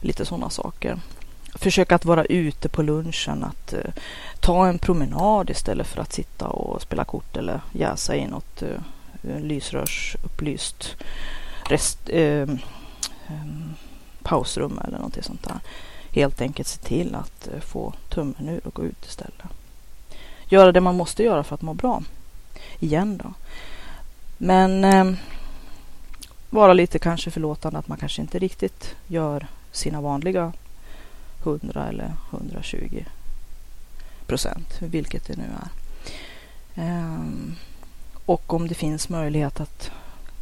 lite 0.00 0.24
sådana 0.24 0.50
saker. 0.50 1.00
Försöka 1.54 1.94
att 1.94 2.04
vara 2.04 2.24
ute 2.24 2.68
på 2.68 2.82
lunchen, 2.82 3.44
att 3.44 3.72
eh, 3.72 3.92
ta 4.40 4.66
en 4.66 4.78
promenad 4.78 5.50
istället 5.50 5.86
för 5.86 6.00
att 6.00 6.12
sitta 6.12 6.46
och 6.48 6.82
spela 6.82 7.04
kort 7.04 7.36
eller 7.36 7.60
jäsa 7.72 8.16
i 8.16 8.26
något 8.26 8.62
eh, 8.62 8.80
lysrörsupplyst 9.22 10.96
rest, 11.64 11.98
eh, 12.08 12.42
eh, 13.28 13.46
pausrum 14.22 14.80
eller 14.84 14.98
något 14.98 15.24
sånt 15.24 15.42
där. 15.42 15.58
Helt 16.10 16.40
enkelt 16.40 16.68
se 16.68 16.80
till 16.80 17.14
att 17.14 17.48
eh, 17.48 17.60
få 17.60 17.92
tummen 18.08 18.48
ur 18.48 18.66
och 18.66 18.74
gå 18.74 18.84
ut 18.84 19.06
istället. 19.06 19.42
Göra 20.48 20.72
det 20.72 20.80
man 20.80 20.96
måste 20.96 21.22
göra 21.22 21.44
för 21.44 21.54
att 21.54 21.62
må 21.62 21.74
bra. 21.74 22.02
Igen 22.78 23.16
då. 23.16 23.34
Men 24.38 24.84
eh, 24.84 25.12
vara 26.50 26.72
lite 26.72 26.98
kanske 26.98 27.30
förlåtande 27.30 27.78
att 27.78 27.88
man 27.88 27.98
kanske 27.98 28.22
inte 28.22 28.38
riktigt 28.38 28.94
gör 29.06 29.46
sina 29.72 30.00
vanliga 30.00 30.52
100 31.42 31.88
eller 31.88 32.12
120 32.30 33.04
procent, 34.26 34.78
vilket 34.80 35.26
det 35.26 35.36
nu 35.36 35.44
är. 35.44 35.68
Eh, 36.82 37.20
och 38.26 38.54
om 38.54 38.68
det 38.68 38.74
finns 38.74 39.08
möjlighet 39.08 39.60
att 39.60 39.90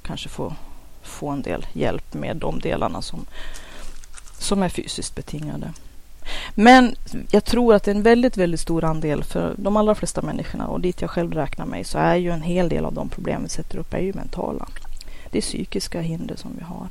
kanske 0.03 0.29
få, 0.29 0.55
få 1.03 1.29
en 1.29 1.43
del 1.43 1.67
hjälp 1.73 2.15
med 2.15 2.37
de 2.37 2.59
delarna 2.59 3.03
som, 3.03 3.27
som 4.39 4.63
är 4.63 4.69
fysiskt 4.69 5.15
betingade. 5.15 5.73
Men 6.55 6.95
jag 7.31 7.45
tror 7.45 7.75
att 7.75 7.89
en 7.89 8.03
väldigt, 8.03 8.37
väldigt 8.37 8.61
stor 8.61 8.85
andel 8.85 9.25
för 9.25 9.55
de 9.57 9.77
allra 9.77 9.95
flesta 9.95 10.23
människorna 10.23 10.67
och 10.67 10.81
dit 10.81 11.01
jag 11.01 11.11
själv 11.11 11.35
räknar 11.35 11.67
mig 11.67 11.85
så 11.85 11.99
är 11.99 12.17
ju 12.17 12.31
en 12.31 12.43
hel 12.43 12.69
del 12.69 12.85
av 12.85 12.95
de 12.95 13.09
problem 13.09 13.43
vi 13.43 13.49
sätter 13.49 13.79
upp 13.79 13.95
är 13.95 13.99
ju 13.99 14.13
mentala. 14.13 14.69
Det 15.31 15.39
är 15.39 15.43
psykiska 15.43 16.01
hinder 16.01 16.37
som 16.37 16.51
vi 16.59 16.65
har. 16.65 16.89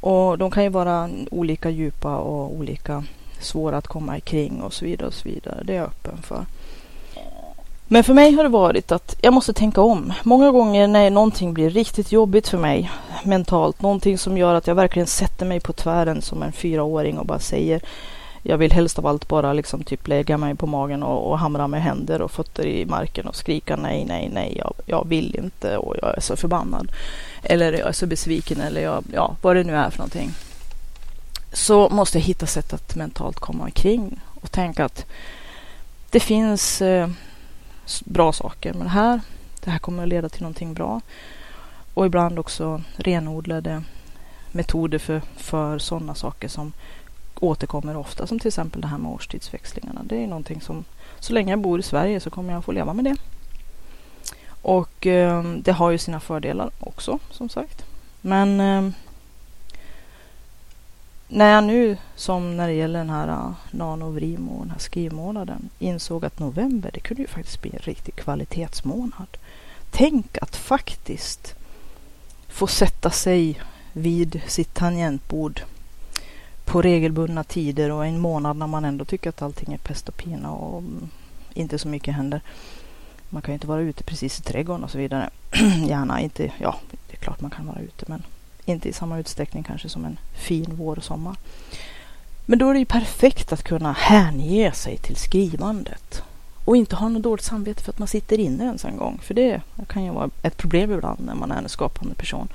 Och 0.00 0.38
de 0.38 0.50
kan 0.50 0.62
ju 0.62 0.68
vara 0.68 1.10
olika 1.30 1.70
djupa 1.70 2.16
och 2.16 2.54
olika 2.54 3.04
svåra 3.40 3.76
att 3.76 3.86
komma 3.86 4.18
ikring 4.18 4.62
och 4.62 4.72
så 4.72 4.84
vidare 4.84 5.08
och 5.08 5.14
så 5.14 5.28
vidare. 5.28 5.62
Det 5.64 5.72
är 5.72 5.76
jag 5.76 5.86
öppen 5.86 6.22
för. 6.22 6.46
Men 7.88 8.04
för 8.04 8.14
mig 8.14 8.32
har 8.32 8.42
det 8.42 8.48
varit 8.48 8.92
att 8.92 9.16
jag 9.20 9.34
måste 9.34 9.52
tänka 9.52 9.80
om. 9.80 10.12
Många 10.22 10.50
gånger 10.50 10.86
när 10.86 11.10
någonting 11.10 11.54
blir 11.54 11.70
riktigt 11.70 12.12
jobbigt 12.12 12.48
för 12.48 12.58
mig 12.58 12.90
mentalt, 13.24 13.82
någonting 13.82 14.18
som 14.18 14.38
gör 14.38 14.54
att 14.54 14.66
jag 14.66 14.74
verkligen 14.74 15.06
sätter 15.06 15.46
mig 15.46 15.60
på 15.60 15.72
tvären 15.72 16.22
som 16.22 16.42
en 16.42 16.52
fyraåring 16.52 17.18
och 17.18 17.26
bara 17.26 17.38
säger 17.38 17.80
jag 18.42 18.58
vill 18.58 18.72
helst 18.72 18.98
av 18.98 19.06
allt 19.06 19.28
bara 19.28 19.52
liksom 19.52 19.82
typ 19.82 20.08
lägga 20.08 20.38
mig 20.38 20.54
på 20.54 20.66
magen 20.66 21.02
och, 21.02 21.30
och 21.30 21.38
hamra 21.38 21.68
med 21.68 21.82
händer 21.82 22.22
och 22.22 22.30
fötter 22.30 22.66
i 22.66 22.86
marken 22.86 23.26
och 23.26 23.36
skrika 23.36 23.76
nej, 23.76 24.04
nej, 24.04 24.30
nej, 24.32 24.56
jag, 24.58 24.74
jag 24.86 25.08
vill 25.08 25.36
inte 25.36 25.76
och 25.76 25.96
jag 26.02 26.16
är 26.16 26.20
så 26.20 26.36
förbannad. 26.36 26.92
Eller 27.42 27.72
jag 27.72 27.88
är 27.88 27.92
så 27.92 28.06
besviken 28.06 28.60
eller 28.60 28.80
jag, 28.80 29.04
ja, 29.12 29.36
vad 29.42 29.56
det 29.56 29.64
nu 29.64 29.76
är 29.76 29.90
för 29.90 29.98
någonting. 29.98 30.30
Så 31.52 31.88
måste 31.88 32.18
jag 32.18 32.24
hitta 32.24 32.46
sätt 32.46 32.72
att 32.72 32.96
mentalt 32.96 33.40
komma 33.40 33.64
omkring 33.64 34.20
och 34.42 34.52
tänka 34.52 34.84
att 34.84 35.06
det 36.10 36.20
finns 36.20 36.82
eh, 36.82 37.08
bra 38.04 38.32
saker 38.32 38.74
med 38.74 38.86
det 38.86 38.90
här. 38.90 39.20
Det 39.64 39.70
här 39.70 39.78
kommer 39.78 40.02
att 40.02 40.08
leda 40.08 40.28
till 40.28 40.42
någonting 40.42 40.74
bra. 40.74 41.00
Och 41.94 42.06
ibland 42.06 42.38
också 42.38 42.82
renodlade 42.96 43.82
metoder 44.52 44.98
för, 44.98 45.22
för 45.36 45.78
sådana 45.78 46.14
saker 46.14 46.48
som 46.48 46.72
återkommer 47.40 47.96
ofta, 47.96 48.26
som 48.26 48.38
till 48.38 48.48
exempel 48.48 48.80
det 48.80 48.86
här 48.86 48.98
med 48.98 49.12
årstidsväxlingarna. 49.12 50.00
Det 50.04 50.24
är 50.24 50.26
någonting 50.26 50.60
som, 50.60 50.84
så 51.18 51.32
länge 51.32 51.52
jag 51.52 51.58
bor 51.58 51.80
i 51.80 51.82
Sverige 51.82 52.20
så 52.20 52.30
kommer 52.30 52.52
jag 52.52 52.64
få 52.64 52.72
leva 52.72 52.94
med 52.94 53.04
det. 53.04 53.16
Och 54.62 55.06
eh, 55.06 55.42
det 55.42 55.72
har 55.72 55.90
ju 55.90 55.98
sina 55.98 56.20
fördelar 56.20 56.70
också, 56.80 57.18
som 57.30 57.48
sagt. 57.48 57.84
Men 58.20 58.60
eh, 58.60 58.92
när 61.34 61.54
jag 61.54 61.64
nu, 61.64 61.96
som 62.16 62.56
när 62.56 62.68
det 62.68 62.74
gäller 62.74 62.98
den 62.98 63.10
här 63.10 63.28
äh, 63.28 63.34
uh, 63.34 63.52
nanovrimo, 63.70 64.58
den 64.60 64.70
här 64.70 64.78
skrivmånaden, 64.78 65.70
insåg 65.78 66.24
att 66.24 66.38
november, 66.38 66.90
det 66.94 67.00
kunde 67.00 67.22
ju 67.22 67.28
faktiskt 67.28 67.62
bli 67.62 67.70
en 67.70 67.78
riktig 67.78 68.14
kvalitetsmånad. 68.14 69.36
Tänk 69.90 70.38
att 70.38 70.56
faktiskt 70.56 71.54
få 72.48 72.66
sätta 72.66 73.10
sig 73.10 73.60
vid 73.92 74.40
sitt 74.46 74.74
tangentbord 74.74 75.62
på 76.64 76.82
regelbundna 76.82 77.44
tider 77.44 77.90
och 77.90 78.06
en 78.06 78.18
månad 78.18 78.56
när 78.56 78.66
man 78.66 78.84
ändå 78.84 79.04
tycker 79.04 79.28
att 79.28 79.42
allting 79.42 79.74
är 79.74 79.78
pest 79.78 80.08
och 80.08 80.16
pina 80.16 80.50
och 80.50 80.78
mm, 80.78 81.08
inte 81.54 81.78
så 81.78 81.88
mycket 81.88 82.14
händer. 82.14 82.40
Man 83.28 83.42
kan 83.42 83.52
ju 83.52 83.54
inte 83.56 83.66
vara 83.66 83.80
ute 83.80 84.04
precis 84.04 84.40
i 84.40 84.42
trädgården 84.42 84.84
och 84.84 84.90
så 84.90 84.98
vidare. 84.98 85.30
Gärna 85.86 86.20
inte, 86.20 86.52
ja, 86.58 86.76
det 86.90 87.16
är 87.16 87.20
klart 87.20 87.40
man 87.40 87.50
kan 87.50 87.66
vara 87.66 87.80
ute, 87.80 88.04
men 88.08 88.22
inte 88.64 88.88
i 88.88 88.92
samma 88.92 89.18
utsträckning 89.18 89.62
kanske 89.62 89.88
som 89.88 90.04
en 90.04 90.18
fin 90.34 90.66
vår 90.68 90.96
och 90.96 91.04
sommar. 91.04 91.36
Men 92.46 92.58
då 92.58 92.68
är 92.68 92.72
det 92.72 92.78
ju 92.78 92.84
perfekt 92.84 93.52
att 93.52 93.62
kunna 93.62 93.92
hänge 93.92 94.72
sig 94.72 94.96
till 94.96 95.16
skrivandet 95.16 96.22
Och 96.64 96.76
inte 96.76 96.96
ha 96.96 97.08
något 97.08 97.22
dåligt 97.22 97.44
samvete 97.44 97.82
för 97.82 97.92
att 97.92 97.98
man 97.98 98.08
sitter 98.08 98.40
inne 98.40 98.64
ens 98.64 98.84
en 98.84 98.96
gång. 98.96 99.20
För 99.22 99.34
det 99.34 99.60
kan 99.88 100.04
ju 100.04 100.10
vara 100.10 100.30
ett 100.42 100.56
problem 100.56 100.92
ibland 100.92 101.20
när 101.26 101.34
man 101.34 101.50
är 101.50 101.62
en 101.62 101.68
skapande 101.68 102.14
person. 102.14 102.48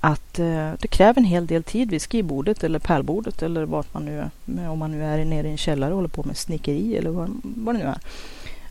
Att 0.00 0.38
eh, 0.38 0.72
det 0.78 0.88
kräver 0.88 1.20
en 1.20 1.24
hel 1.24 1.46
del 1.46 1.62
tid 1.62 1.90
vid 1.90 2.02
skrivbordet 2.02 2.64
eller 2.64 2.78
pärlbordet 2.78 3.42
eller 3.42 3.64
vart 3.64 3.94
man 3.94 4.04
nu 4.04 4.20
är. 4.20 4.68
Om 4.68 4.78
man 4.78 4.90
nu 4.90 5.04
är 5.04 5.24
nere 5.24 5.48
i 5.48 5.50
en 5.50 5.56
källare 5.56 5.90
och 5.90 5.96
håller 5.96 6.08
på 6.08 6.22
med 6.22 6.36
snickeri 6.36 6.96
eller 6.96 7.10
vad, 7.10 7.40
vad 7.42 7.74
det 7.74 7.78
nu 7.78 7.84
är. 7.84 7.98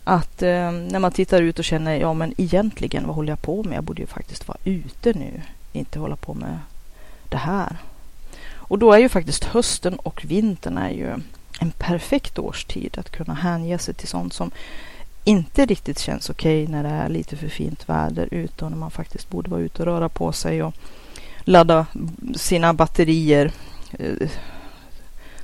Att 0.03 0.41
eh, 0.41 0.71
när 0.71 0.99
man 0.99 1.11
tittar 1.11 1.41
ut 1.41 1.59
och 1.59 1.65
känner, 1.65 1.95
ja 1.95 2.13
men 2.13 2.33
egentligen 2.37 3.07
vad 3.07 3.15
håller 3.15 3.31
jag 3.31 3.41
på 3.41 3.63
med? 3.63 3.77
Jag 3.77 3.83
borde 3.83 4.01
ju 4.01 4.07
faktiskt 4.07 4.47
vara 4.47 4.57
ute 4.63 5.13
nu, 5.13 5.41
inte 5.73 5.99
hålla 5.99 6.15
på 6.15 6.33
med 6.33 6.59
det 7.29 7.37
här. 7.37 7.77
Och 8.51 8.79
då 8.79 8.93
är 8.93 8.99
ju 8.99 9.09
faktiskt 9.09 9.43
hösten 9.43 9.95
och 9.95 10.25
vintern 10.25 10.77
är 10.77 10.89
ju 10.89 11.15
en 11.59 11.71
perfekt 11.71 12.39
årstid 12.39 12.97
att 12.97 13.09
kunna 13.09 13.33
hänge 13.33 13.79
sig 13.79 13.93
till 13.93 14.07
sånt 14.07 14.33
som 14.33 14.51
inte 15.23 15.65
riktigt 15.65 15.99
känns 15.99 16.29
okej 16.29 16.63
okay 16.63 16.75
när 16.75 16.83
det 16.83 16.89
är 16.89 17.09
lite 17.09 17.37
för 17.37 17.47
fint 17.47 17.89
väder 17.89 18.27
ute 18.31 18.65
och 18.65 18.71
när 18.71 18.77
man 18.77 18.91
faktiskt 18.91 19.29
borde 19.29 19.49
vara 19.49 19.61
ute 19.61 19.81
och 19.81 19.85
röra 19.85 20.09
på 20.09 20.31
sig 20.31 20.63
och 20.63 20.73
ladda 21.39 21.85
sina 22.35 22.73
batterier. 22.73 23.51
Eh, 23.99 24.29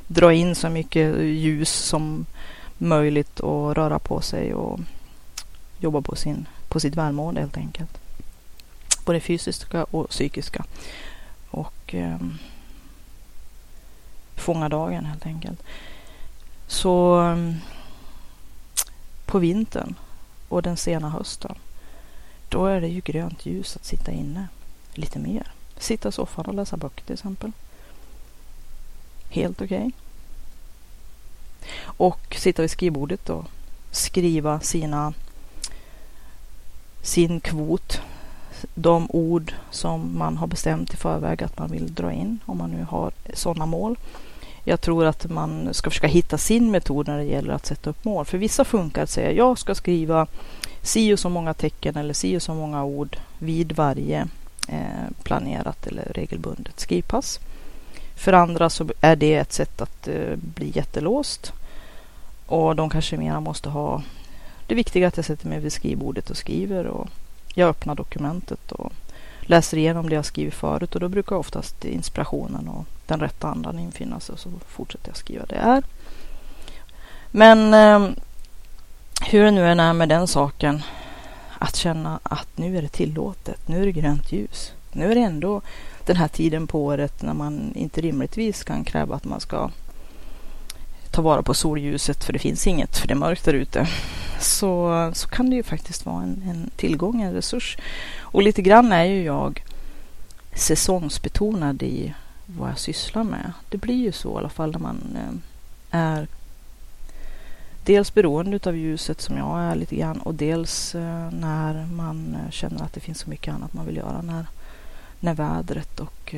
dra 0.08 0.34
in 0.34 0.56
så 0.56 0.70
mycket 0.70 1.20
ljus 1.20 1.70
som 1.70 2.26
möjligt 2.78 3.40
och 3.40 3.76
röra 3.76 4.00
på 4.00 4.22
sig 4.22 4.54
och 4.54 4.80
jobba 5.80 6.02
på, 6.02 6.16
sin, 6.16 6.46
på 6.68 6.80
sitt 6.80 6.96
välmående 6.96 7.42
helt 7.42 7.58
enkelt. 7.58 7.98
Både 9.08 9.20
fysiska 9.20 9.84
och 9.84 10.10
psykiska. 10.10 10.66
Och 11.50 11.96
eh, 11.96 12.18
fånga 14.36 14.70
dagen 14.70 15.06
helt 15.06 15.26
enkelt. 15.26 15.64
Så 16.68 17.16
ehm, 17.16 17.56
på 19.26 19.40
vintern 19.40 19.96
och 20.50 20.62
den 20.62 20.78
sena 20.78 21.10
hösten, 21.10 21.56
då 22.50 22.66
är 22.66 22.82
det 22.82 22.88
ju 22.88 23.02
grönt 23.02 23.46
ljus 23.46 23.76
att 23.76 23.86
sitta 23.86 24.12
inne 24.12 24.48
lite 24.94 25.20
mer. 25.20 25.52
Sitta 25.78 26.10
i 26.10 26.12
soffan 26.12 26.46
och 26.46 26.54
läsa 26.54 26.78
böcker 26.78 27.04
till 27.04 27.14
exempel. 27.14 27.52
Helt 29.30 29.62
okej. 29.62 29.78
Okay. 29.78 29.92
Och 31.84 32.36
sitta 32.40 32.62
vid 32.62 32.72
skrivbordet 32.72 33.30
och 33.30 33.46
skriva 33.92 34.60
sina 34.60 35.14
sin 37.02 37.40
kvot. 37.40 38.02
De 38.74 39.08
ord 39.10 39.54
som 39.72 40.18
man 40.18 40.38
har 40.38 40.48
bestämt 40.48 40.94
i 40.94 40.98
förväg 40.98 41.44
att 41.44 41.60
man 41.60 41.72
vill 41.72 41.94
dra 41.94 42.12
in 42.12 42.40
om 42.46 42.58
man 42.58 42.72
nu 42.72 42.84
har 42.90 43.12
sådana 43.34 43.66
mål. 43.66 43.98
Jag 44.64 44.82
tror 44.82 45.06
att 45.06 45.30
man 45.30 45.74
ska 45.74 45.90
försöka 45.90 46.08
hitta 46.08 46.38
sin 46.38 46.72
metod 46.72 47.08
när 47.08 47.18
det 47.18 47.24
gäller 47.24 47.54
att 47.54 47.66
sätta 47.66 47.90
upp 47.90 48.06
mål. 48.06 48.26
För 48.26 48.38
vissa 48.38 48.66
funkar 48.66 49.04
att 49.04 49.10
säga 49.10 49.32
jag 49.32 49.58
ska 49.58 49.76
skriva 49.76 50.28
si 50.82 51.14
och 51.14 51.20
så 51.20 51.30
många 51.30 51.54
tecken 51.54 51.96
eller 51.98 52.14
si 52.14 52.38
och 52.38 52.42
så 52.42 52.54
många 52.54 52.84
ord 52.84 53.18
vid 53.40 53.72
varje 53.72 54.28
eh, 54.68 55.10
planerat 55.24 55.88
eller 55.88 56.12
regelbundet 56.16 56.80
skrivpass. 56.80 57.40
För 58.16 58.34
andra 58.34 58.70
så 58.70 58.88
är 59.02 59.16
det 59.16 59.36
ett 59.36 59.54
sätt 59.54 59.82
att 59.82 60.08
eh, 60.08 60.36
bli 60.36 60.72
jättelåst. 60.76 61.54
Och 62.46 62.76
de 62.76 62.90
kanske 62.90 63.18
mera 63.18 63.40
måste 63.40 63.70
ha 63.70 64.04
det 64.68 64.76
viktiga 64.76 65.08
att 65.08 65.18
jag 65.18 65.26
sätter 65.26 65.48
mig 65.48 65.60
vid 65.60 65.74
skrivbordet 65.74 66.30
och 66.30 66.38
skriver 66.38 66.88
och 66.88 67.08
jag 67.58 67.70
öppnar 67.70 67.96
dokumentet 67.96 68.72
och 68.72 68.94
läser 69.42 69.78
igenom 69.78 70.10
det 70.10 70.16
jag 70.16 70.26
skrivit 70.26 70.54
förut 70.54 70.96
och 70.96 71.02
då 71.02 71.10
brukar 71.10 71.36
oftast 71.36 71.86
inspirationen 71.86 72.68
och 72.68 72.86
den 73.06 73.20
rätta 73.20 73.48
andan 73.48 73.80
infinna 73.80 74.20
sig 74.20 74.34
och 74.34 74.40
så 74.40 74.50
fortsätter 74.68 75.10
jag 75.10 75.18
skriva 75.18 75.46
det 75.46 75.56
är. 75.56 75.84
Men 77.32 77.74
eh, 77.74 78.10
hur 79.22 79.44
det 79.44 79.52
nu 79.52 79.68
än 79.68 79.80
är 79.80 79.94
med 79.94 80.10
den 80.10 80.28
saken, 80.28 80.84
att 81.60 81.76
känna 81.76 82.20
att 82.24 82.58
nu 82.58 82.78
är 82.78 82.82
det 82.82 82.88
tillåtet, 82.88 83.68
nu 83.68 83.82
är 83.82 83.86
det 83.86 83.92
grönt 83.92 84.32
ljus. 84.32 84.74
Nu 84.92 85.12
är 85.12 85.16
det 85.16 85.22
ändå 85.22 85.62
den 86.06 86.16
här 86.16 86.28
tiden 86.28 86.68
på 86.68 86.86
året 86.86 87.22
när 87.22 87.34
man 87.34 87.72
inte 87.76 88.02
rimligtvis 88.02 88.64
kan 88.64 88.84
kräva 88.84 89.16
att 89.16 89.26
man 89.26 89.40
ska 89.40 89.70
ta 91.18 91.22
vara 91.22 91.44
på 91.44 91.54
solljuset 91.54 92.24
för 92.24 92.34
det 92.34 92.40
finns 92.40 92.68
inget 92.68 92.98
för 92.98 93.08
det 93.08 93.14
är 93.14 93.16
mörkt 93.16 93.46
där 93.46 93.54
ute. 93.54 93.88
Så, 94.40 95.12
så 95.14 95.28
kan 95.28 95.50
det 95.50 95.56
ju 95.56 95.64
faktiskt 95.64 96.06
vara 96.06 96.24
en, 96.24 96.44
en 96.50 96.70
tillgång, 96.76 97.22
en 97.22 97.34
resurs. 97.34 97.78
Och 98.20 98.44
lite 98.44 98.62
grann 98.62 98.92
är 98.92 99.04
ju 99.04 99.24
jag 99.24 99.64
säsongsbetonad 100.56 101.84
i 101.84 102.14
vad 102.46 102.70
jag 102.70 102.80
sysslar 102.80 103.24
med. 103.24 103.54
Det 103.70 103.78
blir 103.78 103.96
ju 103.96 104.12
så 104.12 104.34
i 104.34 104.38
alla 104.38 104.50
fall 104.50 104.72
när 104.72 104.80
man 104.80 105.02
eh, 105.16 106.00
är 106.00 106.28
dels 107.84 108.14
beroende 108.14 108.60
av 108.64 108.76
ljuset 108.76 109.22
som 109.22 109.38
jag 109.38 109.60
är 109.60 109.76
lite 109.76 109.96
grann 109.96 110.22
och 110.22 110.36
dels 110.36 110.96
eh, 110.96 111.32
när 111.32 111.86
man 111.86 112.36
eh, 112.36 112.52
känner 112.52 112.84
att 112.84 112.94
det 112.94 113.00
finns 113.00 113.20
så 113.20 113.30
mycket 113.30 113.54
annat 113.54 113.74
man 113.74 113.86
vill 113.86 113.98
göra 113.98 114.22
när, 114.22 114.46
när 115.20 115.34
vädret 115.34 116.00
och 116.00 116.36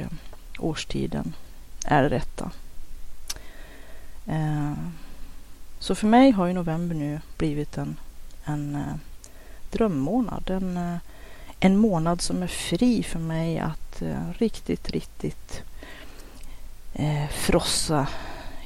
årstiden 0.59 1.33
är 1.85 2.03
det 2.03 2.09
rätta. 2.09 2.51
Eh, 4.25 4.73
så 5.79 5.95
för 5.95 6.07
mig 6.07 6.31
har 6.31 6.47
ju 6.47 6.53
november 6.53 6.95
nu 6.95 7.19
blivit 7.37 7.77
en, 7.77 7.99
en 8.43 8.75
eh, 8.75 8.95
drömmånad. 9.71 10.49
En, 10.49 10.77
eh, 10.77 10.97
en 11.59 11.77
månad 11.77 12.21
som 12.21 12.43
är 12.43 12.47
fri 12.47 13.03
för 13.03 13.19
mig 13.19 13.59
att 13.59 14.01
riktigt, 14.37 14.89
riktigt 14.89 15.63
eh, 16.93 17.27
frossa 17.29 18.07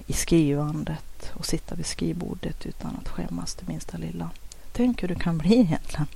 i 0.08 0.14
skrivandet 0.14 1.32
och 1.34 1.46
sitta 1.46 1.76
vid 1.76 1.86
skrivbordet 1.86 2.66
utan 2.66 2.98
att 3.02 3.10
skämmas 3.10 3.56
det 3.56 3.68
minsta 3.68 3.98
lilla. 3.98 4.30
Tänk 4.72 5.04
hur 5.04 5.08
det 5.08 5.16
kan 5.16 5.38
bli 5.38 5.60
egentligen. 5.60 6.08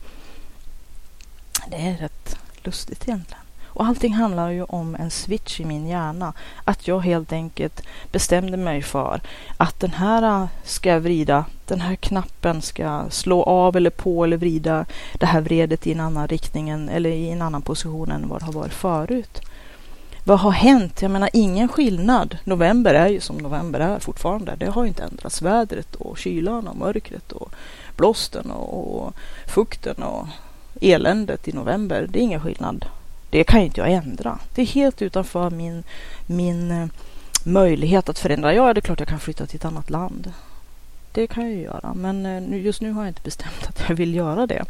Det 1.69 1.75
är 1.75 1.97
rätt 1.97 2.37
lustigt 2.63 3.07
egentligen. 3.07 3.46
Och 3.77 3.85
allting 3.85 4.13
handlar 4.13 4.49
ju 4.49 4.63
om 4.63 4.95
en 4.95 5.11
switch 5.11 5.59
i 5.59 5.65
min 5.65 5.87
hjärna. 5.87 6.33
Att 6.63 6.87
jag 6.87 6.99
helt 6.99 7.31
enkelt 7.31 7.81
bestämde 8.11 8.57
mig 8.57 8.81
för 8.81 9.21
att 9.57 9.79
den 9.79 9.91
här 9.91 10.41
äh, 10.41 10.47
ska 10.63 10.89
jag 10.89 10.99
vrida, 10.99 11.45
den 11.65 11.81
här 11.81 11.95
knappen 11.95 12.61
ska 12.61 13.05
slå 13.09 13.43
av 13.43 13.75
eller 13.75 13.89
på 13.89 14.23
eller 14.23 14.37
vrida 14.37 14.85
det 15.13 15.25
här 15.25 15.41
vredet 15.41 15.87
i 15.87 15.91
en 15.91 15.99
annan 15.99 16.27
riktning 16.27 16.69
eller 16.69 17.09
i 17.09 17.29
en 17.29 17.41
annan 17.41 17.61
position 17.61 18.11
än 18.11 18.29
vad 18.29 18.41
det 18.41 18.45
har 18.45 18.53
varit 18.53 18.73
förut 18.73 19.41
vad 20.23 20.39
har 20.39 20.51
hänt? 20.51 21.01
Jag 21.01 21.11
menar 21.11 21.29
ingen 21.33 21.67
skillnad. 21.67 22.37
November 22.43 22.93
är 22.93 23.07
ju 23.07 23.19
som 23.19 23.37
november 23.37 23.79
är 23.79 23.99
fortfarande. 23.99 24.55
Det 24.57 24.65
har 24.65 24.85
inte 24.85 25.03
ändrats. 25.03 25.41
Vädret 25.41 25.95
och 25.95 26.17
kylan 26.17 26.67
och 26.67 26.75
mörkret 26.75 27.31
och 27.31 27.51
blåsten 27.97 28.51
och, 28.51 29.01
och 29.01 29.13
fukten 29.47 30.03
och 30.03 30.27
eländet 30.81 31.47
i 31.47 31.53
november. 31.53 32.07
Det 32.09 32.19
är 32.19 32.23
ingen 32.23 32.41
skillnad. 32.41 32.85
Det 33.29 33.43
kan 33.43 33.59
ju 33.59 33.65
inte 33.65 33.81
jag 33.81 33.91
ändra. 33.91 34.39
Det 34.55 34.61
är 34.61 34.65
helt 34.65 35.01
utanför 35.01 35.49
min, 35.49 35.83
min 36.25 36.71
eh, 36.71 36.87
möjlighet 37.43 38.09
att 38.09 38.19
förändra. 38.19 38.53
Ja, 38.53 38.73
det 38.73 38.79
är 38.79 38.81
klart 38.81 38.99
jag 38.99 39.09
kan 39.09 39.19
flytta 39.19 39.45
till 39.45 39.55
ett 39.55 39.65
annat 39.65 39.89
land. 39.89 40.33
Det 41.11 41.27
kan 41.27 41.43
jag 41.43 41.51
ju 41.53 41.61
göra, 41.61 41.93
men 41.93 42.25
eh, 42.25 42.61
just 42.65 42.81
nu 42.81 42.91
har 42.91 43.01
jag 43.01 43.09
inte 43.09 43.21
bestämt 43.21 43.67
att 43.67 43.83
jag 43.89 43.95
vill 43.95 44.15
göra 44.15 44.47
det. 44.47 44.65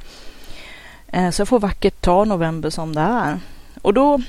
Eh, 1.08 1.30
så 1.30 1.42
jag 1.42 1.48
får 1.48 1.60
vackert 1.60 2.02
ta 2.02 2.26
november 2.26 2.70
som 2.70 2.96
det 2.96 3.02
är. 3.02 3.40
Och 3.82 3.94
då 3.94 4.22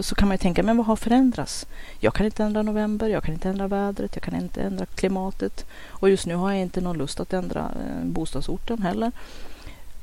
så 0.00 0.14
kan 0.14 0.28
man 0.28 0.34
ju 0.34 0.38
tänka, 0.38 0.62
men 0.62 0.76
vad 0.76 0.86
har 0.86 0.96
förändrats? 0.96 1.66
Jag 2.00 2.14
kan 2.14 2.26
inte 2.26 2.44
ändra 2.44 2.62
november, 2.62 3.08
jag 3.08 3.22
kan 3.22 3.34
inte 3.34 3.48
ändra 3.48 3.68
vädret, 3.68 4.10
jag 4.14 4.22
kan 4.22 4.34
inte 4.34 4.62
ändra 4.62 4.86
klimatet. 4.86 5.66
Och 5.88 6.10
just 6.10 6.26
nu 6.26 6.34
har 6.34 6.52
jag 6.52 6.60
inte 6.60 6.80
någon 6.80 6.98
lust 6.98 7.20
att 7.20 7.32
ändra 7.32 7.70
bostadsorten 8.02 8.82
heller. 8.82 9.12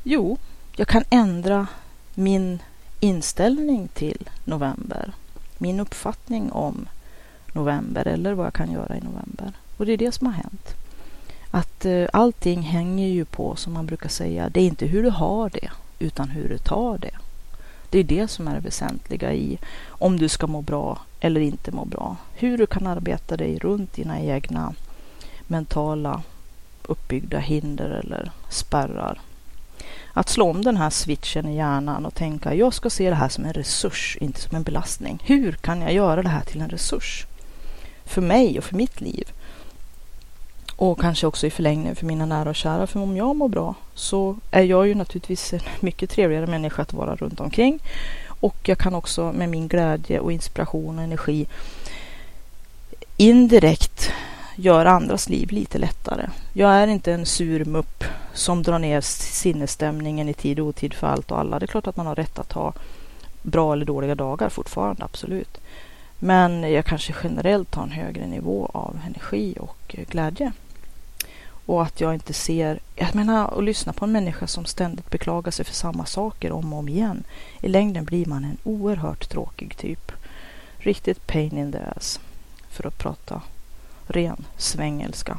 Jo, 0.03 0.37
jag 0.75 0.87
kan 0.87 1.03
ändra 1.09 1.67
min 2.13 2.59
inställning 3.05 3.87
till 3.87 4.29
november. 4.43 5.13
Min 5.57 5.79
uppfattning 5.79 6.51
om 6.51 6.87
november 7.53 8.07
eller 8.07 8.33
vad 8.33 8.45
jag 8.45 8.53
kan 8.53 8.71
göra 8.71 8.97
i 8.97 9.01
november. 9.01 9.53
Och 9.77 9.85
det 9.85 9.93
är 9.93 9.97
det 9.97 10.11
som 10.11 10.27
har 10.27 10.33
hänt. 10.33 10.75
Att 11.51 11.85
eh, 11.85 12.07
allting 12.13 12.61
hänger 12.61 13.07
ju 13.07 13.25
på, 13.25 13.55
som 13.55 13.73
man 13.73 13.85
brukar 13.85 14.09
säga, 14.09 14.49
det 14.49 14.61
är 14.61 14.65
inte 14.65 14.85
hur 14.85 15.03
du 15.03 15.09
har 15.09 15.49
det, 15.49 15.69
utan 15.99 16.29
hur 16.29 16.49
du 16.49 16.57
tar 16.57 16.97
det. 16.97 17.15
Det 17.89 17.99
är 17.99 18.03
det 18.03 18.27
som 18.27 18.47
är 18.47 18.53
det 18.53 18.59
väsentliga 18.59 19.33
i 19.33 19.57
om 19.87 20.19
du 20.19 20.29
ska 20.29 20.47
må 20.47 20.61
bra 20.61 20.99
eller 21.19 21.41
inte 21.41 21.71
må 21.71 21.85
bra. 21.85 22.17
Hur 22.33 22.57
du 22.57 22.65
kan 22.65 22.87
arbeta 22.87 23.37
dig 23.37 23.59
runt 23.59 23.93
dina 23.93 24.19
egna 24.21 24.73
mentala 25.47 26.21
uppbyggda 26.83 27.39
hinder 27.39 27.89
eller 27.89 28.31
spärrar. 28.49 29.19
Att 30.13 30.29
slå 30.29 30.49
om 30.49 30.63
den 30.63 30.77
här 30.77 30.89
switchen 30.89 31.47
i 31.47 31.55
hjärnan 31.55 32.05
och 32.05 32.15
tänka 32.15 32.53
jag 32.53 32.73
ska 32.73 32.89
se 32.89 33.09
det 33.09 33.15
här 33.15 33.29
som 33.29 33.45
en 33.45 33.53
resurs, 33.53 34.17
inte 34.21 34.41
som 34.41 34.55
en 34.55 34.63
belastning. 34.63 35.23
Hur 35.25 35.51
kan 35.51 35.81
jag 35.81 35.93
göra 35.93 36.23
det 36.23 36.29
här 36.29 36.41
till 36.41 36.61
en 36.61 36.69
resurs? 36.69 37.25
För 38.05 38.21
mig 38.21 38.57
och 38.57 38.63
för 38.63 38.75
mitt 38.75 39.01
liv. 39.01 39.31
Och 40.75 40.99
kanske 40.99 41.27
också 41.27 41.47
i 41.47 41.51
förlängningen 41.51 41.95
för 41.95 42.05
mina 42.05 42.25
nära 42.25 42.49
och 42.49 42.55
kära. 42.55 42.87
För 42.87 42.99
om 42.99 43.17
jag 43.17 43.35
mår 43.35 43.49
bra 43.49 43.75
så 43.93 44.37
är 44.51 44.63
jag 44.63 44.87
ju 44.87 44.95
naturligtvis 44.95 45.53
en 45.53 45.59
mycket 45.79 46.09
trevligare 46.09 46.47
människa 46.47 46.81
att 46.81 46.93
vara 46.93 47.15
runt 47.15 47.39
omkring. 47.39 47.79
Och 48.27 48.55
jag 48.63 48.77
kan 48.77 48.95
också 48.95 49.31
med 49.31 49.49
min 49.49 49.67
glädje 49.67 50.19
och 50.19 50.31
inspiration 50.31 50.97
och 50.97 51.03
energi 51.03 51.47
indirekt 53.17 54.11
göra 54.55 54.91
andras 54.91 55.29
liv 55.29 55.51
lite 55.51 55.77
lättare. 55.77 56.29
Jag 56.53 56.71
är 56.71 56.87
inte 56.87 57.13
en 57.13 57.25
sur 57.25 57.65
mupp 57.65 58.03
som 58.35 58.63
drar 58.63 58.79
ner 58.79 59.01
sinnesstämningen 59.01 60.29
i 60.29 60.33
tid 60.33 60.59
och 60.59 60.67
otid 60.67 60.93
för 60.93 61.07
allt 61.07 61.31
och 61.31 61.39
alla. 61.39 61.59
Det 61.59 61.65
är 61.65 61.67
klart 61.67 61.87
att 61.87 61.97
man 61.97 62.07
har 62.07 62.15
rätt 62.15 62.39
att 62.39 62.51
ha 62.51 62.73
bra 63.41 63.73
eller 63.73 63.85
dåliga 63.85 64.15
dagar 64.15 64.49
fortfarande, 64.49 65.03
absolut. 65.03 65.57
Men 66.19 66.71
jag 66.71 66.85
kanske 66.85 67.15
generellt 67.23 67.75
har 67.75 67.83
en 67.83 67.91
högre 67.91 68.27
nivå 68.27 68.69
av 68.73 68.99
energi 69.05 69.55
och 69.59 69.95
glädje. 70.09 70.51
Och 71.65 71.83
att 71.83 72.01
jag 72.01 72.13
inte 72.13 72.33
ser, 72.33 72.79
jag 72.95 73.15
menar 73.15 73.57
att 73.57 73.63
lyssna 73.63 73.93
på 73.93 74.05
en 74.05 74.11
människa 74.11 74.47
som 74.47 74.65
ständigt 74.65 75.09
beklagar 75.09 75.51
sig 75.51 75.65
för 75.65 75.73
samma 75.73 76.05
saker 76.05 76.51
om 76.51 76.73
och 76.73 76.79
om 76.79 76.89
igen. 76.89 77.23
I 77.61 77.67
längden 77.67 78.05
blir 78.05 78.25
man 78.25 78.43
en 78.43 78.57
oerhört 78.63 79.29
tråkig 79.29 79.77
typ. 79.77 80.11
Riktigt 80.77 81.27
pain 81.27 81.57
in 81.57 81.71
the 81.71 81.79
ass. 81.95 82.19
För 82.69 82.87
att 82.87 82.97
prata 82.97 83.41
ren 84.07 84.45
svängelska. 84.57 85.37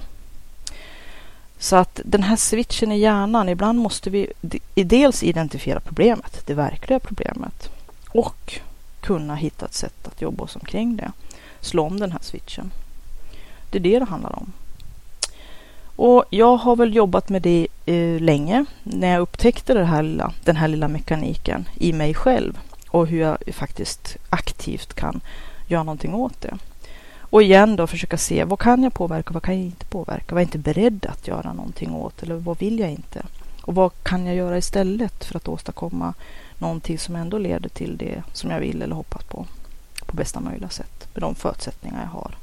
Så 1.58 1.76
att 1.76 2.00
den 2.04 2.22
här 2.22 2.36
switchen 2.36 2.92
i 2.92 2.98
hjärnan, 2.98 3.48
ibland 3.48 3.78
måste 3.78 4.10
vi 4.10 4.32
dels 4.74 5.22
identifiera 5.22 5.80
problemet, 5.80 6.46
det 6.46 6.54
verkliga 6.54 6.98
problemet. 6.98 7.70
Och 8.08 8.60
kunna 9.00 9.34
hitta 9.34 9.66
ett 9.66 9.74
sätt 9.74 10.08
att 10.08 10.22
jobba 10.22 10.44
oss 10.44 10.56
omkring 10.56 10.96
det. 10.96 11.12
Slå 11.60 11.82
om 11.86 12.00
den 12.00 12.12
här 12.12 12.20
switchen. 12.22 12.70
Det 13.70 13.78
är 13.78 13.82
det 13.82 13.98
det 13.98 14.04
handlar 14.04 14.38
om. 14.38 14.52
Och 15.96 16.24
jag 16.30 16.56
har 16.56 16.76
väl 16.76 16.94
jobbat 16.94 17.28
med 17.28 17.42
det 17.42 17.68
eh, 17.86 18.20
länge 18.20 18.64
när 18.82 19.12
jag 19.12 19.20
upptäckte 19.20 19.74
det 19.74 19.84
här 19.84 20.02
lilla, 20.02 20.32
den 20.44 20.56
här 20.56 20.68
lilla 20.68 20.88
mekaniken 20.88 21.68
i 21.74 21.92
mig 21.92 22.14
själv 22.14 22.58
och 22.88 23.06
hur 23.06 23.20
jag 23.20 23.38
faktiskt 23.52 24.16
aktivt 24.30 24.94
kan 24.94 25.20
göra 25.66 25.82
någonting 25.82 26.14
åt 26.14 26.40
det. 26.40 26.58
Och 27.30 27.42
igen 27.42 27.76
då 27.76 27.86
försöka 27.86 28.16
se 28.16 28.44
vad 28.44 28.58
kan 28.58 28.82
jag 28.82 28.94
påverka, 28.94 29.32
vad 29.32 29.42
kan 29.42 29.54
jag 29.54 29.64
inte 29.64 29.86
påverka, 29.86 30.34
vad 30.34 30.36
är 30.38 30.44
jag 30.44 30.46
inte 30.46 30.72
beredd 30.72 31.06
att 31.06 31.28
göra 31.28 31.52
någonting 31.52 31.94
åt 31.94 32.22
eller 32.22 32.34
vad 32.34 32.58
vill 32.58 32.78
jag 32.78 32.90
inte? 32.90 33.22
Och 33.62 33.74
vad 33.74 33.92
kan 34.02 34.26
jag 34.26 34.36
göra 34.36 34.58
istället 34.58 35.24
för 35.24 35.36
att 35.36 35.48
åstadkomma 35.48 36.14
någonting 36.58 36.98
som 36.98 37.16
ändå 37.16 37.38
leder 37.38 37.68
till 37.68 37.96
det 37.96 38.22
som 38.32 38.50
jag 38.50 38.60
vill 38.60 38.82
eller 38.82 38.94
hoppas 38.96 39.24
på 39.24 39.46
på 40.06 40.16
bästa 40.16 40.40
möjliga 40.40 40.68
sätt 40.68 41.08
med 41.14 41.22
de 41.22 41.34
förutsättningar 41.34 42.00
jag 42.02 42.20
har. 42.20 42.34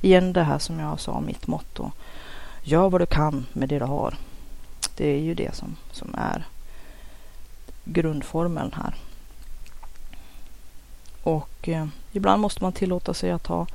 Igen 0.00 0.32
det 0.32 0.42
här 0.42 0.58
som 0.58 0.78
jag 0.78 1.00
sa, 1.00 1.20
mitt 1.20 1.46
motto. 1.46 1.90
Gör 2.62 2.90
vad 2.90 3.00
du 3.00 3.06
kan 3.06 3.46
med 3.52 3.68
det 3.68 3.78
du 3.78 3.84
har. 3.84 4.14
Det 4.96 5.08
är 5.08 5.20
ju 5.20 5.34
det 5.34 5.54
som, 5.54 5.76
som 5.92 6.14
är 6.14 6.46
grundformeln 7.84 8.72
här. 8.76 8.94
Och 11.22 11.68
eh, 11.68 11.86
ibland 12.12 12.42
måste 12.42 12.62
man 12.62 12.72
tillåta 12.72 13.14
sig 13.14 13.30
att 13.30 13.46
ha 13.46 13.66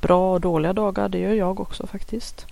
bra 0.00 0.32
och 0.32 0.40
dåliga 0.40 0.72
dagar. 0.72 1.08
Det 1.08 1.18
gör 1.18 1.34
jag 1.34 1.60
också 1.60 1.86
faktiskt. 1.86 2.46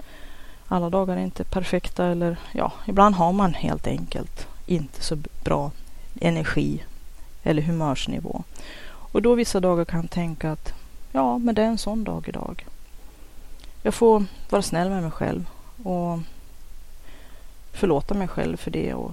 Alla 0.68 0.90
dagar 0.90 1.16
är 1.16 1.20
inte 1.20 1.44
perfekta 1.44 2.07
eller 2.07 2.36
ja, 2.53 2.72
ibland 2.86 3.14
har 3.14 3.32
man 3.32 3.55
helt 3.55 3.86
enkelt 3.86 4.47
inte 4.66 5.03
så 5.03 5.18
bra 5.44 5.70
energi 6.20 6.84
eller 7.42 7.62
humörsnivå. 7.62 8.42
Och 8.88 9.22
då 9.22 9.34
vissa 9.34 9.61
dagar 9.61 9.84
kan 9.84 10.01
jag 10.01 10.11
tänka 10.11 10.53
att 10.53 10.72
ja, 11.12 11.38
men 11.38 11.55
det 11.55 11.62
är 11.62 11.66
en 11.66 11.78
sån 11.78 12.05
dag 12.05 12.28
idag. 12.28 12.66
Jag 13.82 13.94
får 13.94 14.24
vara 14.51 14.62
snäll 14.62 14.90
med 14.90 15.03
mig 15.03 15.11
själv 15.11 15.44
och 15.82 16.18
förlåta 17.72 18.14
mig 18.14 18.28
själv 18.28 18.57
för 18.57 18.70
det 18.70 18.94
och 18.94 19.12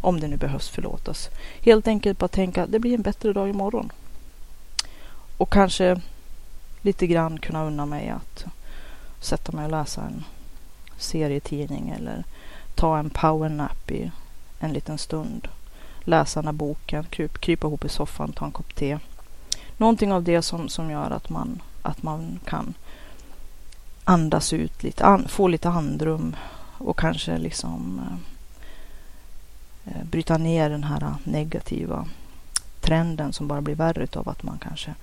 om 0.00 0.20
det 0.20 0.28
nu 0.28 0.36
behövs 0.36 0.68
förlåtas. 0.68 1.28
Helt 1.60 1.88
enkelt 1.88 2.18
bara 2.18 2.28
tänka 2.28 2.62
att 2.62 2.72
det 2.72 2.78
blir 2.78 2.94
en 2.94 3.02
bättre 3.02 3.32
dag 3.32 3.48
imorgon. 3.48 3.92
Och 5.36 5.52
kanske 5.52 6.00
lite 6.82 7.06
grann 7.06 7.38
kunna 7.38 7.64
unna 7.64 7.86
mig 7.86 8.08
att 8.08 8.44
sätta 9.20 9.52
mig 9.52 9.64
och 9.64 9.70
läsa 9.70 10.02
en 10.02 10.24
serietidning 10.96 11.88
eller 11.88 12.24
ta 12.74 12.98
en 12.98 13.10
powernap 13.10 13.90
i 13.90 14.10
en 14.60 14.72
liten 14.72 14.98
stund. 14.98 15.48
Läsa 16.00 16.40
den 16.40 16.46
här 16.46 16.52
boken, 16.52 17.04
kryp, 17.04 17.40
krypa 17.40 17.66
ihop 17.66 17.84
i 17.84 17.88
soffan, 17.88 18.32
ta 18.32 18.44
en 18.44 18.52
kopp 18.52 18.74
te. 18.74 18.98
Någonting 19.76 20.12
av 20.12 20.22
det 20.22 20.42
som, 20.42 20.68
som 20.68 20.90
gör 20.90 21.10
att 21.10 21.28
man, 21.28 21.62
att 21.82 22.02
man 22.02 22.38
kan 22.44 22.74
andas 24.04 24.52
ut 24.52 24.82
lite, 24.82 25.04
an, 25.04 25.28
få 25.28 25.48
lite 25.48 25.68
andrum 25.68 26.36
och 26.78 26.98
kanske 26.98 27.38
liksom 27.38 28.00
eh, 28.04 29.94
eh 29.94 30.04
bryta 30.04 30.38
ner 30.38 30.70
den 30.70 30.84
här 30.84 31.14
negativa 31.24 32.08
trenden 32.80 33.32
som 33.32 33.48
bara 33.48 33.60
blir 33.60 33.74
värre 33.74 34.06
av 34.14 34.28
att 34.28 34.42
man 34.42 34.58
kanske 34.58 34.94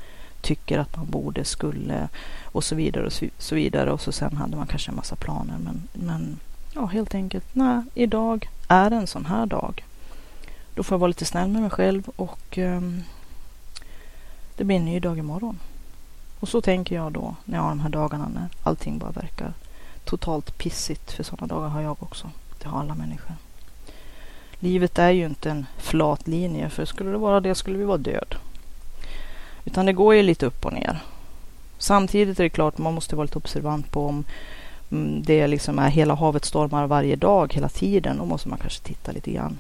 tycker 0.45 0.79
att 0.79 0.97
man 0.97 1.09
borde, 1.09 1.45
skulle 1.45 2.07
och 2.43 2.63
så 2.63 2.75
vidare 2.75 3.05
och 3.05 3.13
så 3.37 3.55
vidare. 3.55 3.91
Och 3.91 4.01
så 4.01 4.11
sen 4.11 4.37
hade 4.37 4.57
man 4.57 4.67
kanske 4.67 4.91
en 4.91 4.95
massa 4.95 5.15
planer. 5.15 5.57
Men, 5.57 5.87
men 5.93 6.39
ja, 6.73 6.85
helt 6.85 7.15
enkelt, 7.15 7.55
nej, 7.55 7.81
idag 7.93 8.49
är 8.67 8.91
en 8.91 9.07
sån 9.07 9.25
här 9.25 9.45
dag. 9.45 9.83
Då 10.75 10.83
får 10.83 10.95
jag 10.95 10.99
vara 10.99 11.07
lite 11.07 11.25
snäll 11.25 11.49
med 11.49 11.61
mig 11.61 11.71
själv 11.71 12.09
och 12.15 12.57
um, 12.57 13.03
det 14.57 14.63
blir 14.63 14.77
en 14.77 14.85
ny 14.85 14.99
dag 14.99 15.17
imorgon. 15.17 15.59
Och 16.39 16.49
så 16.49 16.61
tänker 16.61 16.95
jag 16.95 17.11
då 17.11 17.35
när 17.45 17.57
jag 17.57 17.63
har 17.63 17.69
de 17.69 17.79
här 17.79 17.89
dagarna 17.89 18.27
när 18.33 18.47
allting 18.63 18.97
bara 18.97 19.11
verkar 19.11 19.53
totalt 20.03 20.57
pissigt. 20.57 21.11
För 21.11 21.23
sådana 21.23 21.55
dagar 21.55 21.69
har 21.69 21.81
jag 21.81 22.03
också. 22.03 22.29
Det 22.61 22.67
har 22.67 22.79
alla 22.79 22.95
människor. 22.95 23.35
Livet 24.59 24.99
är 24.99 25.09
ju 25.09 25.25
inte 25.25 25.49
en 25.49 25.65
flat 25.77 26.27
linje, 26.27 26.69
för 26.69 26.85
skulle 26.85 27.09
det 27.09 27.17
vara 27.17 27.39
det 27.39 27.55
skulle 27.55 27.77
vi 27.77 27.83
vara 27.83 27.97
död. 27.97 28.35
Utan 29.65 29.85
det 29.85 29.93
går 29.93 30.15
ju 30.15 30.23
lite 30.23 30.45
upp 30.45 30.65
och 30.65 30.73
ner. 30.73 30.99
Samtidigt 31.77 32.39
är 32.39 32.43
det 32.43 32.49
klart 32.49 32.77
man 32.77 32.93
måste 32.93 33.15
vara 33.15 33.25
lite 33.25 33.37
observant 33.37 33.91
på 33.91 34.07
om 34.07 34.23
mm, 34.91 35.23
det 35.23 35.47
liksom 35.47 35.79
är 35.79 35.89
hela 35.89 36.15
havet 36.15 36.45
stormar 36.45 36.87
varje 36.87 37.15
dag 37.15 37.53
hela 37.53 37.69
tiden. 37.69 38.17
Då 38.17 38.25
måste 38.25 38.49
man 38.49 38.59
kanske 38.59 38.83
titta 38.83 39.11
lite 39.11 39.31
grann 39.31 39.57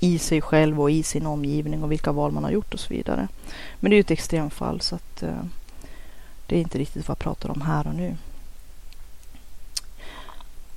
i 0.00 0.18
sig 0.18 0.40
själv 0.40 0.80
och 0.80 0.90
i 0.90 1.02
sin 1.02 1.26
omgivning 1.26 1.82
och 1.82 1.92
vilka 1.92 2.12
val 2.12 2.32
man 2.32 2.44
har 2.44 2.50
gjort 2.50 2.74
och 2.74 2.80
så 2.80 2.94
vidare. 2.94 3.28
Men 3.80 3.90
det 3.90 3.94
är 3.94 3.98
ju 3.98 4.00
ett 4.00 4.10
extremfall 4.10 4.80
så 4.80 4.94
att 4.94 5.22
eh, 5.22 5.42
det 6.46 6.56
är 6.56 6.60
inte 6.60 6.78
riktigt 6.78 7.08
vad 7.08 7.14
jag 7.14 7.18
pratar 7.18 7.50
om 7.50 7.60
här 7.60 7.86
och 7.86 7.94
nu. 7.94 8.16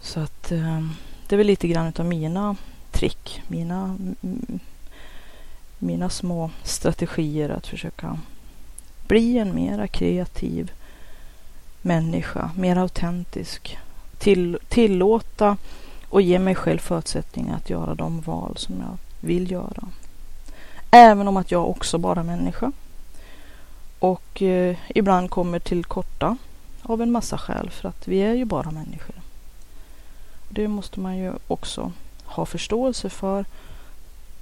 Så 0.01 0.19
att 0.19 0.51
eh, 0.51 0.87
det 1.27 1.35
är 1.35 1.37
väl 1.37 1.47
lite 1.47 1.67
grann 1.67 1.93
av 1.99 2.05
mina 2.05 2.55
trick, 2.91 3.41
mina, 3.47 3.83
mm, 3.83 4.15
mm, 4.23 4.59
mina 5.79 6.09
små 6.09 6.49
strategier 6.63 7.49
att 7.49 7.67
försöka 7.67 8.19
bli 9.11 9.37
en 9.37 9.55
mera 9.55 9.87
kreativ 9.87 10.71
människa, 11.81 12.51
mer 12.55 12.75
autentisk. 12.75 13.77
Till, 14.17 14.57
tillåta 14.69 15.57
och 16.09 16.21
ge 16.21 16.39
mig 16.39 16.55
själv 16.55 16.79
förutsättningar 16.79 17.55
att 17.55 17.69
göra 17.69 17.95
de 17.95 18.21
val 18.21 18.57
som 18.57 18.75
jag 18.79 18.97
vill 19.27 19.51
göra. 19.51 19.87
Även 20.91 21.27
om 21.27 21.37
att 21.37 21.51
jag 21.51 21.69
också 21.69 21.97
bara 21.97 22.19
är 22.19 22.23
människa. 22.23 22.71
Och 23.99 24.41
eh, 24.41 24.77
ibland 24.95 25.29
kommer 25.29 25.59
till 25.59 25.85
korta 25.85 26.37
av 26.81 27.01
en 27.01 27.11
massa 27.11 27.37
skäl 27.37 27.69
för 27.69 27.89
att 27.89 28.07
vi 28.07 28.19
är 28.19 28.33
ju 28.33 28.45
bara 28.45 28.71
människor. 28.71 29.15
Det 30.49 30.67
måste 30.67 30.99
man 30.99 31.17
ju 31.17 31.31
också 31.47 31.91
ha 32.25 32.45
förståelse 32.45 33.09
för 33.09 33.45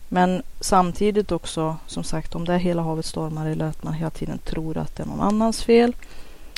men 0.09 0.43
samtidigt 0.59 1.31
också, 1.31 1.77
som 1.87 2.03
sagt, 2.03 2.35
om 2.35 2.45
det 2.45 2.53
är 2.53 2.57
hela 2.57 2.81
havet 2.81 3.05
stormar 3.05 3.45
eller 3.49 3.65
att 3.65 3.83
man 3.83 3.93
hela 3.93 4.09
tiden 4.09 4.37
tror 4.37 4.77
att 4.77 4.95
det 4.95 5.03
är 5.03 5.07
någon 5.07 5.21
annans 5.21 5.63
fel 5.63 5.95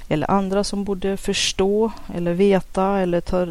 eller 0.08 0.32
andra 0.32 0.64
som 0.64 0.84
borde 0.84 1.18
förstå 1.18 1.92
eller 2.14 2.34
veta 2.34 3.00
eller 3.00 3.22
ta, 3.22 3.48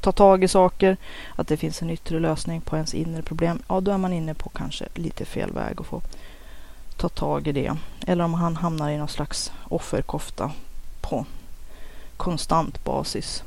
ta 0.00 0.12
tag 0.12 0.44
i 0.44 0.48
saker, 0.48 0.96
att 1.36 1.48
det 1.48 1.56
finns 1.56 1.82
en 1.82 1.90
yttre 1.90 2.20
lösning 2.20 2.60
på 2.60 2.76
ens 2.76 2.94
inre 2.94 3.22
problem, 3.22 3.62
ja 3.68 3.80
då 3.80 3.90
är 3.90 3.98
man 3.98 4.12
inne 4.12 4.34
på 4.34 4.48
kanske 4.48 4.84
lite 4.94 5.24
fel 5.24 5.52
väg 5.52 5.80
och 5.80 5.86
får 5.86 6.02
ta 6.96 7.08
tag 7.08 7.48
i 7.48 7.52
det. 7.52 7.76
Eller 8.06 8.24
om 8.24 8.34
han 8.34 8.56
hamnar 8.56 8.90
i 8.90 8.98
någon 8.98 9.08
slags 9.08 9.52
offerkofta 9.68 10.50
på 11.00 11.26
konstant 12.16 12.84
basis. 12.84 13.42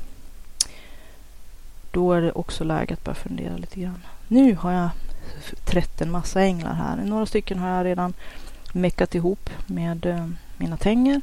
Då 1.90 2.12
är 2.12 2.20
det 2.20 2.32
också 2.32 2.64
läge 2.64 2.94
att 2.94 3.04
börja 3.04 3.14
fundera 3.14 3.56
lite 3.56 3.80
grann. 3.80 4.02
Nu 4.28 4.54
har 4.54 4.72
jag 4.72 4.88
trätt 5.64 6.00
en 6.00 6.10
massa 6.10 6.42
änglar 6.42 6.74
här. 6.74 6.96
Några 6.96 7.26
stycken 7.26 7.58
har 7.58 7.68
jag 7.68 7.84
redan 7.84 8.14
meckat 8.72 9.14
ihop 9.14 9.50
med 9.66 10.06
eh, 10.06 10.26
mina 10.56 10.76
tänger. 10.76 11.20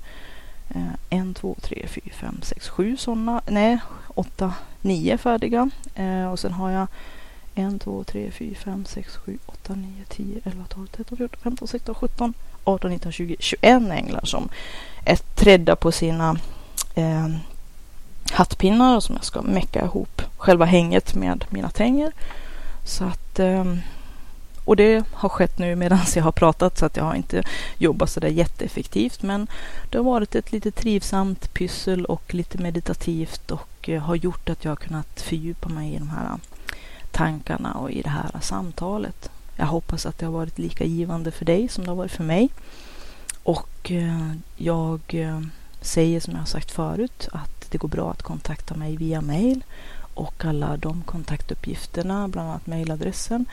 Eh, 0.69 0.93
en, 1.09 1.33
två, 1.33 1.55
tre, 1.61 1.87
fyra, 1.87 2.13
fem, 2.13 2.39
sex, 2.41 2.69
sju 2.69 2.97
sådana. 2.97 3.41
Nej, 3.47 3.77
åtta, 4.07 4.53
nio 4.81 5.17
färdiga. 5.17 5.69
Eh, 5.95 6.31
och 6.31 6.39
sen 6.39 6.53
har 6.53 6.71
jag 6.71 6.87
en, 7.55 7.79
två, 7.79 8.03
tre, 8.03 8.31
fyra, 8.31 8.55
fem, 8.55 8.85
sex, 8.85 9.15
sju, 9.15 9.37
åtta, 9.45 9.75
nio, 9.75 10.05
tio, 10.07 10.41
elva, 10.43 10.63
tolv, 10.69 10.87
tretton, 10.87 11.17
fjorton, 11.17 11.39
femton, 11.43 11.67
sexton, 11.67 11.95
sjutton, 11.95 12.33
arton, 12.63 12.91
nitton, 12.91 13.11
tjugo, 13.11 13.35
tjugoen 13.39 13.91
änglar 13.91 14.25
som 14.25 14.49
är 15.05 15.15
trädda 15.15 15.75
på 15.75 15.91
sina 15.91 16.37
eh, 16.95 17.27
hattpinnar 18.31 18.99
som 18.99 19.15
jag 19.15 19.25
ska 19.25 19.41
mecka 19.41 19.85
ihop 19.85 20.21
själva 20.37 20.65
hänget 20.65 21.15
med 21.15 21.45
mina 21.49 21.69
tänger. 21.69 22.11
Så 22.85 23.03
att, 23.03 23.22
att, 23.33 23.39
ehm, 23.39 23.81
Och 24.65 24.75
det 24.75 25.03
har 25.11 25.29
skett 25.29 25.57
nu 25.57 25.75
medan 25.75 25.99
jag 26.15 26.23
har 26.23 26.31
pratat 26.31 26.77
så 26.77 26.85
att 26.85 26.97
jag 26.97 27.03
har 27.03 27.15
inte 27.15 27.43
jobbat 27.77 28.09
så 28.09 28.19
där 28.19 28.27
jätteeffektivt. 28.27 29.23
Men 29.23 29.47
det 29.89 29.97
har 29.97 30.05
varit 30.05 30.35
ett 30.35 30.51
lite 30.51 30.71
trivsamt 30.71 31.53
pyssel 31.53 32.05
och 32.05 32.33
lite 32.33 32.57
meditativt 32.57 33.51
och 33.51 33.89
eh, 33.89 34.01
har 34.01 34.15
gjort 34.15 34.49
att 34.49 34.63
jag 34.63 34.71
har 34.71 34.75
kunnat 34.75 35.21
fördjupa 35.21 35.69
mig 35.69 35.93
i 35.93 35.97
de 35.97 36.09
här 36.09 36.37
tankarna 37.11 37.73
och 37.73 37.91
i 37.91 38.01
det 38.01 38.09
här 38.09 38.31
samtalet. 38.41 39.29
Jag 39.55 39.65
hoppas 39.65 40.05
att 40.05 40.17
det 40.17 40.25
har 40.25 40.33
varit 40.33 40.59
lika 40.59 40.83
givande 40.85 41.31
för 41.31 41.45
dig 41.45 41.67
som 41.67 41.83
det 41.83 41.89
har 41.89 41.95
varit 41.95 42.11
för 42.11 42.23
mig. 42.23 42.49
Och 43.43 43.91
eh, 43.91 44.31
jag 44.57 45.01
eh, 45.07 45.41
säger 45.81 46.19
som 46.19 46.33
jag 46.33 46.41
har 46.41 46.45
sagt 46.45 46.71
förut 46.71 47.27
att 47.31 47.71
det 47.71 47.77
går 47.77 47.89
bra 47.89 48.11
att 48.11 48.23
kontakta 48.23 48.75
mig 48.75 48.97
via 48.97 49.21
mail 49.21 49.63
och 50.13 50.45
alla 50.45 50.77
de 50.77 51.03
kontaktuppgifterna, 51.03 52.27
bland 52.27 52.49
annat 52.49 52.67
mejladressen, 52.67 53.45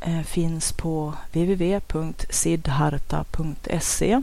eh, 0.00 0.22
finns 0.22 0.72
på 0.72 1.14
www.sidharta.se 1.32 4.22